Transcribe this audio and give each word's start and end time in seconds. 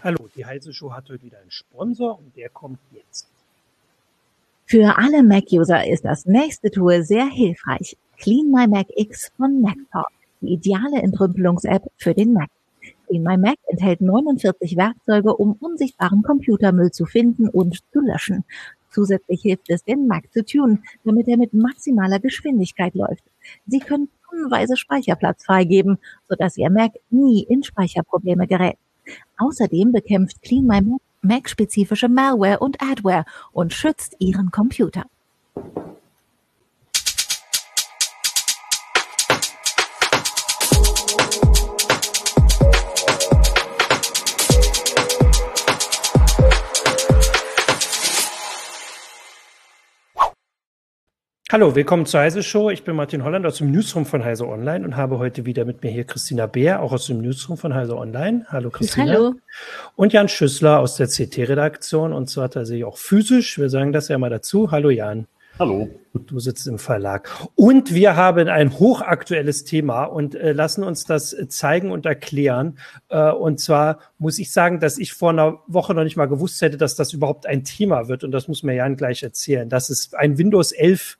Hallo, 0.00 0.28
die 0.36 0.46
Heise 0.46 0.72
Show 0.72 0.92
hat 0.92 1.08
heute 1.08 1.24
wieder 1.24 1.40
einen 1.40 1.50
Sponsor 1.50 2.20
und 2.20 2.36
der 2.36 2.50
kommt 2.50 2.78
jetzt. 2.92 3.26
Für 4.64 4.96
alle 4.96 5.24
Mac-User 5.24 5.88
ist 5.88 6.04
das 6.04 6.24
nächste 6.24 6.70
Tool 6.70 7.02
sehr 7.02 7.26
hilfreich. 7.26 7.96
Clean 8.16 8.48
My 8.48 8.68
Mac 8.68 8.86
X 8.94 9.32
von 9.36 9.60
MacTalk, 9.60 10.06
die 10.40 10.52
ideale 10.52 11.02
Entrümpelungs-App 11.02 11.90
für 11.96 12.14
den 12.14 12.32
Mac. 12.32 12.48
Clean 13.08 13.24
My 13.24 13.36
Mac 13.36 13.56
enthält 13.66 14.00
49 14.00 14.76
Werkzeuge, 14.76 15.34
um 15.34 15.54
unsichtbaren 15.58 16.22
Computermüll 16.22 16.92
zu 16.92 17.04
finden 17.04 17.48
und 17.48 17.80
zu 17.92 17.98
löschen. 17.98 18.44
Zusätzlich 18.90 19.42
hilft 19.42 19.68
es, 19.68 19.82
den 19.82 20.06
Mac 20.06 20.32
zu 20.32 20.44
tunen, 20.44 20.84
damit 21.02 21.26
er 21.26 21.38
mit 21.38 21.54
maximaler 21.54 22.20
Geschwindigkeit 22.20 22.94
läuft. 22.94 23.24
Sie 23.66 23.80
können 23.80 24.10
tonnenweise 24.30 24.76
Speicherplatz 24.76 25.44
freigeben, 25.44 25.98
sodass 26.28 26.56
Ihr 26.56 26.70
Mac 26.70 26.92
nie 27.10 27.42
in 27.42 27.64
Speicherprobleme 27.64 28.46
gerät. 28.46 28.78
Außerdem 29.38 29.92
bekämpft 29.92 30.42
Clean 30.42 30.66
My 30.66 30.80
Mac 30.82 31.00
Mac-spezifische 31.20 32.08
Malware 32.08 32.60
und 32.60 32.80
Adware 32.80 33.24
und 33.52 33.72
schützt 33.72 34.14
Ihren 34.18 34.50
Computer. 34.50 35.04
Hallo, 51.50 51.74
willkommen 51.74 52.04
zur 52.04 52.20
Heise 52.20 52.42
Show. 52.42 52.68
Ich 52.68 52.84
bin 52.84 52.94
Martin 52.94 53.24
Holland 53.24 53.46
aus 53.46 53.56
dem 53.56 53.70
Newsroom 53.70 54.04
von 54.04 54.22
Heise 54.22 54.46
Online 54.46 54.84
und 54.84 54.98
habe 54.98 55.18
heute 55.18 55.46
wieder 55.46 55.64
mit 55.64 55.82
mir 55.82 55.90
hier 55.90 56.04
Christina 56.04 56.44
Beer, 56.44 56.82
auch 56.82 56.92
aus 56.92 57.06
dem 57.06 57.22
Newsroom 57.22 57.56
von 57.56 57.72
Heise 57.72 57.96
Online. 57.96 58.44
Hallo 58.48 58.68
Christina. 58.68 59.12
Hallo. 59.12 59.34
Und 59.96 60.12
Jan 60.12 60.28
Schüssler 60.28 60.78
aus 60.78 60.96
der 60.96 61.06
CT-Redaktion 61.06 62.12
und 62.12 62.28
zwar 62.28 62.50
tatsächlich 62.50 62.84
auch 62.84 62.98
physisch. 62.98 63.58
Wir 63.58 63.70
sagen 63.70 63.94
das 63.94 64.08
ja 64.08 64.18
mal 64.18 64.28
dazu. 64.28 64.70
Hallo 64.72 64.90
Jan. 64.90 65.26
Hallo. 65.58 65.88
Du 66.12 66.38
sitzt 66.38 66.66
im 66.66 66.78
Verlag. 66.78 67.30
Und 67.54 67.94
wir 67.94 68.14
haben 68.14 68.48
ein 68.48 68.78
hochaktuelles 68.78 69.64
Thema 69.64 70.04
und 70.04 70.34
äh, 70.34 70.52
lassen 70.52 70.84
uns 70.84 71.04
das 71.04 71.34
zeigen 71.48 71.90
und 71.90 72.04
erklären. 72.04 72.78
Äh, 73.08 73.30
und 73.30 73.58
zwar 73.58 74.00
muss 74.18 74.38
ich 74.38 74.52
sagen, 74.52 74.80
dass 74.80 74.98
ich 74.98 75.14
vor 75.14 75.30
einer 75.30 75.60
Woche 75.66 75.94
noch 75.94 76.04
nicht 76.04 76.16
mal 76.16 76.28
gewusst 76.28 76.60
hätte, 76.60 76.76
dass 76.76 76.94
das 76.94 77.14
überhaupt 77.14 77.46
ein 77.46 77.64
Thema 77.64 78.08
wird. 78.08 78.22
Und 78.22 78.32
das 78.32 78.48
muss 78.48 78.62
mir 78.62 78.74
Jan 78.74 78.96
gleich 78.96 79.22
erzählen. 79.22 79.70
Das 79.70 79.88
ist 79.88 80.14
ein 80.14 80.36
Windows 80.36 80.72
11 80.72 81.17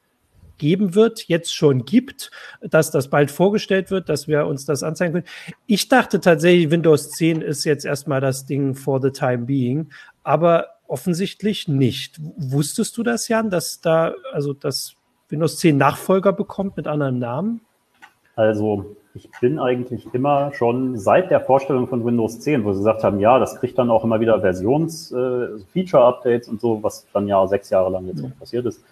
geben 0.59 0.95
wird, 0.95 1.29
jetzt 1.29 1.55
schon 1.55 1.85
gibt, 1.85 2.31
dass 2.61 2.91
das 2.91 3.09
bald 3.09 3.31
vorgestellt 3.31 3.91
wird, 3.91 4.09
dass 4.09 4.29
wir 4.29 4.47
uns 4.47 4.65
das 4.65 4.83
anzeigen 4.83 5.13
können. 5.13 5.27
Ich 5.67 5.89
dachte 5.89 6.21
tatsächlich, 6.21 6.71
Windows 6.71 7.11
10 7.13 7.41
ist 7.41 7.65
jetzt 7.65 7.85
erstmal 7.85 8.21
das 8.21 8.47
Ding 8.47 8.75
for 8.75 9.01
the 9.01 9.11
time 9.11 9.47
being, 9.47 9.91
aber 10.23 10.69
offensichtlich 10.87 11.69
nicht. 11.69 12.19
Wusstest 12.37 12.97
du 12.97 13.03
das, 13.03 13.29
Jan, 13.29 13.51
dass 13.51 13.81
da, 13.81 14.15
also 14.33 14.53
dass 14.53 14.95
Windows 15.29 15.59
10 15.59 15.77
Nachfolger 15.77 16.33
bekommt 16.33 16.77
mit 16.77 16.87
anderem 16.87 17.19
Namen? 17.19 17.61
Also 18.37 18.97
ich 19.15 19.31
bin 19.41 19.59
eigentlich 19.59 20.07
immer 20.13 20.53
schon 20.53 20.99
seit 20.99 21.31
der 21.31 21.41
Vorstellung 21.41 21.89
von 21.89 22.05
Windows 22.05 22.41
10, 22.41 22.65
wo 22.65 22.73
sie 22.73 22.79
gesagt 22.79 23.05
haben, 23.05 23.21
ja, 23.21 23.39
das 23.39 23.57
kriegt 23.57 23.79
dann 23.79 23.91
auch 23.91 24.05
immer 24.05 24.21
wieder 24.21 24.41
Versions-Feature-Updates 24.41 26.49
äh, 26.49 26.51
und 26.51 26.61
so, 26.61 26.83
was 26.83 27.07
dann 27.13 27.27
ja 27.27 27.47
sechs 27.47 27.71
Jahre 27.71 27.91
lang 27.91 28.07
jetzt 28.07 28.25
auch 28.25 28.39
passiert 28.39 28.67
ist, 28.67 28.83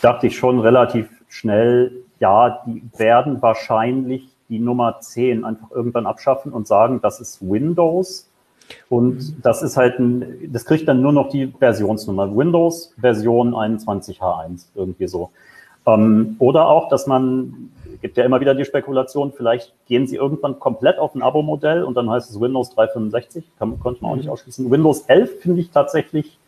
dachte 0.00 0.26
ich 0.26 0.36
schon 0.36 0.60
relativ 0.60 1.08
schnell, 1.28 1.92
ja, 2.18 2.62
die 2.66 2.82
werden 2.96 3.42
wahrscheinlich 3.42 4.28
die 4.48 4.58
Nummer 4.58 5.00
10 5.00 5.44
einfach 5.44 5.70
irgendwann 5.70 6.06
abschaffen 6.06 6.52
und 6.52 6.66
sagen, 6.66 7.00
das 7.02 7.20
ist 7.20 7.40
Windows. 7.40 8.28
Und 8.88 9.44
das 9.44 9.62
ist 9.62 9.76
halt 9.76 9.98
ein, 9.98 10.50
das 10.52 10.64
kriegt 10.64 10.88
dann 10.88 11.02
nur 11.02 11.12
noch 11.12 11.30
die 11.30 11.52
Versionsnummer. 11.58 12.34
Windows 12.34 12.94
Version 12.98 13.54
21H1, 13.54 14.66
irgendwie 14.74 15.08
so. 15.08 15.30
Ähm, 15.86 16.36
oder 16.38 16.68
auch, 16.68 16.88
dass 16.88 17.06
man, 17.06 17.70
gibt 18.00 18.16
ja 18.16 18.24
immer 18.24 18.40
wieder 18.40 18.54
die 18.54 18.64
Spekulation, 18.64 19.32
vielleicht 19.32 19.72
gehen 19.86 20.06
sie 20.06 20.16
irgendwann 20.16 20.58
komplett 20.58 20.98
auf 20.98 21.14
ein 21.14 21.22
Abo-Modell 21.22 21.84
und 21.84 21.94
dann 21.94 22.10
heißt 22.10 22.30
es 22.30 22.40
Windows 22.40 22.70
365, 22.70 23.44
kann, 23.58 23.78
konnte 23.80 24.02
man 24.02 24.12
auch 24.12 24.16
nicht 24.16 24.26
mhm. 24.26 24.32
ausschließen. 24.32 24.70
Windows 24.70 25.02
11 25.02 25.40
finde 25.40 25.60
ich 25.60 25.70
tatsächlich 25.70 26.38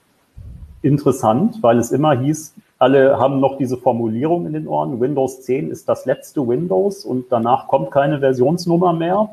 interessant, 0.83 1.63
weil 1.63 1.79
es 1.79 1.93
immer 1.93 2.19
hieß, 2.19 2.55
alle 2.79 3.19
haben 3.19 3.41
noch 3.41 3.57
diese 3.57 3.77
Formulierung 3.77 4.47
in 4.47 4.53
den 4.53 4.69
Ohren, 4.69 5.01
Windows 5.01 5.43
10 5.43 5.71
ist 5.71 5.89
das 5.89 6.05
letzte 6.05 6.47
Windows 6.47 7.05
und 7.05 7.27
danach 7.31 7.67
kommt 7.69 7.91
keine 7.91 8.21
Versionsnummer 8.21 8.93
mehr. 8.93 9.31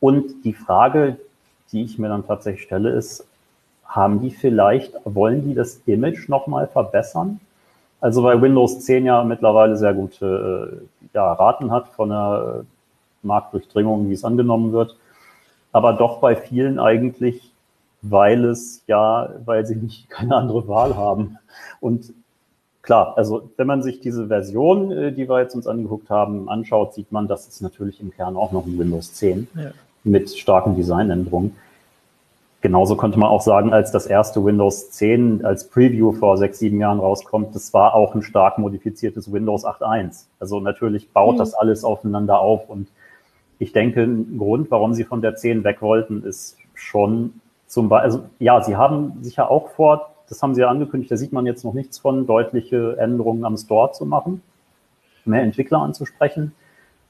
Und 0.00 0.44
die 0.44 0.52
Frage, 0.52 1.18
die 1.70 1.84
ich 1.84 1.98
mir 1.98 2.08
dann 2.08 2.26
tatsächlich 2.26 2.64
stelle, 2.64 2.90
ist, 2.90 3.24
haben 3.84 4.20
die 4.20 4.30
vielleicht, 4.30 4.94
wollen 5.04 5.44
die 5.44 5.54
das 5.54 5.80
Image 5.86 6.28
nochmal 6.28 6.66
verbessern? 6.66 7.40
Also 8.02 8.24
weil 8.24 8.42
Windows 8.42 8.80
10 8.80 9.06
ja 9.06 9.22
mittlerweile 9.22 9.76
sehr 9.76 9.94
gute 9.94 10.82
äh, 10.82 11.14
ja, 11.14 11.32
Raten 11.32 11.70
hat 11.70 11.88
von 11.88 12.08
der 12.08 12.64
Marktdurchdringung, 13.22 14.08
wie 14.08 14.14
es 14.14 14.24
angenommen 14.24 14.72
wird, 14.72 14.96
aber 15.70 15.92
doch 15.92 16.18
bei 16.18 16.34
vielen 16.34 16.80
eigentlich, 16.80 17.52
weil 18.02 18.44
es 18.44 18.82
ja, 18.88 19.30
weil 19.44 19.64
sie 19.64 19.76
nicht 19.76 20.10
keine 20.10 20.34
andere 20.34 20.66
Wahl 20.66 20.96
haben. 20.96 21.38
Und 21.80 22.12
klar, 22.82 23.16
also 23.16 23.48
wenn 23.56 23.68
man 23.68 23.84
sich 23.84 24.00
diese 24.00 24.26
Version, 24.26 24.90
äh, 24.90 25.12
die 25.12 25.28
wir 25.28 25.40
jetzt 25.40 25.54
uns 25.54 25.68
angeguckt 25.68 26.10
haben, 26.10 26.48
anschaut, 26.48 26.94
sieht 26.94 27.12
man, 27.12 27.28
dass 27.28 27.46
es 27.46 27.60
natürlich 27.60 28.00
im 28.00 28.10
Kern 28.10 28.34
auch 28.34 28.50
noch 28.50 28.66
ein 28.66 28.80
Windows 28.80 29.14
10 29.14 29.46
ja. 29.54 29.70
mit 30.02 30.28
starken 30.36 30.74
Designänderungen. 30.74 31.54
Genauso 32.62 32.96
könnte 32.96 33.18
man 33.18 33.28
auch 33.28 33.40
sagen, 33.40 33.72
als 33.72 33.90
das 33.90 34.06
erste 34.06 34.44
Windows 34.44 34.92
10 34.92 35.44
als 35.44 35.68
Preview 35.68 36.12
vor 36.12 36.38
sechs, 36.38 36.60
sieben 36.60 36.78
Jahren 36.78 37.00
rauskommt, 37.00 37.56
das 37.56 37.74
war 37.74 37.94
auch 37.94 38.14
ein 38.14 38.22
stark 38.22 38.58
modifiziertes 38.58 39.32
Windows 39.32 39.64
8.1. 39.64 40.26
Also 40.38 40.60
natürlich 40.60 41.10
baut 41.10 41.34
mhm. 41.34 41.38
das 41.38 41.54
alles 41.54 41.82
aufeinander 41.82 42.38
auf 42.38 42.70
und 42.70 42.86
ich 43.58 43.72
denke, 43.72 44.04
ein 44.04 44.38
Grund, 44.38 44.70
warum 44.70 44.94
sie 44.94 45.02
von 45.02 45.20
der 45.22 45.34
10 45.34 45.64
weg 45.64 45.82
wollten, 45.82 46.22
ist 46.22 46.56
schon 46.74 47.40
zum 47.66 47.88
Beispiel, 47.88 48.04
also 48.04 48.24
ja, 48.38 48.62
sie 48.62 48.76
haben 48.76 49.18
sicher 49.22 49.50
auch 49.50 49.70
vor, 49.70 50.12
das 50.28 50.40
haben 50.40 50.54
sie 50.54 50.60
ja 50.60 50.68
angekündigt, 50.68 51.10
da 51.10 51.16
sieht 51.16 51.32
man 51.32 51.46
jetzt 51.46 51.64
noch 51.64 51.74
nichts 51.74 51.98
von, 51.98 52.28
deutliche 52.28 52.96
Änderungen 52.96 53.44
am 53.44 53.56
Store 53.56 53.90
zu 53.90 54.06
machen, 54.06 54.40
mehr 55.24 55.42
Entwickler 55.42 55.78
anzusprechen, 55.78 56.54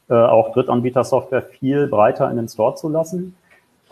äh, 0.08 0.14
auch 0.14 0.54
Drittanbieter-Software 0.54 1.42
viel 1.42 1.88
breiter 1.88 2.30
in 2.30 2.36
den 2.36 2.48
Store 2.48 2.74
zu 2.74 2.88
lassen. 2.88 3.34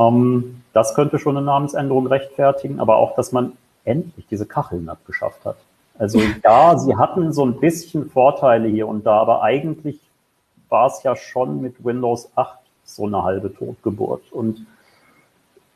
Ähm, 0.00 0.62
das 0.72 0.94
könnte 0.94 1.18
schon 1.18 1.36
eine 1.36 1.44
Namensänderung 1.44 2.06
rechtfertigen, 2.06 2.80
aber 2.80 2.96
auch, 2.96 3.14
dass 3.14 3.32
man 3.32 3.52
endlich 3.84 4.26
diese 4.28 4.46
Kacheln 4.46 4.88
abgeschafft 4.88 5.44
hat. 5.44 5.56
Also 5.98 6.20
ja, 6.44 6.78
sie 6.78 6.96
hatten 6.96 7.32
so 7.32 7.44
ein 7.44 7.60
bisschen 7.60 8.08
Vorteile 8.10 8.68
hier 8.68 8.88
und 8.88 9.04
da, 9.06 9.18
aber 9.18 9.42
eigentlich 9.42 10.00
war 10.68 10.86
es 10.86 11.02
ja 11.02 11.16
schon 11.16 11.60
mit 11.60 11.84
Windows 11.84 12.30
8 12.36 12.58
so 12.84 13.06
eine 13.06 13.22
halbe 13.22 13.52
Totgeburt. 13.52 14.32
Und 14.32 14.66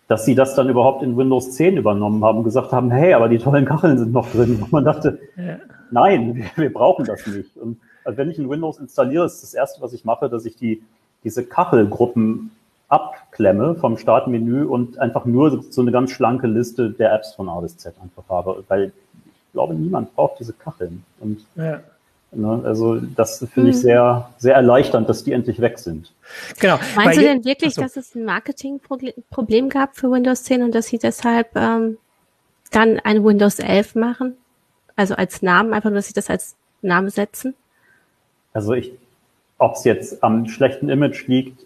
dass 0.08 0.24
sie 0.24 0.34
das 0.34 0.54
dann 0.54 0.68
überhaupt 0.68 1.02
in 1.02 1.16
Windows 1.16 1.52
10 1.52 1.76
übernommen 1.76 2.24
haben 2.24 2.38
und 2.38 2.44
gesagt 2.44 2.72
haben, 2.72 2.90
hey, 2.90 3.14
aber 3.14 3.28
die 3.28 3.38
tollen 3.38 3.64
Kacheln 3.64 3.98
sind 3.98 4.12
noch 4.12 4.30
drin. 4.30 4.60
Und 4.62 4.72
man 4.72 4.84
dachte, 4.84 5.18
ja. 5.36 5.56
nein, 5.90 6.34
wir, 6.36 6.44
wir, 6.56 6.72
brauchen 6.72 7.04
das 7.04 7.26
nicht. 7.26 7.56
Und 7.56 7.80
also 8.04 8.18
wenn 8.18 8.30
ich 8.30 8.38
ein 8.38 8.48
Windows 8.48 8.78
installiere, 8.78 9.24
ist 9.24 9.42
das 9.42 9.54
Erste, 9.54 9.80
was 9.80 9.92
ich 9.92 10.04
mache, 10.04 10.28
dass 10.28 10.44
ich 10.44 10.56
die, 10.56 10.82
diese 11.24 11.44
Kachelgruppen 11.44 12.50
abklemme 12.88 13.74
vom 13.76 13.98
Startmenü 13.98 14.64
und 14.64 14.98
einfach 14.98 15.24
nur 15.24 15.62
so 15.70 15.80
eine 15.80 15.90
ganz 15.90 16.10
schlanke 16.10 16.46
Liste 16.46 16.90
der 16.90 17.12
Apps 17.12 17.34
von 17.34 17.48
A 17.48 17.60
bis 17.60 17.76
Z 17.76 17.94
einfach 18.02 18.24
habe, 18.28 18.62
weil 18.68 18.92
ich 19.16 19.52
glaube, 19.52 19.74
niemand 19.74 20.14
braucht 20.14 20.40
diese 20.40 20.52
Kacheln. 20.52 21.04
Und 21.20 21.44
ja. 21.56 21.80
ne, 22.32 22.62
also 22.64 22.96
das 22.96 23.38
finde 23.38 23.70
ich 23.70 23.76
hm. 23.76 23.82
sehr, 23.82 24.30
sehr 24.36 24.54
erleichternd, 24.54 25.08
dass 25.08 25.24
die 25.24 25.32
endlich 25.32 25.60
weg 25.60 25.78
sind. 25.78 26.12
Genau. 26.60 26.78
Meinst 26.96 27.18
du 27.18 27.22
denn 27.22 27.44
wirklich, 27.44 27.74
so. 27.74 27.82
dass 27.82 27.96
es 27.96 28.14
ein 28.14 28.24
Marketingproblem 28.24 29.68
gab 29.68 29.96
für 29.96 30.10
Windows 30.10 30.44
10 30.44 30.62
und 30.62 30.74
dass 30.74 30.86
sie 30.86 30.98
deshalb 30.98 31.56
ähm, 31.56 31.98
dann 32.70 33.00
ein 33.00 33.24
Windows 33.24 33.58
11 33.58 33.94
machen? 33.94 34.36
Also 34.96 35.14
als 35.14 35.42
Namen, 35.42 35.72
einfach 35.72 35.90
nur, 35.90 35.96
dass 35.96 36.08
sie 36.08 36.14
das 36.14 36.30
als 36.30 36.56
Name 36.82 37.10
setzen? 37.10 37.54
Also 38.52 38.74
ich, 38.74 38.92
ob 39.58 39.74
es 39.74 39.84
jetzt 39.84 40.22
am 40.22 40.46
schlechten 40.46 40.88
Image 40.88 41.26
liegt, 41.26 41.64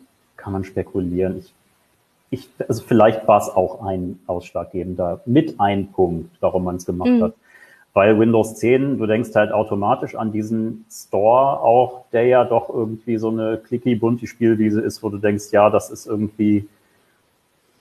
kann 0.49 0.55
man 0.55 0.65
spekulieren. 0.65 1.41
Ich, 1.41 1.53
ich, 2.31 2.49
also 2.67 2.83
vielleicht 2.83 3.29
war 3.29 3.39
es 3.39 3.51
auch 3.51 3.85
ein 3.85 4.19
ausschlaggebender, 4.27 5.21
mit 5.27 5.61
ein 5.61 5.89
Punkt, 5.93 6.31
warum 6.41 6.65
man 6.65 6.77
es 6.77 6.87
gemacht 6.87 7.11
mhm. 7.11 7.23
hat. 7.23 7.35
Weil 7.93 8.19
Windows 8.19 8.55
10, 8.55 8.97
du 8.97 9.07
denkst 9.07 9.35
halt 9.35 9.53
automatisch 9.53 10.15
an 10.15 10.33
diesen 10.33 10.87
Store 10.91 11.61
auch, 11.61 12.05
der 12.13 12.27
ja 12.27 12.45
doch 12.45 12.71
irgendwie 12.71 13.19
so 13.19 13.29
eine 13.29 13.59
clicky 13.59 13.95
bunte 13.95 14.27
Spielwiese 14.27 14.81
ist, 14.81 15.03
wo 15.03 15.11
du 15.11 15.19
denkst, 15.19 15.53
ja, 15.53 15.69
das 15.69 15.91
ist 15.91 16.07
irgendwie, 16.07 16.67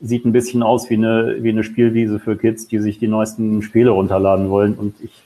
sieht 0.01 0.25
ein 0.25 0.33
bisschen 0.33 0.61
aus 0.61 0.89
wie 0.89 0.95
eine, 0.95 1.37
wie 1.41 1.49
eine 1.49 1.63
Spielwiese 1.63 2.19
für 2.19 2.35
Kids, 2.35 2.67
die 2.67 2.79
sich 2.79 2.99
die 2.99 3.07
neuesten 3.07 3.61
Spiele 3.61 3.91
runterladen 3.91 4.49
wollen. 4.49 4.73
Und 4.73 4.95
ich 5.01 5.23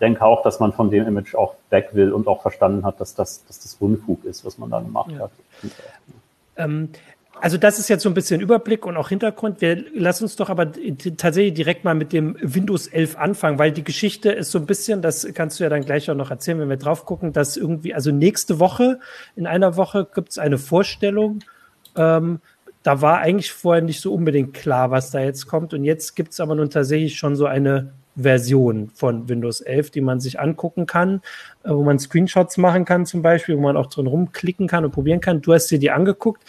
denke 0.00 0.22
auch, 0.22 0.44
dass 0.44 0.60
man 0.60 0.72
von 0.72 0.90
dem 0.90 1.04
Image 1.04 1.34
auch 1.34 1.54
weg 1.70 1.90
will 1.94 2.12
und 2.12 2.28
auch 2.28 2.42
verstanden 2.42 2.84
hat, 2.84 3.00
dass 3.00 3.16
das, 3.16 3.44
dass 3.46 3.58
das 3.58 3.74
Unfug 3.80 4.24
ist, 4.24 4.44
was 4.44 4.58
man 4.58 4.70
da 4.70 4.78
gemacht 4.78 5.10
ja. 5.10 5.18
hat. 5.20 5.30
Ähm, 6.56 6.90
Also 7.38 7.58
das 7.58 7.78
ist 7.78 7.88
jetzt 7.88 8.02
so 8.02 8.08
ein 8.08 8.14
bisschen 8.14 8.40
Überblick 8.40 8.86
und 8.86 8.96
auch 8.96 9.10
Hintergrund. 9.10 9.60
Wir 9.60 9.84
lassen 9.94 10.24
uns 10.24 10.36
doch 10.36 10.48
aber 10.48 10.72
tatsächlich 11.18 11.52
direkt 11.52 11.84
mal 11.84 11.94
mit 11.94 12.14
dem 12.14 12.34
Windows 12.40 12.86
11 12.86 13.18
anfangen, 13.18 13.58
weil 13.58 13.72
die 13.72 13.84
Geschichte 13.84 14.32
ist 14.32 14.50
so 14.50 14.58
ein 14.58 14.64
bisschen, 14.64 15.02
das 15.02 15.26
kannst 15.34 15.60
du 15.60 15.64
ja 15.64 15.68
dann 15.68 15.84
gleich 15.84 16.10
auch 16.10 16.14
noch 16.14 16.30
erzählen, 16.30 16.60
wenn 16.60 16.70
wir 16.70 16.78
drauf 16.78 17.04
gucken, 17.04 17.34
dass 17.34 17.58
irgendwie, 17.58 17.92
also 17.92 18.10
nächste 18.10 18.58
Woche, 18.58 19.00
in 19.36 19.46
einer 19.46 19.76
Woche 19.76 20.08
gibt 20.14 20.30
es 20.30 20.38
eine 20.38 20.56
Vorstellung. 20.56 21.40
Ähm, 21.94 22.40
da 22.82 23.02
war 23.02 23.18
eigentlich 23.18 23.52
vorher 23.52 23.82
nicht 23.82 24.00
so 24.00 24.14
unbedingt 24.14 24.54
klar, 24.54 24.90
was 24.90 25.10
da 25.10 25.20
jetzt 25.20 25.46
kommt. 25.46 25.74
Und 25.74 25.84
jetzt 25.84 26.16
gibt 26.16 26.32
es 26.32 26.40
aber 26.40 26.54
nun 26.54 26.70
tatsächlich 26.70 27.18
schon 27.18 27.36
so 27.36 27.44
eine 27.44 27.92
Version 28.16 28.88
von 28.94 29.28
Windows 29.28 29.60
11, 29.60 29.90
die 29.90 30.00
man 30.00 30.20
sich 30.20 30.40
angucken 30.40 30.86
kann, 30.86 31.20
wo 31.68 31.82
man 31.82 31.98
Screenshots 31.98 32.56
machen 32.56 32.84
kann 32.84 33.06
zum 33.06 33.22
Beispiel, 33.22 33.56
wo 33.56 33.60
man 33.60 33.76
auch 33.76 33.86
drin 33.86 34.06
rumklicken 34.06 34.68
kann 34.68 34.84
und 34.84 34.92
probieren 34.92 35.20
kann. 35.20 35.42
Du 35.42 35.52
hast 35.52 35.68
dir 35.68 35.78
die 35.78 35.90
angeguckt 35.90 36.42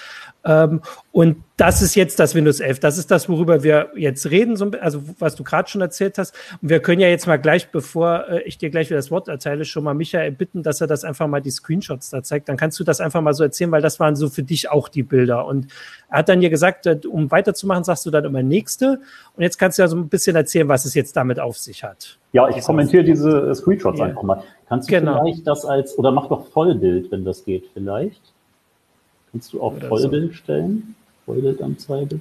ähm, 0.47 0.81
und 1.11 1.43
das 1.57 1.81
ist 1.81 1.95
jetzt 1.95 2.19
das 2.19 2.35
Windows 2.35 2.59
11. 2.59 2.79
Das 2.79 2.97
ist 2.97 3.11
das, 3.11 3.27
worüber 3.27 3.63
wir 3.63 3.89
jetzt 3.95 4.29
reden, 4.29 4.55
so, 4.55 4.71
also 4.79 5.03
was 5.19 5.35
du 5.35 5.43
gerade 5.43 5.67
schon 5.67 5.81
erzählt 5.81 6.17
hast. 6.17 6.33
Und 6.61 6.69
wir 6.69 6.79
können 6.79 7.01
ja 7.01 7.09
jetzt 7.09 7.27
mal 7.27 7.37
gleich, 7.37 7.69
bevor 7.69 8.29
äh, 8.29 8.43
ich 8.43 8.57
dir 8.57 8.69
gleich 8.69 8.89
wieder 8.89 8.97
das 8.97 9.11
Wort 9.11 9.27
erteile, 9.27 9.65
schon 9.65 9.83
mal 9.83 9.93
Michael 9.93 10.31
bitten, 10.31 10.63
dass 10.63 10.79
er 10.79 10.87
das 10.87 11.03
einfach 11.03 11.27
mal 11.27 11.41
die 11.41 11.51
Screenshots 11.51 12.11
da 12.11 12.23
zeigt. 12.23 12.47
Dann 12.47 12.55
kannst 12.55 12.79
du 12.79 12.85
das 12.85 13.01
einfach 13.01 13.21
mal 13.21 13.33
so 13.33 13.43
erzählen, 13.43 13.71
weil 13.71 13.81
das 13.81 13.99
waren 13.99 14.15
so 14.15 14.29
für 14.29 14.43
dich 14.43 14.69
auch 14.69 14.87
die 14.87 15.03
Bilder. 15.03 15.45
Und 15.45 15.67
er 16.09 16.19
hat 16.19 16.29
dann 16.29 16.39
dir 16.39 16.49
gesagt, 16.49 16.85
äh, 16.85 16.99
um 17.09 17.29
weiterzumachen, 17.29 17.83
sagst 17.83 18.05
du 18.05 18.11
dann 18.11 18.23
immer 18.23 18.43
nächste. 18.43 19.01
Und 19.35 19.43
jetzt 19.43 19.57
kannst 19.57 19.77
du 19.77 19.81
ja 19.81 19.87
so 19.89 19.97
ein 19.97 20.07
bisschen 20.07 20.35
erzählen, 20.35 20.69
was 20.69 20.85
es 20.85 20.93
jetzt 20.93 21.17
damit 21.17 21.39
auf 21.39 21.57
sich 21.57 21.83
hat. 21.83 22.19
Ja, 22.33 22.49
ich 22.49 22.63
kommentiere 22.63 23.03
diese 23.03 23.53
Screenshots 23.55 23.99
yeah. 23.99 24.09
einfach 24.09 24.23
mal. 24.23 24.43
Kannst 24.67 24.89
du 24.89 24.99
genau. 24.99 25.23
vielleicht 25.23 25.47
das 25.47 25.65
als, 25.65 25.97
oder 25.97 26.11
mach 26.11 26.27
doch 26.27 26.45
Vollbild, 26.47 27.11
wenn 27.11 27.23
das 27.23 27.45
geht, 27.45 27.67
vielleicht? 27.73 28.21
Kannst 29.31 29.53
du 29.53 29.61
auf 29.61 29.77
Vollbild 29.79 30.31
so. 30.31 30.37
stellen? 30.37 30.95
Vollbildanzeige? 31.25 32.19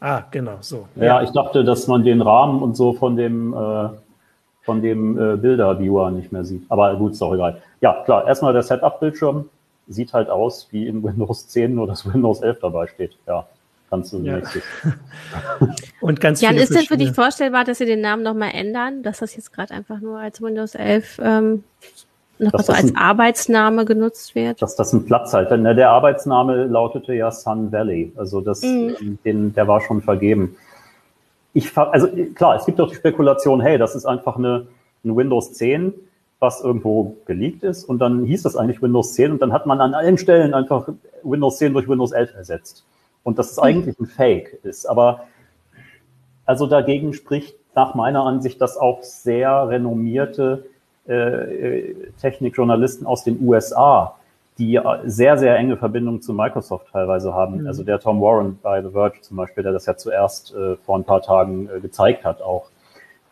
Ah, 0.00 0.22
genau, 0.30 0.56
so. 0.60 0.88
Ja, 0.96 1.04
ja, 1.04 1.22
ich 1.22 1.30
dachte, 1.30 1.62
dass 1.62 1.86
man 1.86 2.02
den 2.02 2.22
Rahmen 2.22 2.60
und 2.60 2.76
so 2.76 2.92
von 2.92 3.16
dem, 3.16 3.54
äh, 3.54 3.88
von 4.62 4.82
dem 4.82 5.16
äh, 5.16 5.36
Bilder-Viewer 5.36 6.10
nicht 6.10 6.32
mehr 6.32 6.44
sieht. 6.44 6.64
Aber 6.68 6.96
gut, 6.96 7.12
ist 7.12 7.22
doch 7.22 7.32
egal. 7.32 7.62
Ja, 7.80 8.02
klar, 8.04 8.26
erstmal 8.26 8.52
der 8.52 8.64
Setup-Bildschirm 8.64 9.48
sieht 9.86 10.12
halt 10.12 10.28
aus, 10.28 10.68
wie 10.72 10.86
in 10.86 11.02
Windows 11.04 11.48
10 11.48 11.74
nur 11.74 11.86
das 11.86 12.12
Windows 12.12 12.40
11 12.42 12.58
dabei 12.60 12.88
steht. 12.88 13.16
Ja, 13.26 13.46
kannst 13.92 14.14
du 14.14 14.20
ja. 14.20 14.36
nächstes. 14.36 14.62
und 16.00 16.18
ganz 16.18 16.40
Jan, 16.40 16.56
ist 16.56 16.74
denn 16.74 16.86
für 16.86 16.96
dich 16.96 17.12
vorstellbar, 17.12 17.64
dass 17.64 17.76
sie 17.76 17.84
den 17.84 18.00
Namen 18.00 18.22
nochmal 18.22 18.52
ändern, 18.54 19.02
dass 19.02 19.18
das 19.18 19.36
jetzt 19.36 19.52
gerade 19.52 19.74
einfach 19.74 20.00
nur 20.00 20.18
als 20.18 20.40
Windows 20.40 20.74
11 20.74 21.20
ähm, 21.22 21.64
noch 22.38 22.58
so 22.60 22.72
als 22.72 22.86
ein, 22.88 22.96
Arbeitsname 22.96 23.84
genutzt 23.84 24.34
wird? 24.34 24.62
Dass 24.62 24.76
das 24.76 24.94
ein 24.94 25.04
Platz 25.04 25.34
halt. 25.34 25.50
Denn 25.50 25.64
der 25.64 25.90
Arbeitsname 25.90 26.64
lautete 26.64 27.12
ja 27.12 27.30
Sun 27.30 27.70
Valley. 27.70 28.12
Also 28.16 28.40
das, 28.40 28.62
mhm. 28.62 28.96
Ähm, 28.98 29.18
den, 29.26 29.54
der 29.54 29.68
war 29.68 29.82
schon 29.82 30.00
vergeben. 30.00 30.56
Ich, 31.52 31.76
also 31.76 32.08
klar, 32.34 32.56
es 32.56 32.64
gibt 32.64 32.78
doch 32.78 32.88
die 32.88 32.96
Spekulation, 32.96 33.60
hey, 33.60 33.76
das 33.76 33.94
ist 33.94 34.06
einfach 34.06 34.36
eine, 34.36 34.68
ein 35.04 35.14
Windows 35.14 35.52
10, 35.52 35.92
was 36.38 36.62
irgendwo 36.62 37.14
geleakt 37.26 37.62
ist 37.62 37.84
und 37.84 37.98
dann 37.98 38.24
hieß 38.24 38.42
das 38.42 38.56
eigentlich 38.56 38.80
Windows 38.80 39.12
10 39.12 39.32
und 39.32 39.42
dann 39.42 39.52
hat 39.52 39.66
man 39.66 39.82
an 39.82 39.92
allen 39.92 40.16
Stellen 40.16 40.54
einfach 40.54 40.88
Windows 41.22 41.58
10 41.58 41.74
durch 41.74 41.86
Windows 41.86 42.12
11 42.12 42.34
ersetzt. 42.34 42.84
Und 43.24 43.38
das 43.38 43.50
ist 43.50 43.58
mhm. 43.58 43.64
eigentlich 43.64 43.98
ein 43.98 44.06
Fake 44.06 44.58
ist. 44.62 44.86
Aber 44.86 45.24
also 46.44 46.66
dagegen 46.66 47.12
spricht 47.12 47.56
nach 47.74 47.94
meiner 47.94 48.24
Ansicht, 48.24 48.60
dass 48.60 48.76
auch 48.76 49.02
sehr 49.02 49.68
renommierte 49.68 50.66
äh, 51.06 51.94
Technikjournalisten 52.20 53.06
aus 53.06 53.24
den 53.24 53.44
USA, 53.44 54.16
die 54.58 54.78
sehr, 55.04 55.38
sehr 55.38 55.56
enge 55.56 55.76
Verbindungen 55.76 56.20
zu 56.20 56.34
Microsoft 56.34 56.88
teilweise 56.92 57.32
haben. 57.32 57.62
Mhm. 57.62 57.66
Also 57.66 57.84
der 57.84 58.00
Tom 58.00 58.20
Warren 58.20 58.58
bei 58.62 58.82
The 58.82 58.90
Verge 58.90 59.20
zum 59.22 59.36
Beispiel, 59.36 59.62
der 59.62 59.72
das 59.72 59.86
ja 59.86 59.96
zuerst 59.96 60.54
äh, 60.54 60.76
vor 60.76 60.98
ein 60.98 61.04
paar 61.04 61.22
Tagen 61.22 61.68
äh, 61.74 61.80
gezeigt 61.80 62.24
hat 62.24 62.42
auch. 62.42 62.66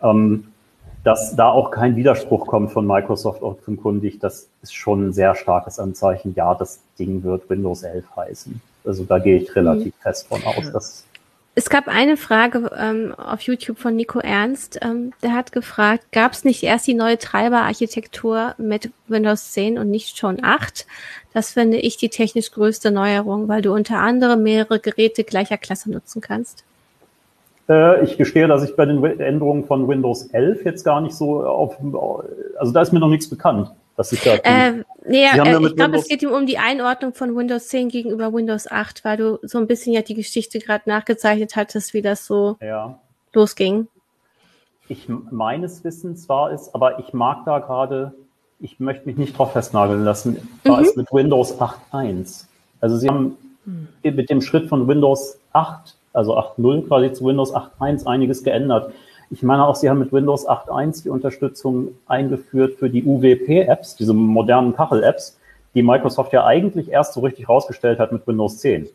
Ähm, 0.03 0.50
dass 1.02 1.35
da 1.35 1.49
auch 1.49 1.70
kein 1.70 1.97
Widerspruch 1.97 2.47
kommt 2.47 2.73
von 2.73 2.87
Microsoft 2.87 3.43
offenkundig, 3.43 4.19
das 4.19 4.49
ist 4.62 4.75
schon 4.75 5.08
ein 5.08 5.12
sehr 5.12 5.35
starkes 5.35 5.79
Anzeichen. 5.79 6.35
Ja, 6.35 6.55
das 6.55 6.81
Ding 6.99 7.23
wird 7.23 7.49
Windows 7.49 7.82
11 7.82 8.05
heißen. 8.17 8.61
Also 8.85 9.05
da 9.05 9.19
gehe 9.19 9.38
ich 9.38 9.55
relativ 9.55 9.94
mhm. 9.94 10.02
fest 10.02 10.29
von 10.29 10.43
aus. 10.44 10.73
Dass 10.73 11.05
es 11.56 11.69
gab 11.69 11.88
eine 11.88 12.17
Frage 12.17 12.70
ähm, 12.79 13.12
auf 13.17 13.43
YouTube 13.43 13.79
von 13.79 13.97
Nico 13.97 14.20
Ernst. 14.20 14.79
Ähm, 14.82 15.12
der 15.23 15.35
hat 15.35 15.52
gefragt, 15.52 16.05
gab 16.12 16.32
es 16.32 16.44
nicht 16.44 16.62
erst 16.62 16.87
die 16.87 16.94
neue 16.94 17.19
Treiberarchitektur 17.19 18.55
mit 18.56 18.91
Windows 19.08 19.52
10 19.52 19.79
und 19.79 19.91
nicht 19.91 20.17
schon 20.17 20.44
8? 20.44 20.87
Das 21.32 21.52
finde 21.52 21.79
ich 21.79 21.97
die 21.97 22.08
technisch 22.08 22.52
größte 22.52 22.91
Neuerung, 22.91 23.49
weil 23.49 23.62
du 23.62 23.75
unter 23.75 23.99
anderem 23.99 24.43
mehrere 24.43 24.79
Geräte 24.79 25.25
gleicher 25.25 25.58
Klasse 25.58 25.91
nutzen 25.91 26.20
kannst. 26.20 26.64
Äh, 27.71 28.05
ich 28.05 28.19
gestehe, 28.19 28.49
dass 28.49 28.63
ich 28.63 28.77
bei 28.77 28.85
den 28.85 29.03
Änderungen 29.21 29.65
von 29.65 29.89
Windows 29.89 30.27
11 30.33 30.65
jetzt 30.65 30.85
gar 30.85 31.01
nicht 31.01 31.15
so 31.15 31.45
auf, 31.45 31.77
also 32.59 32.73
da 32.73 32.83
ist 32.83 32.93
mir 32.93 33.01
noch 33.01 33.09
nichts 33.09 33.31
bekannt 33.31 33.71
was 34.01 34.13
ich 34.13 34.23
da 34.23 34.35
äh, 34.37 34.83
nee, 35.07 35.25
äh, 35.25 35.67
ich 35.67 35.77
glaube, 35.77 35.99
es 35.99 36.09
geht 36.09 36.23
ihm 36.23 36.31
um 36.31 36.47
die 36.47 36.57
Einordnung 36.57 37.13
von 37.13 37.37
Windows 37.37 37.69
10 37.69 37.91
gegenüber 37.91 38.33
Windows 38.33 38.67
8, 38.67 39.05
weil 39.05 39.19
du 39.19 39.39
so 39.43 39.59
ein 39.59 39.67
bisschen 39.67 39.93
ja 39.93 40.01
die 40.01 40.15
Geschichte 40.15 40.59
gerade 40.59 40.89
nachgezeichnet 40.89 41.55
hattest, 41.55 41.93
wie 41.93 42.01
das 42.01 42.25
so 42.25 42.57
ja. 42.63 42.99
losging. 43.35 43.89
Ich 44.89 45.07
meines 45.09 45.85
Wissens 45.85 46.31
war 46.31 46.51
es, 46.51 46.73
aber 46.75 46.99
ich 46.99 47.13
mag 47.13 47.45
da 47.45 47.59
gerade, 47.59 48.15
ich 48.59 48.81
möchte 48.81 49.05
mich 49.05 49.19
nicht 49.19 49.37
drauf 49.37 49.53
festnageln 49.53 50.03
lassen, 50.03 50.49
war 50.65 50.79
mhm. 50.79 50.87
es 50.87 50.97
mit 50.97 51.13
Windows 51.13 51.61
8.1. 51.61 52.47
Also 52.81 52.97
sie 52.97 53.07
haben 53.07 53.37
mhm. 53.67 53.89
mit 54.03 54.31
dem 54.31 54.41
Schritt 54.41 54.71
von 54.71 54.89
Windows 54.89 55.39
8, 55.53 55.95
also 56.12 56.37
8.0 56.37 56.87
quasi 56.87 57.12
zu 57.12 57.25
Windows 57.25 57.55
8.1 57.55 58.07
einiges 58.07 58.43
geändert. 58.43 58.93
Ich 59.31 59.43
meine 59.43 59.65
auch, 59.65 59.77
Sie 59.77 59.89
haben 59.89 60.01
mit 60.01 60.12
Windows 60.12 60.49
8.1 60.49 61.05
die 61.05 61.11
Unterstützung 61.11 61.95
eingeführt 62.07 62.75
für 62.75 62.91
die 62.91 63.05
UWP-Apps, 63.05 63.97
diese 63.97 64.12
modernen 64.12 64.75
Kachel-Apps, 64.75 65.39
die 65.75 65.83
Microsoft 65.83 66.33
ja 66.33 66.45
eigentlich 66.45 66.91
erst 66.91 67.12
so 67.12 67.21
richtig 67.21 67.49
rausgestellt 67.49 68.01
hat 68.01 68.11
mit 68.11 68.27
Windows 68.27 68.59
10 68.59 68.89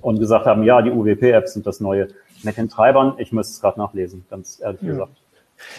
und 0.00 0.18
gesagt 0.18 0.46
haben, 0.46 0.62
ja, 0.64 0.80
die 0.80 0.90
UWP-Apps 0.90 1.52
sind 1.52 1.66
das 1.66 1.80
Neue. 1.80 2.08
Mit 2.42 2.56
den 2.56 2.68
Treibern, 2.68 3.14
ich 3.18 3.32
müsste 3.32 3.52
es 3.52 3.60
gerade 3.60 3.78
nachlesen, 3.78 4.24
ganz 4.30 4.60
ehrlich 4.62 4.82
ja. 4.82 4.88
gesagt. 4.88 5.16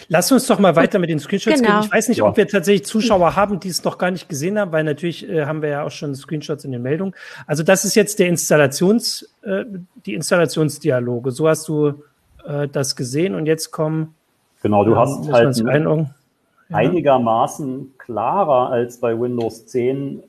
Lass 0.08 0.30
uns 0.32 0.46
doch 0.46 0.58
mal 0.58 0.76
weiter 0.76 0.98
mit 0.98 1.10
den 1.10 1.18
Screenshots 1.18 1.60
genau. 1.60 1.80
gehen. 1.80 1.86
Ich 1.86 1.92
weiß 1.92 2.08
nicht, 2.08 2.22
ob 2.22 2.36
wir 2.36 2.48
tatsächlich 2.48 2.86
Zuschauer 2.86 3.36
haben, 3.36 3.60
die 3.60 3.68
es 3.68 3.84
noch 3.84 3.98
gar 3.98 4.10
nicht 4.10 4.28
gesehen 4.28 4.58
haben, 4.58 4.72
weil 4.72 4.84
natürlich 4.84 5.28
äh, 5.28 5.46
haben 5.46 5.62
wir 5.62 5.68
ja 5.68 5.84
auch 5.84 5.90
schon 5.90 6.14
Screenshots 6.14 6.64
in 6.64 6.72
den 6.72 6.82
Meldungen. 6.82 7.14
Also 7.46 7.62
das 7.62 7.84
ist 7.84 7.94
jetzt 7.94 8.18
der 8.18 8.28
Installations, 8.28 9.28
äh, 9.42 9.64
die 10.04 10.14
Installationsdialoge. 10.14 11.30
So 11.30 11.48
hast 11.48 11.68
du 11.68 12.02
äh, 12.46 12.68
das 12.68 12.96
gesehen 12.96 13.34
und 13.34 13.46
jetzt 13.46 13.70
kommen. 13.70 14.14
Genau, 14.62 14.84
du 14.84 14.96
hast 14.96 15.30
halt 15.30 15.56
ja. 15.56 16.76
einigermaßen 16.76 17.94
klarer 17.98 18.70
als 18.70 18.98
bei 18.98 19.18
Windows 19.18 19.66
10 19.66 20.22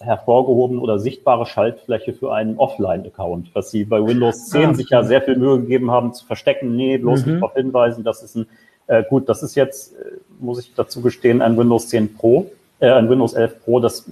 hervorgehoben 0.00 0.78
oder 0.78 0.98
sichtbare 0.98 1.46
Schaltfläche 1.46 2.12
für 2.12 2.32
einen 2.32 2.58
Offline-Account, 2.58 3.54
was 3.54 3.70
sie 3.70 3.84
bei 3.84 4.04
Windows 4.04 4.48
10 4.48 4.70
ah, 4.70 4.74
sich 4.74 4.90
ja 4.90 5.04
sehr 5.04 5.22
viel 5.22 5.36
Mühe 5.36 5.60
gegeben 5.60 5.90
haben 5.90 6.12
zu 6.12 6.26
verstecken. 6.26 6.76
Nee, 6.76 6.98
bloß 6.98 7.24
mhm. 7.24 7.32
nicht 7.32 7.42
darauf 7.42 7.54
hinweisen, 7.54 8.04
das 8.04 8.22
ist 8.22 8.36
ein, 8.36 8.46
äh, 8.86 9.02
gut, 9.08 9.28
das 9.28 9.42
ist 9.42 9.54
jetzt, 9.54 9.94
äh, 9.94 10.18
muss 10.38 10.60
ich 10.60 10.72
dazu 10.74 11.00
gestehen, 11.00 11.42
ein 11.42 11.56
Windows 11.56 11.88
10 11.88 12.14
Pro, 12.14 12.50
äh, 12.78 12.90
ein 12.90 13.08
Windows 13.08 13.34
11 13.34 13.64
Pro, 13.64 13.80
das 13.80 14.04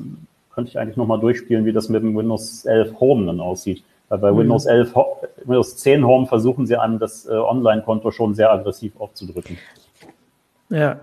könnte 0.55 0.71
ich 0.71 0.79
eigentlich 0.79 0.97
nochmal 0.97 1.21
durchspielen, 1.21 1.65
wie 1.65 1.73
das 1.73 1.89
mit 1.89 2.03
dem 2.03 2.17
Windows 2.17 2.65
11 2.65 2.99
Home 3.01 3.27
dann 3.27 3.41
aussieht. 3.41 3.83
Weil 4.09 4.19
bei 4.19 4.33
mhm. 4.33 4.39
Windows 4.39 4.67
11, 4.67 4.95
Windows 5.45 5.77
10 5.77 6.07
Home 6.07 6.27
versuchen 6.27 6.67
sie 6.67 6.77
einem 6.77 6.99
das 6.99 7.27
äh, 7.27 7.33
Online-Konto 7.33 8.11
schon 8.11 8.35
sehr 8.35 8.53
aggressiv 8.53 8.93
aufzudrücken. 8.99 9.59
Ja, 10.71 11.01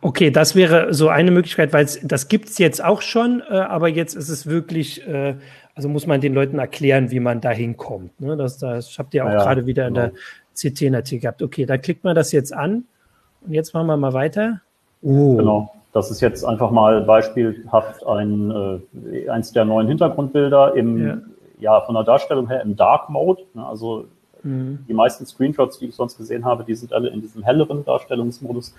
okay, 0.00 0.30
das 0.30 0.54
wäre 0.54 0.92
so 0.92 1.08
eine 1.08 1.30
Möglichkeit, 1.30 1.72
weil 1.72 1.86
das 2.02 2.28
gibt's 2.28 2.58
jetzt 2.58 2.82
auch 2.82 3.02
schon, 3.02 3.42
äh, 3.48 3.54
aber 3.54 3.88
jetzt 3.88 4.14
ist 4.14 4.28
es 4.28 4.46
wirklich, 4.46 5.06
äh, 5.06 5.36
also 5.74 5.88
muss 5.88 6.06
man 6.06 6.20
den 6.20 6.34
Leuten 6.34 6.58
erklären, 6.58 7.10
wie 7.10 7.20
man 7.20 7.40
da 7.40 7.50
hinkommt. 7.50 8.20
Ne? 8.20 8.36
Das, 8.36 8.58
das 8.58 8.98
habt 8.98 9.14
ihr 9.14 9.24
auch 9.24 9.30
ja, 9.30 9.42
gerade 9.42 9.66
wieder 9.66 9.88
genau. 9.88 10.04
in 10.04 10.12
der 10.12 10.72
CT 10.72 10.90
natürlich 10.90 11.22
gehabt. 11.22 11.42
Okay, 11.42 11.66
da 11.66 11.78
klickt 11.78 12.04
man 12.04 12.14
das 12.14 12.32
jetzt 12.32 12.52
an 12.52 12.84
und 13.46 13.52
jetzt 13.52 13.74
machen 13.74 13.86
wir 13.86 13.96
mal 13.96 14.12
weiter. 14.12 14.60
Oh. 15.02 15.36
Genau. 15.36 15.72
Das 15.92 16.10
ist 16.10 16.20
jetzt 16.20 16.44
einfach 16.44 16.70
mal 16.70 17.00
beispielhaft 17.02 18.06
ein, 18.06 18.82
äh, 19.02 19.30
eins 19.30 19.52
der 19.52 19.64
neuen 19.64 19.88
Hintergrundbilder 19.88 20.74
im 20.74 21.06
ja 21.06 21.16
ja, 21.58 21.80
von 21.80 21.94
der 21.94 22.04
Darstellung 22.04 22.48
her 22.48 22.62
im 22.62 22.76
Dark 22.76 23.08
Mode. 23.08 23.42
Ne, 23.54 23.66
also 23.66 24.06
mhm. 24.42 24.84
die 24.88 24.94
meisten 24.94 25.26
Screenshots, 25.26 25.78
die 25.78 25.86
ich 25.86 25.94
sonst 25.94 26.16
gesehen 26.16 26.44
habe, 26.44 26.64
die 26.64 26.74
sind 26.74 26.92
alle 26.92 27.08
in 27.08 27.20
diesem 27.20 27.42
helleren 27.42 27.84
Darstellungsmodus. 27.84 28.74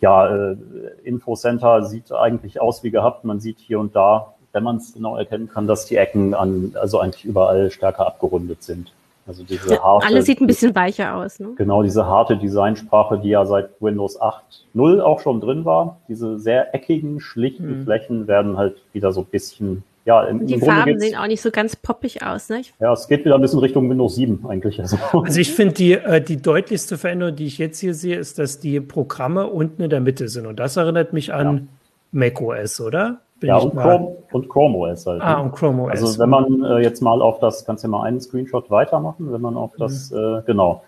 Ja, 0.00 0.28
äh, 0.28 0.56
Infocenter 1.04 1.84
sieht 1.84 2.12
eigentlich 2.12 2.60
aus 2.60 2.84
wie 2.84 2.90
gehabt. 2.90 3.24
Man 3.24 3.40
sieht 3.40 3.58
hier 3.58 3.80
und 3.80 3.96
da, 3.96 4.34
wenn 4.52 4.62
man 4.62 4.76
es 4.76 4.94
genau 4.94 5.16
erkennen 5.16 5.48
kann, 5.48 5.66
dass 5.66 5.86
die 5.86 5.96
Ecken 5.96 6.34
an, 6.34 6.74
also 6.80 7.00
eigentlich 7.00 7.24
überall 7.24 7.70
stärker 7.70 8.06
abgerundet 8.06 8.62
sind. 8.62 8.92
Also 9.28 9.44
diese 9.44 9.82
harte, 9.82 10.06
Alles 10.06 10.24
sieht 10.24 10.40
ein 10.40 10.46
bisschen 10.46 10.74
weicher 10.74 11.14
aus. 11.16 11.38
Ne? 11.38 11.50
Genau, 11.56 11.82
diese 11.82 12.06
harte 12.06 12.38
Designsprache, 12.38 13.18
die 13.18 13.28
ja 13.28 13.44
seit 13.44 13.70
Windows 13.80 14.18
8.0 14.18 15.00
auch 15.00 15.20
schon 15.20 15.40
drin 15.40 15.66
war. 15.66 15.98
Diese 16.08 16.38
sehr 16.38 16.74
eckigen, 16.74 17.20
schlichten 17.20 17.80
mhm. 17.80 17.84
Flächen 17.84 18.26
werden 18.26 18.56
halt 18.56 18.82
wieder 18.94 19.12
so 19.12 19.20
ein 19.20 19.26
bisschen 19.26 19.84
ja, 20.06 20.22
im, 20.22 20.46
Die 20.46 20.54
im 20.54 20.62
Farben 20.62 20.98
sehen 20.98 21.16
auch 21.16 21.26
nicht 21.26 21.42
so 21.42 21.50
ganz 21.50 21.76
poppig 21.76 22.22
aus, 22.22 22.48
ne? 22.48 22.62
Ja, 22.80 22.94
es 22.94 23.08
geht 23.08 23.26
wieder 23.26 23.34
ein 23.34 23.42
bisschen 23.42 23.58
Richtung 23.58 23.90
Windows 23.90 24.14
7 24.14 24.46
eigentlich. 24.48 24.80
Also, 24.80 24.96
also 25.12 25.38
ich 25.38 25.52
finde, 25.52 25.74
die, 25.74 25.92
äh, 25.92 26.22
die 26.22 26.40
deutlichste 26.40 26.96
Veränderung, 26.96 27.36
die 27.36 27.44
ich 27.44 27.58
jetzt 27.58 27.78
hier 27.78 27.92
sehe, 27.92 28.16
ist, 28.16 28.38
dass 28.38 28.58
die 28.58 28.80
Programme 28.80 29.48
unten 29.48 29.82
in 29.82 29.90
der 29.90 30.00
Mitte 30.00 30.28
sind. 30.28 30.46
Und 30.46 30.58
das 30.58 30.78
erinnert 30.78 31.12
mich 31.12 31.34
an 31.34 31.68
ja. 32.12 32.28
macOS, 32.30 32.80
oder? 32.80 33.20
Bin 33.40 33.48
ja, 33.48 33.56
und 33.56 33.76
Chrome, 33.76 34.16
und 34.32 34.48
Chrome 34.48 34.78
OS 34.78 35.06
halt. 35.06 35.22
Ah, 35.22 35.36
ne? 35.36 35.42
und 35.44 35.52
Chrome 35.52 35.84
OS. 35.84 35.90
Also 36.02 36.18
wenn 36.18 36.30
man 36.30 36.64
äh, 36.64 36.78
jetzt 36.80 37.00
mal 37.00 37.22
auf 37.22 37.38
das, 37.38 37.64
kannst 37.64 37.84
du 37.84 37.88
ja 37.88 37.90
mal 37.90 38.02
einen 38.02 38.20
Screenshot 38.20 38.70
weitermachen, 38.70 39.32
wenn 39.32 39.40
man 39.40 39.56
auf 39.56 39.72
das, 39.78 40.10
mhm. 40.10 40.18
äh, 40.18 40.42
genau. 40.46 40.82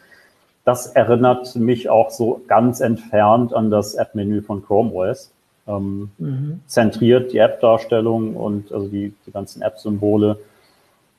Das 0.64 0.88
erinnert 0.88 1.56
mich 1.56 1.88
auch 1.88 2.10
so 2.10 2.42
ganz 2.46 2.80
entfernt 2.80 3.54
an 3.54 3.70
das 3.70 3.94
App-Menü 3.94 4.42
von 4.42 4.64
Chrome 4.64 4.92
OS 4.92 5.32
ähm, 5.70 6.10
mhm. 6.18 6.60
zentriert 6.66 7.32
die 7.32 7.38
App-Darstellung 7.38 8.36
und 8.36 8.72
also 8.72 8.88
die, 8.88 9.14
die 9.26 9.30
ganzen 9.30 9.62
App-Symbole. 9.62 10.38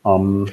Ähm, 0.06 0.50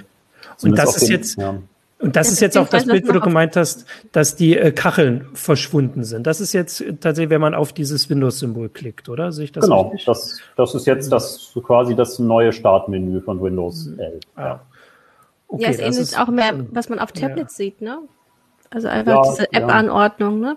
und 0.62 0.78
das 0.78 0.96
ist 0.96 1.08
den, 1.08 1.10
jetzt, 1.10 1.38
ja. 1.38 1.54
Und 2.00 2.14
das 2.14 2.28
ja, 2.28 2.32
ist 2.34 2.40
jetzt 2.40 2.56
auch 2.56 2.68
das 2.68 2.86
Bild, 2.86 3.08
wo 3.08 3.12
du 3.12 3.20
gemeint 3.20 3.56
hast, 3.56 3.84
dass 4.12 4.36
die 4.36 4.56
äh, 4.56 4.70
Kacheln 4.70 5.26
verschwunden 5.34 6.04
sind. 6.04 6.28
Das 6.28 6.40
ist 6.40 6.52
jetzt 6.52 6.84
tatsächlich, 7.00 7.30
wenn 7.30 7.40
man 7.40 7.54
auf 7.54 7.72
dieses 7.72 8.08
Windows-Symbol 8.08 8.68
klickt, 8.68 9.08
oder? 9.08 9.32
Sehe 9.32 9.46
ich 9.46 9.52
das 9.52 9.64
genau, 9.64 9.92
das, 10.06 10.40
das 10.56 10.74
ist 10.76 10.86
jetzt 10.86 11.10
das 11.10 11.52
quasi 11.64 11.96
das 11.96 12.20
neue 12.20 12.52
Startmenü 12.52 13.20
von 13.20 13.42
Windows 13.42 13.86
mhm. 13.86 13.98
11. 13.98 14.20
Ah. 14.36 14.42
Ja. 14.42 14.60
Okay, 15.48 15.62
ja, 15.62 15.70
es 15.70 15.78
ähnelt 15.78 15.96
ist, 15.96 16.20
auch 16.20 16.28
mehr, 16.28 16.52
was 16.70 16.88
man 16.88 16.98
auf 17.00 17.10
Tablets 17.10 17.58
ja. 17.58 17.64
sieht, 17.64 17.80
ne? 17.80 17.98
Also 18.70 18.86
einfach 18.86 19.22
diese 19.30 19.52
App-Anordnung, 19.52 20.40
ne? 20.40 20.56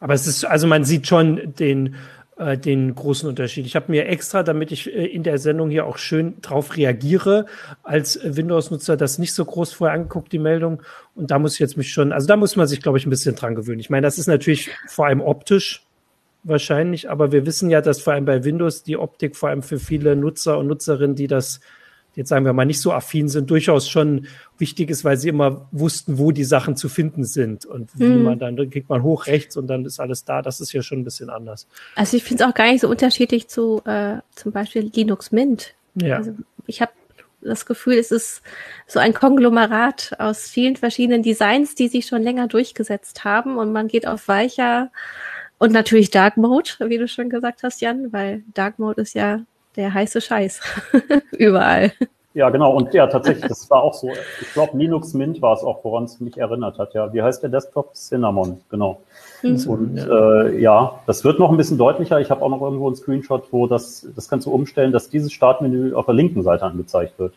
Aber 0.00 0.14
es 0.14 0.26
ist, 0.26 0.44
also 0.44 0.66
man 0.66 0.84
sieht 0.84 1.06
schon 1.06 1.54
den, 1.54 1.94
äh, 2.40 2.56
den 2.56 2.94
großen 2.94 3.28
Unterschied. 3.28 3.66
Ich 3.66 3.76
habe 3.76 3.92
mir 3.92 4.06
extra, 4.06 4.42
damit 4.42 4.72
ich 4.72 4.90
äh, 4.90 5.04
in 5.04 5.22
der 5.22 5.36
Sendung 5.36 5.68
hier 5.68 5.84
auch 5.84 5.98
schön 5.98 6.40
drauf 6.40 6.74
reagiere, 6.74 7.44
als 7.82 8.18
Windows-Nutzer 8.24 8.96
das 8.96 9.18
nicht 9.18 9.34
so 9.34 9.44
groß 9.44 9.74
vorher 9.74 9.94
angeguckt, 9.94 10.32
die 10.32 10.38
Meldung. 10.38 10.82
Und 11.14 11.30
da 11.30 11.38
muss 11.38 11.54
ich 11.54 11.58
jetzt 11.58 11.76
mich 11.76 11.92
schon, 11.92 12.12
also 12.12 12.26
da 12.26 12.36
muss 12.36 12.56
man 12.56 12.66
sich, 12.66 12.80
glaube 12.80 12.96
ich, 12.96 13.06
ein 13.06 13.10
bisschen 13.10 13.34
dran 13.36 13.54
gewöhnen. 13.54 13.80
Ich 13.80 13.90
meine, 13.90 14.06
das 14.06 14.16
ist 14.16 14.26
natürlich 14.26 14.70
vor 14.88 15.06
allem 15.06 15.20
optisch 15.20 15.82
wahrscheinlich, 16.42 17.10
aber 17.10 17.30
wir 17.30 17.44
wissen 17.44 17.68
ja, 17.68 17.82
dass 17.82 18.00
vor 18.00 18.14
allem 18.14 18.24
bei 18.24 18.42
Windows 18.42 18.84
die 18.84 18.96
Optik 18.96 19.36
vor 19.36 19.50
allem 19.50 19.62
für 19.62 19.78
viele 19.78 20.16
Nutzer 20.16 20.56
und 20.56 20.66
Nutzerinnen, 20.66 21.16
die 21.16 21.26
das 21.26 21.60
jetzt 22.14 22.28
sagen 22.28 22.44
wir 22.44 22.52
mal 22.52 22.64
nicht 22.64 22.80
so 22.80 22.92
affin 22.92 23.28
sind, 23.28 23.50
durchaus 23.50 23.88
schon 23.88 24.26
wichtig 24.58 24.90
ist, 24.90 25.04
weil 25.04 25.16
sie 25.16 25.28
immer 25.28 25.68
wussten, 25.72 26.18
wo 26.18 26.32
die 26.32 26.44
Sachen 26.44 26.76
zu 26.76 26.88
finden 26.88 27.24
sind 27.24 27.64
und 27.64 27.90
wie 27.98 28.04
mhm. 28.04 28.22
man 28.24 28.38
dann, 28.38 28.56
dann 28.56 28.70
kriegt 28.70 28.88
man 28.88 29.02
hoch 29.02 29.26
rechts 29.26 29.56
und 29.56 29.66
dann 29.68 29.84
ist 29.84 30.00
alles 30.00 30.24
da. 30.24 30.42
Das 30.42 30.60
ist 30.60 30.72
ja 30.72 30.82
schon 30.82 31.00
ein 31.00 31.04
bisschen 31.04 31.30
anders. 31.30 31.66
Also 31.94 32.16
ich 32.16 32.24
finde 32.24 32.44
es 32.44 32.50
auch 32.50 32.54
gar 32.54 32.70
nicht 32.70 32.80
so 32.80 32.88
unterschiedlich 32.88 33.48
zu 33.48 33.82
äh, 33.84 34.18
zum 34.34 34.52
Beispiel 34.52 34.90
Linux 34.94 35.32
Mint. 35.32 35.74
Ja. 35.94 36.16
Also 36.16 36.34
ich 36.66 36.80
habe 36.80 36.92
das 37.42 37.64
Gefühl, 37.64 37.94
es 37.94 38.10
ist 38.10 38.42
so 38.86 38.98
ein 38.98 39.14
Konglomerat 39.14 40.14
aus 40.18 40.48
vielen 40.48 40.76
verschiedenen 40.76 41.22
Designs, 41.22 41.74
die 41.74 41.88
sich 41.88 42.06
schon 42.06 42.22
länger 42.22 42.48
durchgesetzt 42.48 43.24
haben 43.24 43.56
und 43.56 43.72
man 43.72 43.88
geht 43.88 44.06
auf 44.06 44.28
weicher 44.28 44.90
und 45.58 45.72
natürlich 45.72 46.10
Dark 46.10 46.36
Mode, 46.36 46.70
wie 46.80 46.98
du 46.98 47.06
schon 47.06 47.28
gesagt 47.28 47.62
hast, 47.62 47.80
Jan, 47.82 48.12
weil 48.12 48.42
Dark 48.54 48.78
Mode 48.78 49.02
ist 49.02 49.14
ja 49.14 49.42
der 49.76 49.92
heiße 49.94 50.20
Scheiß 50.20 50.60
überall. 51.32 51.92
Ja, 52.32 52.48
genau. 52.50 52.76
Und 52.76 52.94
ja, 52.94 53.08
tatsächlich, 53.08 53.46
das 53.48 53.68
war 53.70 53.82
auch 53.82 53.94
so. 53.94 54.08
Ich 54.40 54.52
glaube, 54.52 54.78
Linux 54.78 55.14
Mint 55.14 55.42
war 55.42 55.54
es 55.54 55.64
auch, 55.64 55.82
woran 55.82 56.04
es 56.04 56.20
mich 56.20 56.38
erinnert 56.38 56.78
hat. 56.78 56.94
Ja, 56.94 57.12
wie 57.12 57.22
heißt 57.22 57.42
der 57.42 57.50
Desktop? 57.50 57.94
Cinnamon, 57.94 58.60
genau. 58.70 59.00
Mhm. 59.42 59.66
Und 59.66 59.96
ja. 59.96 60.42
Äh, 60.42 60.60
ja, 60.60 61.00
das 61.06 61.24
wird 61.24 61.40
noch 61.40 61.50
ein 61.50 61.56
bisschen 61.56 61.76
deutlicher. 61.76 62.20
Ich 62.20 62.30
habe 62.30 62.42
auch 62.42 62.48
noch 62.48 62.62
irgendwo 62.62 62.86
einen 62.86 62.94
Screenshot, 62.94 63.52
wo 63.52 63.66
das, 63.66 64.06
das 64.14 64.28
kannst 64.28 64.46
du 64.46 64.52
umstellen, 64.52 64.92
dass 64.92 65.08
dieses 65.08 65.32
Startmenü 65.32 65.92
auf 65.94 66.06
der 66.06 66.14
linken 66.14 66.42
Seite 66.42 66.64
angezeigt 66.64 67.18
wird 67.18 67.34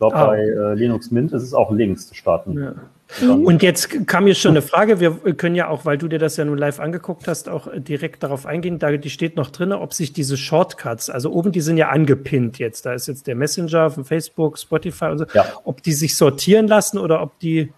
glaube, 0.00 0.16
ah. 0.16 0.26
bei 0.26 0.40
äh, 0.40 0.74
Linux 0.74 1.10
Mint 1.10 1.32
ist 1.32 1.42
es 1.42 1.54
auch 1.54 1.70
links 1.70 2.08
zu 2.08 2.14
starten. 2.14 2.58
Ja. 2.58 2.74
Und 3.28 3.62
jetzt 3.62 4.06
kam 4.06 4.24
mir 4.24 4.34
schon 4.34 4.52
eine 4.52 4.62
Frage. 4.62 5.00
Wir 5.00 5.10
können 5.34 5.56
ja 5.56 5.68
auch, 5.68 5.84
weil 5.84 5.98
du 5.98 6.08
dir 6.08 6.18
das 6.18 6.36
ja 6.36 6.44
nun 6.44 6.56
live 6.56 6.80
angeguckt 6.80 7.28
hast, 7.28 7.48
auch 7.48 7.68
direkt 7.74 8.22
darauf 8.22 8.46
eingehen. 8.46 8.78
Da 8.78 8.96
die 8.96 9.10
steht 9.10 9.36
noch 9.36 9.50
drin, 9.50 9.72
ob 9.72 9.92
sich 9.92 10.12
diese 10.12 10.36
Shortcuts, 10.36 11.10
also 11.10 11.32
oben, 11.32 11.52
die 11.52 11.60
sind 11.60 11.76
ja 11.76 11.88
angepinnt 11.88 12.58
jetzt. 12.58 12.86
Da 12.86 12.94
ist 12.94 13.08
jetzt 13.08 13.26
der 13.26 13.34
Messenger 13.34 13.90
von 13.90 14.04
Facebook, 14.04 14.58
Spotify 14.58 15.06
und 15.06 15.18
so, 15.18 15.24
ja. 15.34 15.44
ob 15.64 15.82
die 15.82 15.92
sich 15.92 16.16
sortieren 16.16 16.66
lassen 16.66 16.98
oder 16.98 17.20
ob 17.20 17.38
die 17.40 17.72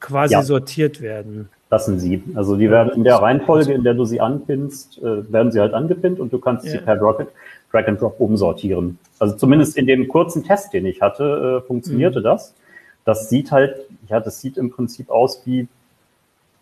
quasi 0.00 0.32
ja. 0.32 0.42
sortiert 0.42 1.00
werden. 1.00 1.50
Lassen 1.70 1.98
sie. 1.98 2.22
Also 2.34 2.56
die 2.56 2.70
werden 2.70 2.92
in 2.94 3.04
der 3.04 3.16
Reihenfolge, 3.16 3.72
in 3.72 3.84
der 3.84 3.94
du 3.94 4.04
sie 4.06 4.20
anpinnst, 4.20 4.98
äh, 4.98 5.30
werden 5.30 5.52
sie 5.52 5.60
halt 5.60 5.74
angepinnt 5.74 6.20
und 6.20 6.32
du 6.32 6.38
kannst 6.38 6.66
sie 6.66 6.78
per 6.78 6.98
Rocket 6.98 7.28
Drag 7.74 7.88
and 7.88 8.00
Drop 8.00 8.20
umsortieren. 8.20 8.98
Also 9.18 9.36
zumindest 9.36 9.76
in 9.76 9.86
dem 9.86 10.06
kurzen 10.08 10.44
Test, 10.44 10.72
den 10.72 10.86
ich 10.86 11.00
hatte, 11.02 11.62
äh, 11.62 11.66
funktionierte 11.66 12.20
mhm. 12.20 12.24
das. 12.24 12.54
Das 13.04 13.28
sieht 13.28 13.50
halt, 13.50 13.80
ja, 14.08 14.20
das 14.20 14.40
sieht 14.40 14.56
im 14.56 14.70
Prinzip 14.70 15.10
aus 15.10 15.42
wie 15.44 15.68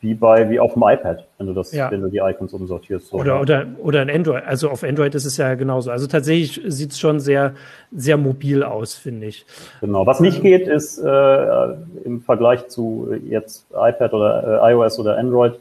wie 0.01 0.15
bei 0.15 0.51
wie 0.51 0.59
auf 0.59 0.73
dem 0.73 0.83
iPad, 0.83 1.29
wenn 1.39 1.47
du 1.47 1.53
das, 1.53 1.73
ja. 1.73 1.89
wenn 1.93 2.01
du 2.01 2.09
die 2.09 2.19
Icons 2.19 2.53
umsortierst. 2.53 3.09
So. 3.09 3.17
Oder 3.19 3.41
oder 3.41 3.67
oder 3.79 4.01
ein 4.01 4.11
Android. 4.11 4.43
Also 4.45 4.69
auf 4.69 4.83
Android 4.83 5.15
ist 5.15 5.25
es 5.25 5.37
ja 5.37 5.55
genauso. 5.55 5.93
Also 5.93 6.09
tatsächlich 6.09 6.61
sieht 6.67 6.91
es 6.91 6.99
schon 6.99 7.21
sehr 7.21 7.55
sehr 7.93 8.17
mobil 8.17 8.65
aus, 8.65 8.95
finde 8.95 9.29
ich. 9.29 9.47
Genau. 9.81 10.05
Was 10.05 10.19
nicht 10.19 10.43
geht, 10.43 10.67
ist 10.67 10.99
äh, 10.99 11.67
im 12.05 12.21
Vergleich 12.21 12.67
zu 12.67 13.15
jetzt 13.29 13.67
iPad 13.71 14.13
oder 14.13 14.65
äh, 14.65 14.73
iOS 14.73 14.99
oder 14.99 15.17
Android 15.17 15.55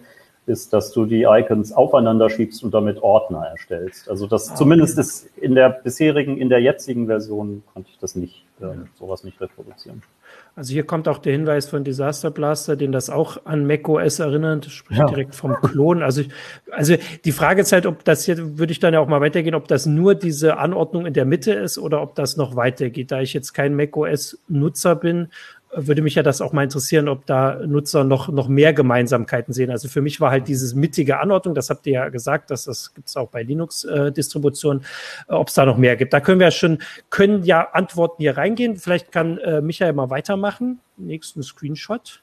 ist, 0.45 0.74
dass 0.74 0.91
du 0.91 1.05
die 1.05 1.24
Icons 1.24 1.71
aufeinander 1.71 2.29
schiebst 2.29 2.63
und 2.63 2.74
damit 2.74 3.01
Ordner 3.01 3.45
erstellst. 3.45 4.10
Also 4.10 4.27
das 4.27 4.51
ah, 4.51 4.55
zumindest 4.55 4.93
okay. 4.93 5.01
ist 5.01 5.38
in 5.38 5.55
der 5.55 5.69
bisherigen, 5.69 6.38
in 6.38 6.50
der 6.50 6.62
jetzigen 6.62 7.07
Version 7.07 7.63
konnte 7.74 7.89
ich 7.91 8.00
das 8.00 8.15
nicht, 8.15 8.43
äh, 8.60 8.65
sowas 8.98 9.24
nicht 9.24 9.39
reproduzieren. 9.39 10.01
Also 10.55 10.74
hier 10.74 10.86
kommt 10.86 11.07
auch 11.07 11.19
der 11.19 11.31
Hinweis 11.31 11.69
von 11.69 11.86
Disaster 11.86 12.29
Blaster, 12.29 12.75
den 12.75 12.91
das 12.91 13.10
auch 13.10 13.45
an 13.45 13.65
macOS 13.65 14.19
erinnert, 14.19 14.65
sprich 14.65 14.98
ja. 14.98 15.05
direkt 15.05 15.33
vom 15.33 15.53
Klon. 15.62 16.03
Also, 16.03 16.21
ich, 16.21 16.29
also 16.71 16.95
die 17.24 17.31
Frage 17.31 17.62
ist 17.62 17.71
halt, 17.71 17.86
ob 17.86 18.03
das 18.03 18.25
hier, 18.25 18.57
würde 18.57 18.74
ich 18.74 18.79
dann 18.79 18.93
ja 18.93 19.00
auch 19.00 19.07
mal 19.07 19.21
weitergehen, 19.21 19.55
ob 19.55 19.69
das 19.69 19.86
nur 19.86 20.13
diese 20.13 20.57
Anordnung 20.57 21.05
in 21.05 21.13
der 21.13 21.24
Mitte 21.24 21.53
ist 21.53 21.77
oder 21.77 22.01
ob 22.01 22.15
das 22.15 22.36
noch 22.36 22.57
weitergeht. 22.57 23.12
Da 23.12 23.21
ich 23.21 23.33
jetzt 23.33 23.53
kein 23.53 23.75
macOS-Nutzer 23.75 24.95
bin, 24.95 25.29
würde 25.74 26.01
mich 26.01 26.16
ja 26.16 26.24
das 26.24 26.42
auch 26.42 26.54
mal 26.54 26.63
interessieren, 26.63 27.08
ob 27.08 27.25
da 27.25 27.56
Nutzer 27.66 28.04
noch, 28.04 28.28
noch 28.30 28.48
mehr 28.48 28.74
Gemeinsamkeiten 28.74 29.54
sehen. 29.54 29.72
Also 29.72 29.88
für 29.88 30.01
mich 30.01 30.20
war 30.20 30.32
halt 30.32 30.48
dieses 30.48 30.75
mittige 30.75 31.20
Anordnung, 31.20 31.56
das 31.56 31.70
habt 31.70 31.88
ihr 31.88 31.94
ja 31.94 32.10
gesagt, 32.10 32.51
dass 32.51 32.66
das 32.66 32.94
gibt 32.94 33.08
es 33.08 33.18
auch 33.18 33.30
bei 33.30 33.44
Linux-Distributionen, 33.44 34.84
äh, 35.30 35.34
ob 35.34 35.48
es 35.48 35.54
da 35.54 35.66
noch 35.66 35.78
mehr 35.78 35.96
gibt. 35.96 36.13
Da 36.13 36.20
können 36.20 36.40
wir 36.40 36.48
ja 36.48 36.51
schon, 36.51 36.80
können 37.10 37.44
ja 37.44 37.70
Antworten 37.72 38.22
hier 38.22 38.38
reingehen. 38.38 38.75
Vielleicht 38.75 39.12
kann 39.12 39.38
äh, 39.38 39.62
Michael 39.62 39.94
mal 39.94 40.10
weitermachen. 40.10 40.80
Nächsten 40.98 41.42
Screenshot. 41.44 42.22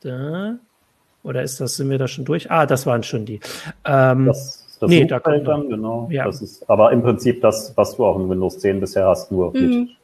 Da. 0.00 0.56
Oder 1.24 1.42
ist 1.42 1.60
das, 1.60 1.76
sind 1.76 1.90
wir 1.90 1.98
da 1.98 2.06
schon 2.06 2.24
durch? 2.24 2.50
Ah, 2.50 2.66
das 2.66 2.86
waren 2.86 3.02
schon 3.02 3.26
die. 3.26 3.40
Ähm, 3.84 4.26
das 4.26 4.64
das 4.80 4.90
nee, 4.90 5.04
da 5.04 5.18
kommt 5.18 5.46
dann, 5.46 5.68
genau. 5.68 6.08
Ja. 6.10 6.24
Das 6.24 6.40
ist 6.40 6.68
aber 6.70 6.92
im 6.92 7.02
Prinzip 7.02 7.40
das, 7.40 7.72
was 7.76 7.96
du 7.96 8.04
auch 8.04 8.18
in 8.18 8.28
Windows 8.28 8.58
10 8.60 8.80
bisher 8.80 9.06
hast, 9.06 9.32
nur 9.32 9.52
mhm. 9.54 9.80
mit 9.80 9.97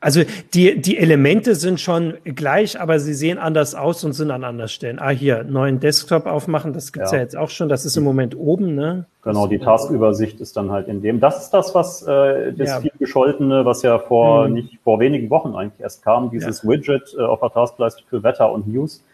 also 0.00 0.22
die, 0.54 0.80
die 0.80 0.98
Elemente 0.98 1.54
sind 1.54 1.80
schon 1.80 2.14
gleich, 2.24 2.80
aber 2.80 2.98
sie 2.98 3.14
sehen 3.14 3.38
anders 3.38 3.74
aus 3.74 4.02
und 4.04 4.12
sind 4.12 4.30
an 4.30 4.44
anderen 4.44 4.68
Stellen. 4.68 4.98
Ah, 4.98 5.10
hier, 5.10 5.44
neuen 5.44 5.80
Desktop 5.80 6.26
aufmachen, 6.26 6.72
das 6.72 6.92
gibt's 6.92 7.12
ja. 7.12 7.18
ja 7.18 7.22
jetzt 7.22 7.36
auch 7.36 7.50
schon. 7.50 7.68
Das 7.68 7.84
ist 7.84 7.96
im 7.96 8.04
Moment 8.04 8.36
oben, 8.36 8.74
ne? 8.74 9.06
Genau, 9.22 9.46
die 9.46 9.58
Taskübersicht 9.58 10.40
ist 10.40 10.56
dann 10.56 10.70
halt 10.70 10.88
in 10.88 11.02
dem. 11.02 11.20
Das 11.20 11.44
ist 11.44 11.50
das, 11.50 11.74
was 11.74 12.02
äh, 12.02 12.52
das 12.52 12.68
ja. 12.68 12.80
viel 12.80 12.92
gescholtene, 12.98 13.64
was 13.64 13.82
ja 13.82 13.98
vor 13.98 14.48
mhm. 14.48 14.54
nicht 14.54 14.78
vor 14.82 14.98
wenigen 15.00 15.28
Wochen 15.30 15.54
eigentlich 15.54 15.80
erst 15.80 16.02
kam, 16.02 16.30
dieses 16.30 16.62
ja. 16.62 16.68
Widget 16.68 17.14
äh, 17.18 17.22
auf 17.22 17.40
der 17.40 17.50
Taskleiste 17.50 18.02
für 18.08 18.22
Wetter 18.22 18.50
und 18.50 18.66
News. 18.66 19.04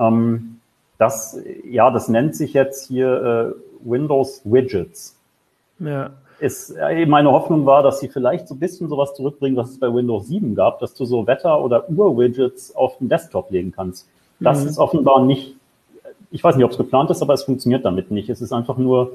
Ähm, 0.00 0.60
das, 0.98 1.38
ja, 1.68 1.90
das 1.90 2.08
nennt 2.08 2.34
sich 2.36 2.54
jetzt 2.54 2.86
hier 2.86 3.54
äh, 3.54 3.88
Windows 3.88 4.40
Widgets. 4.44 5.16
Ja 5.78 6.10
es, 6.40 6.70
äh, 6.70 7.06
meine 7.06 7.30
Hoffnung 7.30 7.66
war, 7.66 7.82
dass 7.82 8.00
sie 8.00 8.08
vielleicht 8.08 8.48
so 8.48 8.54
ein 8.54 8.58
bisschen 8.58 8.88
sowas 8.88 9.14
zurückbringen, 9.14 9.56
was 9.56 9.70
es 9.70 9.78
bei 9.78 9.92
Windows 9.92 10.28
7 10.28 10.54
gab, 10.54 10.80
dass 10.80 10.94
du 10.94 11.04
so 11.04 11.26
Wetter- 11.26 11.62
oder 11.62 11.88
Uhr-Widgets 11.88 12.74
auf 12.74 12.98
den 12.98 13.08
Desktop 13.08 13.50
legen 13.50 13.72
kannst. 13.74 14.08
Das 14.40 14.62
mhm. 14.62 14.70
ist 14.70 14.78
offenbar 14.78 15.24
nicht, 15.24 15.56
ich 16.30 16.42
weiß 16.42 16.56
nicht, 16.56 16.64
ob 16.64 16.72
es 16.72 16.76
geplant 16.76 17.10
ist, 17.10 17.22
aber 17.22 17.34
es 17.34 17.44
funktioniert 17.44 17.84
damit 17.84 18.10
nicht. 18.10 18.28
Es 18.28 18.40
ist 18.40 18.52
einfach 18.52 18.76
nur 18.76 19.12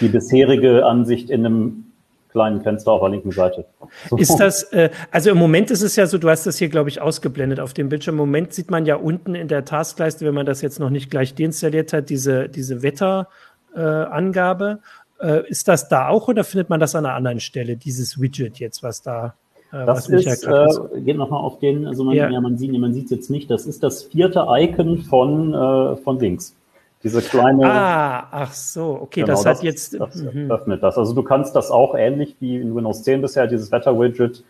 die 0.00 0.08
bisherige 0.08 0.86
Ansicht 0.86 1.30
in 1.30 1.44
einem 1.44 1.84
kleinen 2.30 2.62
Fenster 2.62 2.92
auf 2.92 3.00
der 3.00 3.10
linken 3.10 3.32
Seite. 3.32 3.64
So. 4.08 4.16
Ist 4.16 4.36
das, 4.36 4.62
äh, 4.72 4.90
also 5.10 5.30
im 5.30 5.38
Moment 5.38 5.70
ist 5.70 5.82
es 5.82 5.96
ja 5.96 6.06
so, 6.06 6.16
du 6.18 6.30
hast 6.30 6.46
das 6.46 6.58
hier, 6.58 6.68
glaube 6.68 6.88
ich, 6.88 7.00
ausgeblendet 7.00 7.58
auf 7.58 7.74
dem 7.74 7.88
Bildschirm. 7.88 8.14
Im 8.14 8.18
Moment 8.18 8.52
sieht 8.52 8.70
man 8.70 8.86
ja 8.86 8.94
unten 8.96 9.34
in 9.34 9.48
der 9.48 9.64
Taskleiste, 9.64 10.24
wenn 10.24 10.34
man 10.34 10.46
das 10.46 10.62
jetzt 10.62 10.78
noch 10.78 10.90
nicht 10.90 11.10
gleich 11.10 11.34
deinstalliert 11.34 11.92
hat, 11.92 12.08
diese, 12.08 12.48
diese 12.48 12.82
Wetterangabe. 12.82 14.78
Äh, 14.80 14.84
äh, 15.20 15.48
ist 15.48 15.68
das 15.68 15.88
da 15.88 16.08
auch 16.08 16.28
oder 16.28 16.44
findet 16.44 16.70
man 16.70 16.80
das 16.80 16.94
an 16.94 17.06
einer 17.06 17.14
anderen 17.14 17.40
Stelle, 17.40 17.76
dieses 17.76 18.20
Widget 18.20 18.58
jetzt, 18.58 18.82
was 18.82 19.02
da 19.02 19.34
äh, 19.72 19.86
das 19.86 20.08
ist, 20.08 20.44
äh, 20.44 20.66
geht 21.00 21.16
nochmal 21.16 21.40
auf 21.40 21.58
den, 21.58 21.86
also 21.86 22.04
man, 22.04 22.14
ja. 22.14 22.28
ja 22.28 22.40
man 22.40 22.56
sieht 22.56 22.72
man 22.72 22.92
sieht 22.92 23.04
es 23.04 23.10
jetzt 23.10 23.30
nicht, 23.30 23.50
das 23.50 23.66
ist 23.66 23.82
das 23.82 24.04
vierte 24.04 24.46
Icon 24.48 24.98
von, 24.98 25.54
äh, 25.54 25.96
von 25.96 26.18
links. 26.18 26.56
Diese 27.02 27.22
kleine. 27.22 27.64
Ah, 27.64 28.26
ach 28.30 28.52
so, 28.52 28.98
okay, 29.00 29.22
genau, 29.22 29.32
das 29.32 29.46
hat 29.46 29.62
jetzt. 29.62 29.98
Das 29.98 30.16
mhm. 30.16 30.50
öffnet 30.50 30.82
das. 30.82 30.98
Also 30.98 31.14
du 31.14 31.22
kannst 31.22 31.56
das 31.56 31.70
auch 31.70 31.94
ähnlich 31.94 32.36
wie 32.40 32.56
in 32.56 32.74
Windows 32.76 33.04
10 33.04 33.22
bisher, 33.22 33.46
dieses 33.46 33.72
Wetter-Widget 33.72 34.44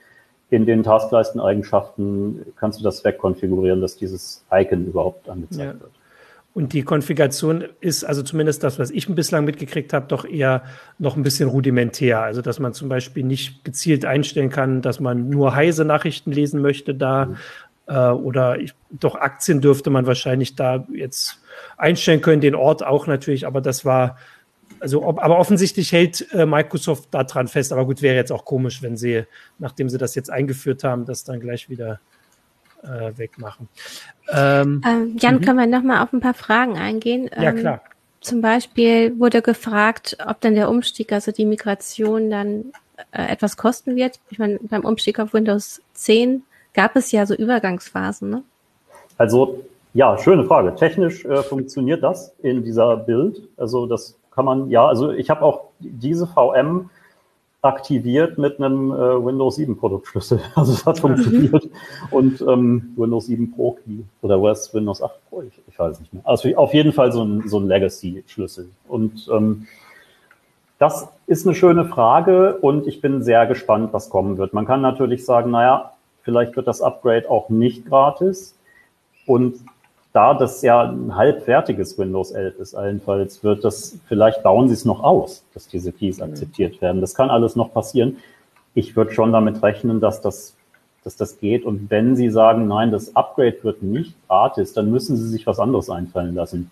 in 0.50 0.66
den 0.66 0.82
Taskleisten-Eigenschaften 0.82 2.44
kannst 2.56 2.80
du 2.80 2.84
das 2.84 3.04
wegkonfigurieren, 3.04 3.80
dass 3.80 3.96
dieses 3.96 4.44
Icon 4.52 4.86
überhaupt 4.86 5.28
angezeigt 5.28 5.74
ja. 5.74 5.80
wird. 5.80 5.92
Und 6.52 6.72
die 6.72 6.82
Konfiguration 6.82 7.64
ist, 7.80 8.02
also 8.02 8.22
zumindest 8.22 8.64
das, 8.64 8.78
was 8.78 8.90
ich 8.90 9.06
bislang 9.14 9.44
mitgekriegt 9.44 9.92
habe, 9.92 10.06
doch 10.08 10.24
eher 10.24 10.64
noch 10.98 11.16
ein 11.16 11.22
bisschen 11.22 11.48
rudimentär. 11.48 12.22
Also, 12.22 12.42
dass 12.42 12.58
man 12.58 12.72
zum 12.72 12.88
Beispiel 12.88 13.22
nicht 13.22 13.64
gezielt 13.64 14.04
einstellen 14.04 14.50
kann, 14.50 14.82
dass 14.82 14.98
man 14.98 15.28
nur 15.30 15.54
heise 15.54 15.84
Nachrichten 15.84 16.32
lesen 16.32 16.60
möchte 16.60 16.94
da. 16.94 17.26
Mhm. 17.26 17.36
Äh, 17.86 18.08
oder 18.08 18.58
ich, 18.58 18.74
doch 18.90 19.14
Aktien 19.14 19.60
dürfte 19.60 19.90
man 19.90 20.06
wahrscheinlich 20.06 20.56
da 20.56 20.86
jetzt 20.92 21.40
einstellen 21.76 22.20
können, 22.20 22.40
den 22.40 22.56
Ort 22.56 22.84
auch 22.84 23.06
natürlich, 23.06 23.46
aber 23.46 23.60
das 23.60 23.84
war, 23.84 24.16
also, 24.80 25.04
ob, 25.04 25.22
aber 25.22 25.38
offensichtlich 25.38 25.92
hält 25.92 26.32
äh, 26.32 26.46
Microsoft 26.46 27.08
da 27.12 27.22
dran 27.22 27.46
fest. 27.46 27.72
Aber 27.72 27.86
gut, 27.86 28.02
wäre 28.02 28.16
jetzt 28.16 28.32
auch 28.32 28.44
komisch, 28.44 28.82
wenn 28.82 28.96
sie, 28.96 29.24
nachdem 29.58 29.88
sie 29.88 29.98
das 29.98 30.16
jetzt 30.16 30.30
eingeführt 30.30 30.82
haben, 30.82 31.04
das 31.04 31.22
dann 31.22 31.38
gleich 31.38 31.70
wieder 31.70 32.00
äh, 32.82 33.16
wegmachen. 33.16 33.68
Ähm, 34.32 34.82
ähm, 34.86 35.16
Jan, 35.18 35.38
-hmm. 35.38 35.44
können 35.44 35.58
wir 35.58 35.66
noch 35.66 35.82
mal 35.82 36.02
auf 36.02 36.12
ein 36.12 36.20
paar 36.20 36.34
Fragen 36.34 36.76
eingehen? 36.76 37.30
ja, 37.34 37.50
ähm, 37.50 37.56
klar. 37.56 37.80
Zum 38.20 38.42
Beispiel 38.42 39.18
wurde 39.18 39.40
gefragt, 39.40 40.18
ob 40.26 40.40
denn 40.42 40.54
der 40.54 40.68
Umstieg, 40.68 41.10
also 41.12 41.32
die 41.32 41.46
Migration 41.46 42.28
dann 42.28 42.64
äh, 43.12 43.32
etwas 43.32 43.56
kosten 43.56 43.96
wird. 43.96 44.20
Ich 44.28 44.38
meine, 44.38 44.58
beim 44.60 44.84
Umstieg 44.84 45.18
auf 45.18 45.32
Windows 45.32 45.80
10 45.94 46.42
gab 46.74 46.96
es 46.96 47.12
ja 47.12 47.24
so 47.24 47.34
Übergangsphasen, 47.34 48.28
ne? 48.28 48.42
Also 49.16 49.64
ja, 49.94 50.16
schöne 50.18 50.44
Frage. 50.44 50.74
Technisch 50.74 51.24
äh, 51.24 51.42
funktioniert 51.42 52.02
das 52.02 52.32
in 52.42 52.62
dieser 52.62 52.96
Bild. 52.96 53.42
Also 53.56 53.86
das 53.86 54.16
kann 54.30 54.44
man, 54.44 54.70
ja, 54.70 54.86
also 54.86 55.10
ich 55.10 55.30
habe 55.30 55.42
auch 55.42 55.64
diese 55.80 56.26
VM 56.26 56.90
aktiviert 57.62 58.38
mit 58.38 58.58
einem 58.58 58.90
äh, 58.90 59.24
Windows 59.24 59.56
7 59.56 59.76
Produktschlüssel. 59.76 60.40
Also 60.54 60.72
es 60.72 60.86
hat 60.86 60.96
mhm. 60.96 61.00
funktioniert. 61.00 61.68
Und 62.10 62.40
ähm, 62.42 62.92
Windows 62.96 63.26
7 63.26 63.52
Pro 63.52 63.72
Key 63.72 64.02
oder 64.22 64.42
was 64.42 64.72
Windows 64.74 65.02
8 65.02 65.28
Pro, 65.28 65.42
ich, 65.42 65.60
ich 65.68 65.78
weiß 65.78 66.00
nicht 66.00 66.12
mehr. 66.12 66.22
Also 66.26 66.54
auf 66.56 66.72
jeden 66.72 66.92
Fall 66.92 67.12
so 67.12 67.22
ein, 67.22 67.48
so 67.48 67.58
ein 67.58 67.66
Legacy-Schlüssel. 67.66 68.70
Und 68.88 69.28
ähm, 69.32 69.66
das 70.78 71.08
ist 71.26 71.46
eine 71.46 71.54
schöne 71.54 71.84
Frage 71.84 72.56
und 72.56 72.86
ich 72.86 73.02
bin 73.02 73.22
sehr 73.22 73.46
gespannt, 73.46 73.92
was 73.92 74.08
kommen 74.08 74.38
wird. 74.38 74.54
Man 74.54 74.64
kann 74.64 74.80
natürlich 74.80 75.26
sagen, 75.26 75.50
naja, 75.50 75.92
vielleicht 76.22 76.56
wird 76.56 76.66
das 76.66 76.80
Upgrade 76.80 77.30
auch 77.30 77.50
nicht 77.50 77.86
gratis. 77.86 78.56
Und 79.26 79.56
da 80.12 80.34
das 80.34 80.62
ja 80.62 80.82
ein 80.82 81.14
halbfertiges 81.14 81.98
Windows 81.98 82.32
11 82.32 82.58
ist, 82.58 82.74
allenfalls 82.74 83.44
wird 83.44 83.64
das, 83.64 83.98
vielleicht 84.06 84.42
bauen 84.42 84.68
sie 84.68 84.74
es 84.74 84.84
noch 84.84 85.04
aus, 85.04 85.44
dass 85.54 85.68
diese 85.68 85.92
Keys 85.92 86.18
mhm. 86.18 86.24
akzeptiert 86.24 86.82
werden. 86.82 87.00
Das 87.00 87.14
kann 87.14 87.30
alles 87.30 87.56
noch 87.56 87.72
passieren. 87.72 88.16
Ich 88.74 88.96
würde 88.96 89.12
schon 89.12 89.32
damit 89.32 89.62
rechnen, 89.62 90.00
dass 90.00 90.20
das, 90.20 90.56
dass 91.04 91.16
das 91.16 91.38
geht. 91.38 91.64
Und 91.64 91.90
wenn 91.90 92.16
sie 92.16 92.30
sagen, 92.30 92.66
nein, 92.66 92.90
das 92.90 93.14
Upgrade 93.14 93.58
wird 93.62 93.82
nicht 93.82 94.14
gratis, 94.26 94.72
dann 94.72 94.90
müssen 94.90 95.16
sie 95.16 95.28
sich 95.28 95.46
was 95.46 95.60
anderes 95.60 95.90
einfallen 95.90 96.34
lassen. 96.34 96.70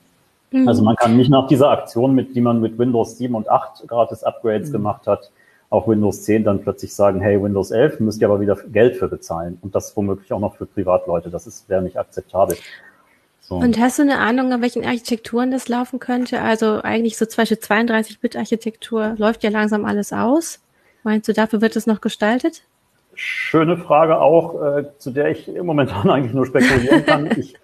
Mhm. 0.51 0.67
Also 0.67 0.83
man 0.83 0.97
kann 0.97 1.17
nicht 1.17 1.31
nach 1.31 1.47
dieser 1.47 1.71
Aktion, 1.71 2.15
mit, 2.15 2.35
die 2.35 2.41
man 2.41 2.61
mit 2.61 2.79
Windows 2.79 3.19
7 3.19 3.35
und 3.35 3.49
8 3.49 3.87
gratis 3.87 4.25
Upgrades 4.25 4.71
mhm. 4.71 4.73
gemacht 4.73 5.07
hat, 5.07 5.31
auf 5.71 5.87
Windows 5.87 6.23
10 6.23 6.45
dann 6.45 6.63
plötzlich 6.63 6.95
sagen, 6.95 7.21
hey, 7.21 7.41
Windows 7.41 7.71
11 7.71 8.01
müsst 8.01 8.21
ihr 8.21 8.29
aber 8.29 8.41
wieder 8.41 8.57
Geld 8.73 8.97
für 8.97 9.07
bezahlen. 9.07 9.59
Und 9.61 9.75
das 9.75 9.97
womöglich 9.97 10.33
auch 10.33 10.41
noch 10.41 10.57
für 10.57 10.67
Privatleute. 10.67 11.31
Das 11.31 11.47
ist, 11.47 11.69
wäre 11.69 11.83
nicht 11.83 11.99
akzeptabel. 11.99 12.57
So. 13.49 13.55
Und 13.55 13.79
hast 13.79 13.99
du 13.99 14.03
eine 14.03 14.19
Ahnung, 14.19 14.53
an 14.53 14.61
welchen 14.61 14.85
Architekturen 14.85 15.51
das 15.51 15.69
laufen 15.69 15.99
könnte? 15.99 16.43
Also 16.43 16.83
eigentlich 16.83 17.17
so 17.17 17.25
zum 17.25 17.39
Beispiel 17.39 17.57
32-Bit-Architektur 17.57 19.15
läuft 19.17 19.43
ja 19.43 19.49
langsam 19.49 19.87
alles 19.87 20.13
aus. 20.13 20.61
Meinst 21.03 21.29
du, 21.29 21.33
dafür 21.33 21.63
wird 21.63 21.75
es 21.75 21.87
noch 21.87 22.03
gestaltet? 22.03 22.63
Schöne 23.15 23.79
Frage 23.79 24.21
auch, 24.21 24.63
äh, 24.63 24.85
zu 24.99 25.11
der 25.11 25.31
ich 25.31 25.49
momentan 25.63 26.11
eigentlich 26.11 26.35
nur 26.35 26.45
spekulieren 26.45 27.07
kann. 27.07 27.31
ich 27.39 27.55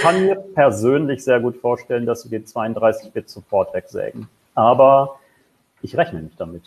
kann 0.00 0.24
mir 0.24 0.36
persönlich 0.36 1.22
sehr 1.22 1.40
gut 1.40 1.58
vorstellen, 1.58 2.06
dass 2.06 2.22
sie 2.22 2.30
den 2.30 2.46
32-Bit-Support 2.46 3.74
wegsägen. 3.74 4.28
Aber 4.54 5.20
ich 5.82 5.94
rechne 5.94 6.22
nicht 6.22 6.40
damit, 6.40 6.62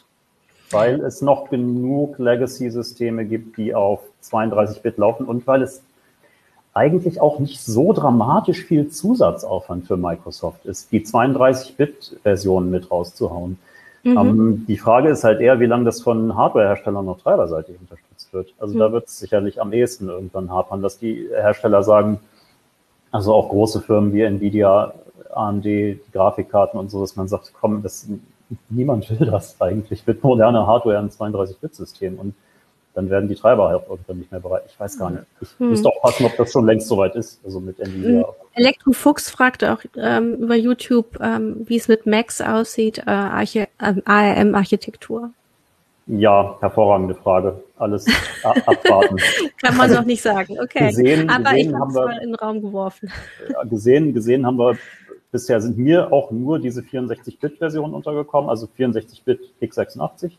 weil 0.69 1.01
es 1.01 1.23
noch 1.23 1.49
genug 1.49 2.19
Legacy-Systeme 2.19 3.25
gibt, 3.25 3.57
die 3.57 3.73
auf 3.73 4.01
32-Bit 4.21 4.99
laufen 4.99 5.25
und 5.25 5.47
weil 5.47 5.63
es 5.63 5.81
eigentlich 6.77 7.19
auch 7.19 7.39
nicht 7.39 7.59
so 7.59 7.91
dramatisch 7.91 8.63
viel 8.63 8.89
Zusatzaufwand 8.89 9.87
für 9.87 9.97
Microsoft 9.97 10.65
ist, 10.65 10.91
die 10.91 11.03
32-Bit-Version 11.03 12.69
mit 12.69 12.91
rauszuhauen. 12.91 13.57
Mhm. 14.03 14.17
Ähm, 14.17 14.65
die 14.67 14.77
Frage 14.77 15.09
ist 15.09 15.23
halt 15.23 15.41
eher, 15.41 15.59
wie 15.59 15.65
lange 15.65 15.85
das 15.85 16.01
von 16.01 16.35
Hardware-Herstellern 16.35 17.05
noch 17.05 17.19
treiberseitig 17.19 17.75
unterstützt 17.79 18.31
wird. 18.31 18.53
Also 18.59 18.75
mhm. 18.75 18.79
da 18.79 18.91
wird 18.91 19.07
es 19.07 19.17
sicherlich 19.17 19.59
am 19.59 19.73
ehesten 19.73 20.07
irgendwann 20.07 20.51
hapern, 20.51 20.83
dass 20.83 20.99
die 20.99 21.27
Hersteller 21.31 21.81
sagen, 21.81 22.19
also 23.11 23.33
auch 23.33 23.49
große 23.49 23.81
Firmen 23.81 24.13
wie 24.13 24.21
Nvidia, 24.21 24.93
AMD, 25.33 25.65
die 25.65 25.99
Grafikkarten 26.13 26.79
und 26.79 26.91
so, 26.91 27.01
dass 27.01 27.15
man 27.15 27.27
sagt, 27.27 27.53
komm, 27.59 27.81
das, 27.81 28.07
niemand 28.69 29.09
will 29.09 29.27
das 29.27 29.59
eigentlich 29.59 30.05
mit 30.05 30.23
moderner 30.23 30.67
Hardware 30.67 30.99
ein 30.99 31.09
32-Bit-System. 31.09 32.19
Und 32.19 32.35
dann 32.97 33.11
werden 33.11 33.29
die 33.29 33.35
Treiber 33.35 33.69
halt 33.69 33.83
irgendwann 33.87 34.17
nicht 34.17 34.31
mehr 34.31 34.39
bereit. 34.39 34.63
Ich 34.67 34.79
weiß 34.79 34.97
gar 34.97 35.11
nicht. 35.11 35.23
Ich 35.39 35.49
hm. 35.59 35.69
müsste 35.69 35.87
auch 35.87 36.01
passen, 36.01 36.25
ob 36.25 36.35
das 36.35 36.51
schon 36.51 36.65
längst 36.65 36.87
soweit 36.87 37.15
ist, 37.15 37.39
also 37.45 37.59
mit 37.59 37.79
Nvidia. 37.79 38.21
Hm. 38.21 38.33
Elektrofuchs 38.55 39.29
fragte 39.29 39.71
auch 39.71 39.81
ähm, 39.95 40.33
über 40.33 40.55
YouTube, 40.55 41.19
ähm, 41.21 41.57
wie 41.67 41.77
es 41.77 41.87
mit 41.87 42.07
Macs 42.07 42.41
aussieht, 42.41 42.97
äh, 43.05 43.11
Arche 43.11 43.67
äh, 43.79 43.93
ARM-Architektur. 44.03 45.29
Ja, 46.07 46.57
hervorragende 46.59 47.13
Frage. 47.13 47.61
Alles 47.77 48.07
abwarten. 48.43 49.17
Kann 49.61 49.77
man 49.77 49.91
noch 49.91 50.05
nicht 50.05 50.23
sagen, 50.23 50.57
okay. 50.59 50.87
Gesehen, 50.87 51.29
Aber 51.29 51.51
gesehen 51.51 51.69
ich 51.69 51.75
habe 51.75 51.89
es 51.89 51.93
mal 51.93 52.17
in 52.17 52.29
den 52.29 52.35
Raum 52.35 52.61
geworfen. 52.63 53.11
Gesehen, 53.69 54.15
gesehen 54.15 54.43
haben 54.43 54.57
wir, 54.57 54.75
bisher 55.31 55.61
sind 55.61 55.77
mir 55.77 56.11
auch 56.11 56.31
nur 56.31 56.57
diese 56.57 56.81
64-Bit-Version 56.81 57.93
untergekommen, 57.93 58.49
also 58.49 58.67
64-Bit 58.75 59.53
x86. 59.61 60.31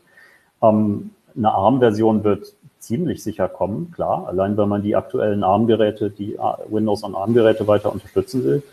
Ähm, 0.61 1.11
eine 1.39 1.51
ARM-Version 1.51 2.23
wird 2.23 2.53
ziemlich 2.79 3.23
sicher 3.23 3.49
kommen, 3.49 3.91
klar, 3.91 4.27
allein 4.27 4.55
wenn 4.57 4.69
man 4.69 4.83
die 4.83 4.95
aktuellen 4.95 5.43
ARM-Geräte, 5.43 6.11
die 6.11 6.37
Windows 6.69 7.03
und 7.03 7.15
ARM-Geräte 7.15 7.67
weiter 7.67 7.91
unterstützen 7.91 8.43
will. 8.43 8.63